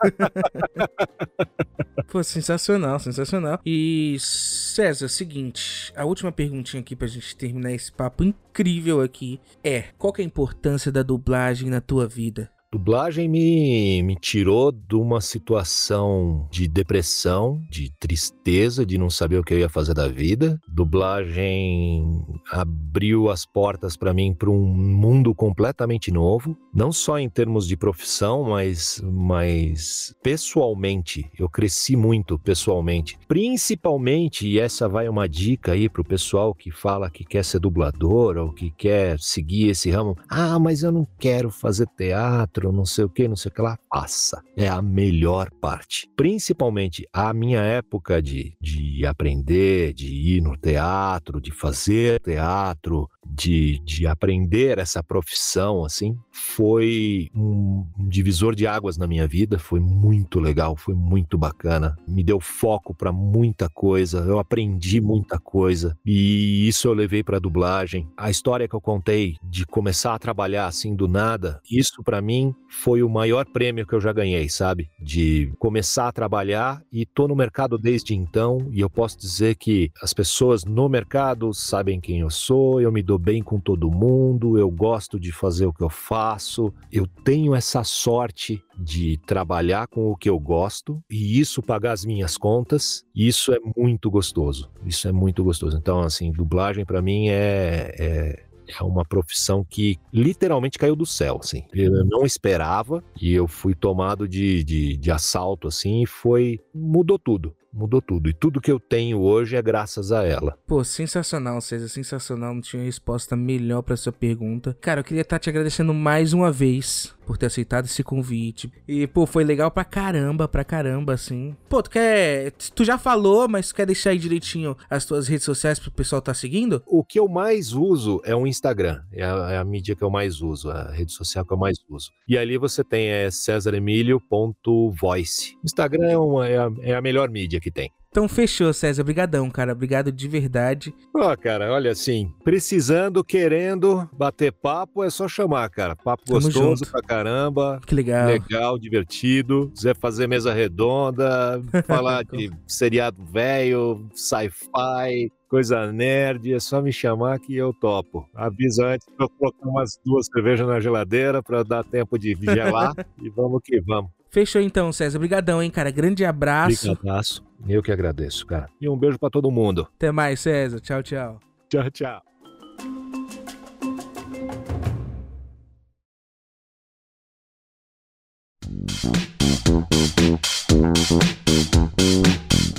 Pô, 2.08 2.22
sensacional, 2.22 2.98
sensacional. 2.98 3.60
E 3.64 4.16
César, 4.20 5.08
seguinte, 5.08 5.92
a 5.96 6.04
última 6.04 6.30
perguntinha 6.30 6.80
aqui 6.80 6.94
pra 6.94 7.06
gente 7.06 7.36
terminar 7.36 7.72
esse 7.72 7.92
papo 7.92 8.22
incrível 8.22 9.00
aqui 9.00 9.40
é: 9.62 9.84
qual 9.98 10.12
é 10.18 10.22
a 10.22 10.24
importância 10.24 10.92
da 10.92 11.02
dublagem 11.02 11.70
na 11.70 11.80
tua 11.80 12.06
vida? 12.06 12.50
Dublagem 12.72 13.28
me, 13.28 14.02
me 14.02 14.16
tirou 14.16 14.72
de 14.72 14.96
uma 14.96 15.20
situação 15.20 16.48
de 16.50 16.66
depressão, 16.66 17.62
de 17.70 17.92
tristeza, 17.98 18.84
de 18.84 18.98
não 18.98 19.08
saber 19.08 19.38
o 19.38 19.44
que 19.44 19.54
eu 19.54 19.58
ia 19.58 19.68
fazer 19.68 19.94
da 19.94 20.08
vida. 20.08 20.60
Dublagem 20.68 22.24
abriu 22.50 23.30
as 23.30 23.46
portas 23.46 23.96
para 23.96 24.12
mim 24.12 24.34
para 24.34 24.50
um 24.50 24.66
mundo 24.66 25.32
completamente 25.32 26.10
novo, 26.10 26.56
não 26.74 26.90
só 26.90 27.18
em 27.20 27.28
termos 27.28 27.68
de 27.68 27.76
profissão, 27.76 28.42
mas, 28.42 29.00
mas 29.04 30.12
pessoalmente. 30.20 31.30
Eu 31.38 31.48
cresci 31.48 31.94
muito 31.94 32.36
pessoalmente. 32.36 33.16
Principalmente, 33.28 34.46
e 34.46 34.58
essa 34.58 34.88
vai 34.88 35.08
uma 35.08 35.28
dica 35.28 35.72
aí 35.72 35.88
pro 35.88 36.04
pessoal 36.04 36.52
que 36.52 36.72
fala 36.72 37.10
que 37.10 37.24
quer 37.24 37.44
ser 37.44 37.60
dublador 37.60 38.36
ou 38.36 38.52
que 38.52 38.70
quer 38.72 39.20
seguir 39.20 39.68
esse 39.68 39.88
ramo. 39.88 40.16
Ah, 40.28 40.58
mas 40.58 40.82
eu 40.82 40.90
não 40.90 41.06
quero 41.18 41.48
fazer 41.48 41.86
teatro 41.96 42.55
não 42.64 42.84
sei 42.84 43.04
o 43.04 43.08
que, 43.08 43.28
não 43.28 43.36
sei 43.36 43.50
o 43.50 43.54
que 43.54 43.62
lá, 43.62 43.78
passa. 43.90 44.42
É 44.56 44.68
a 44.68 44.80
melhor 44.82 45.50
parte. 45.60 46.08
Principalmente 46.16 47.06
a 47.12 47.32
minha 47.32 47.60
época 47.60 48.22
de, 48.22 48.56
de 48.60 49.04
aprender, 49.06 49.92
de 49.92 50.06
ir 50.06 50.40
no 50.40 50.56
teatro, 50.56 51.40
de 51.40 51.50
fazer 51.50 52.20
teatro, 52.20 53.08
de, 53.24 53.78
de 53.80 54.06
aprender 54.06 54.78
essa 54.78 55.02
profissão, 55.02 55.84
assim, 55.84 56.16
foi 56.30 57.28
um, 57.34 57.86
um 57.98 58.08
divisor 58.08 58.54
de 58.54 58.66
águas 58.66 58.96
na 58.96 59.06
minha 59.06 59.26
vida. 59.26 59.58
Foi 59.58 59.80
muito 59.80 60.40
legal, 60.40 60.76
foi 60.76 60.94
muito 60.94 61.36
bacana. 61.36 61.96
Me 62.06 62.22
deu 62.22 62.40
foco 62.40 62.94
para 62.94 63.12
muita 63.12 63.68
coisa, 63.68 64.20
eu 64.20 64.38
aprendi 64.38 65.00
muita 65.00 65.38
coisa 65.38 65.96
e 66.04 66.66
isso 66.68 66.88
eu 66.88 66.94
levei 66.94 67.22
para 67.22 67.38
dublagem. 67.38 68.08
A 68.16 68.30
história 68.30 68.68
que 68.68 68.74
eu 68.74 68.80
contei 68.80 69.36
de 69.42 69.66
começar 69.66 70.14
a 70.14 70.18
trabalhar 70.18 70.66
assim 70.66 70.94
do 70.94 71.08
nada, 71.08 71.60
isso 71.70 72.02
para 72.02 72.20
mim 72.20 72.45
foi 72.68 73.02
o 73.02 73.08
maior 73.08 73.46
prêmio 73.46 73.86
que 73.86 73.94
eu 73.94 74.00
já 74.00 74.12
ganhei, 74.12 74.48
sabe? 74.48 74.90
De 75.00 75.52
começar 75.58 76.08
a 76.08 76.12
trabalhar 76.12 76.82
e 76.92 77.06
tô 77.06 77.26
no 77.28 77.36
mercado 77.36 77.78
desde 77.78 78.14
então 78.14 78.68
e 78.72 78.80
eu 78.80 78.90
posso 78.90 79.18
dizer 79.18 79.54
que 79.56 79.90
as 80.02 80.12
pessoas 80.12 80.64
no 80.64 80.88
mercado 80.88 81.52
sabem 81.54 82.00
quem 82.00 82.20
eu 82.20 82.30
sou, 82.30 82.80
eu 82.80 82.92
me 82.92 83.02
dou 83.02 83.18
bem 83.18 83.42
com 83.42 83.58
todo 83.58 83.90
mundo, 83.90 84.58
eu 84.58 84.70
gosto 84.70 85.18
de 85.18 85.32
fazer 85.32 85.66
o 85.66 85.72
que 85.72 85.82
eu 85.82 85.90
faço, 85.90 86.72
eu 86.92 87.06
tenho 87.24 87.54
essa 87.54 87.84
sorte 87.84 88.62
de 88.78 89.18
trabalhar 89.26 89.86
com 89.86 90.10
o 90.10 90.16
que 90.16 90.28
eu 90.28 90.38
gosto 90.38 91.00
e 91.10 91.40
isso 91.40 91.62
pagar 91.62 91.92
as 91.92 92.04
minhas 92.04 92.36
contas, 92.36 93.04
isso 93.14 93.52
é 93.52 93.58
muito 93.76 94.10
gostoso. 94.10 94.70
Isso 94.84 95.08
é 95.08 95.12
muito 95.12 95.42
gostoso. 95.42 95.76
Então, 95.76 96.00
assim, 96.00 96.30
dublagem 96.30 96.84
para 96.84 97.02
mim 97.02 97.28
é, 97.28 97.94
é 97.98 98.45
é 98.68 98.82
uma 98.82 99.04
profissão 99.04 99.64
que 99.64 99.98
literalmente 100.12 100.78
caiu 100.78 100.96
do 100.96 101.06
céu, 101.06 101.40
assim. 101.42 101.64
Eu 101.72 102.04
não 102.04 102.24
esperava 102.24 103.02
e 103.20 103.32
eu 103.32 103.46
fui 103.46 103.74
tomado 103.74 104.28
de, 104.28 104.64
de, 104.64 104.96
de 104.96 105.10
assalto, 105.10 105.68
assim, 105.68 106.02
e 106.02 106.06
foi... 106.06 106.60
mudou 106.74 107.18
tudo 107.18 107.54
mudou 107.76 108.00
tudo. 108.00 108.30
E 108.30 108.32
tudo 108.32 108.60
que 108.60 108.72
eu 108.72 108.80
tenho 108.80 109.20
hoje 109.20 109.54
é 109.54 109.60
graças 109.60 110.10
a 110.10 110.24
ela. 110.24 110.58
Pô, 110.66 110.82
sensacional, 110.82 111.60
César, 111.60 111.88
sensacional. 111.88 112.54
Não 112.54 112.62
tinha 112.62 112.82
resposta 112.82 113.36
melhor 113.36 113.82
para 113.82 113.94
essa 113.94 114.10
pergunta. 114.10 114.76
Cara, 114.80 115.00
eu 115.00 115.04
queria 115.04 115.20
estar 115.20 115.38
te 115.38 115.50
agradecendo 115.50 115.92
mais 115.92 116.32
uma 116.32 116.50
vez 116.50 117.14
por 117.26 117.36
ter 117.36 117.46
aceitado 117.46 117.86
esse 117.86 118.04
convite. 118.04 118.70
E, 118.86 119.06
pô, 119.06 119.24
foi 119.26 119.44
legal 119.44 119.70
pra 119.70 119.84
caramba, 119.84 120.46
pra 120.46 120.64
caramba, 120.64 121.14
assim. 121.14 121.56
Pô, 121.68 121.82
tu 121.82 121.90
quer. 121.90 122.52
Tu 122.52 122.84
já 122.84 122.96
falou, 122.96 123.48
mas 123.48 123.68
tu 123.68 123.74
quer 123.74 123.86
deixar 123.86 124.10
aí 124.10 124.18
direitinho 124.18 124.76
as 124.88 125.04
tuas 125.04 125.26
redes 125.26 125.44
sociais 125.44 125.80
pro 125.80 125.90
pessoal 125.90 126.22
tá 126.22 126.32
seguindo? 126.32 126.80
O 126.86 127.04
que 127.04 127.18
eu 127.18 127.28
mais 127.28 127.72
uso 127.72 128.20
é 128.24 128.34
o 128.34 128.46
Instagram. 128.46 129.02
É 129.12 129.24
a, 129.24 129.50
é 129.52 129.58
a 129.58 129.64
mídia 129.64 129.96
que 129.96 130.04
eu 130.04 130.10
mais 130.10 130.40
uso, 130.40 130.70
a 130.70 130.92
rede 130.92 131.12
social 131.12 131.44
que 131.44 131.52
eu 131.52 131.58
mais 131.58 131.76
uso. 131.90 132.10
E 132.28 132.38
ali 132.38 132.56
você 132.56 132.84
tem 132.84 133.08
é 133.08 133.28
cesaremilio.voice. 133.30 135.56
Instagram 135.64 136.08
é, 136.08 136.16
uma, 136.16 136.48
é, 136.48 136.58
a, 136.58 136.70
é 136.82 136.94
a 136.94 137.02
melhor 137.02 137.28
mídia 137.28 137.60
que 137.60 137.70
tem. 137.70 137.90
Então 138.16 138.26
fechou, 138.30 138.72
César. 138.72 139.02
Obrigadão, 139.02 139.50
cara. 139.50 139.72
Obrigado 139.72 140.10
de 140.10 140.26
verdade. 140.26 140.94
Ó, 141.14 141.30
oh, 141.30 141.36
cara, 141.36 141.70
olha 141.70 141.90
assim, 141.90 142.32
precisando, 142.42 143.22
querendo 143.22 144.08
bater 144.10 144.50
papo, 144.50 145.04
é 145.04 145.10
só 145.10 145.28
chamar, 145.28 145.68
cara. 145.68 145.94
Papo 145.94 146.24
Tamo 146.24 146.40
gostoso 146.40 146.76
junto. 146.76 146.90
pra 146.90 147.02
caramba. 147.02 147.78
Que 147.86 147.94
legal. 147.94 148.28
Legal, 148.28 148.78
divertido. 148.78 149.70
Quiser 149.74 149.94
fazer 149.94 150.26
mesa 150.26 150.54
redonda, 150.54 151.62
falar 151.86 152.24
de 152.24 152.50
seriado 152.66 153.22
velho, 153.22 154.08
sci-fi, 154.14 155.30
coisa 155.46 155.92
nerd, 155.92 156.54
é 156.54 156.58
só 156.58 156.80
me 156.80 156.94
chamar 156.94 157.38
que 157.38 157.54
eu 157.54 157.74
topo. 157.74 158.26
Avisa 158.34 158.86
antes 158.86 159.06
pra 159.14 159.26
eu 159.26 159.28
colocar 159.28 159.68
umas 159.68 160.00
duas 160.02 160.24
cervejas 160.24 160.66
na 160.66 160.80
geladeira 160.80 161.42
para 161.42 161.62
dar 161.62 161.84
tempo 161.84 162.18
de 162.18 162.34
gelar 162.34 162.94
e 163.22 163.28
vamos 163.28 163.60
que 163.62 163.78
vamos. 163.82 164.10
Fechou 164.36 164.60
então, 164.60 164.92
César. 164.92 165.16
Obrigadão, 165.16 165.62
hein, 165.62 165.70
cara. 165.70 165.90
Grande 165.90 166.22
abraço. 166.22 166.90
Obrigadaço. 166.92 167.42
Eu 167.66 167.82
que 167.82 167.90
agradeço, 167.90 168.44
cara. 168.44 168.68
E 168.78 168.86
um 168.86 168.94
beijo 168.94 169.18
para 169.18 169.30
todo 169.30 169.50
mundo. 169.50 169.88
Até 169.96 170.12
mais, 170.12 170.40
César. 170.40 170.78
Tchau, 170.78 171.02
tchau. 171.02 171.40
Tchau, 171.70 171.90
tchau. 171.90 172.22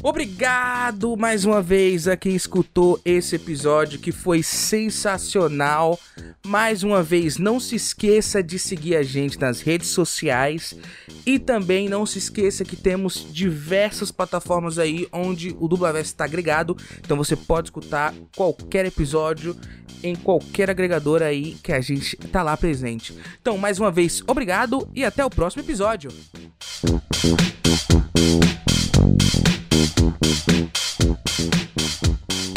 Obrigado 0.04 1.18
mais 1.18 1.44
uma 1.44 1.62
vez 1.62 2.08
a 2.08 2.16
quem 2.16 2.36
escutou 2.36 3.00
esse 3.04 3.36
episódio 3.36 4.00
que 4.00 4.12
foi 4.12 4.44
sensacional. 4.44 6.00
Mais 6.46 6.84
uma 6.84 7.02
vez, 7.04 7.38
não 7.38 7.60
se 7.60 7.76
esqueça 7.76 8.42
de 8.42 8.60
seguir 8.60 8.96
a 8.96 9.04
gente 9.04 9.40
nas 9.40 9.62
redes 9.62 9.90
sociais 9.90 10.76
e 11.26 11.40
também 11.40 11.90
não 11.90 12.06
se 12.06 12.20
esqueça 12.20 12.64
que 12.64 12.76
temos 12.76 13.28
diversas 13.32 14.12
plataformas 14.12 14.80
aí 14.80 15.08
onde 15.12 15.56
o 15.60 15.68
Dublaverso 15.68 16.12
está 16.12 16.26
agregado. 16.26 16.78
Então 17.00 17.18
você 17.18 17.36
pode 17.36 17.68
escutar 17.68 18.14
qualquer 18.36 18.86
episódio 18.86 19.58
em 20.04 20.16
qualquer 20.16 20.70
agregador 20.70 21.22
aí 21.22 21.58
que 21.64 21.72
a 21.74 21.82
gente 21.82 22.16
tá 22.16 22.44
lá 22.44 22.56
presente. 22.56 23.18
Então, 23.42 23.58
mais 23.58 23.80
uma 23.80 23.92
vez, 23.92 24.22
obrigado 24.28 24.88
e 24.94 25.04
até 25.04 25.26
o 25.26 25.30
próximo 25.30 25.64
episódio. 25.64 26.12
Thank 29.08 29.48
you. 32.32 32.57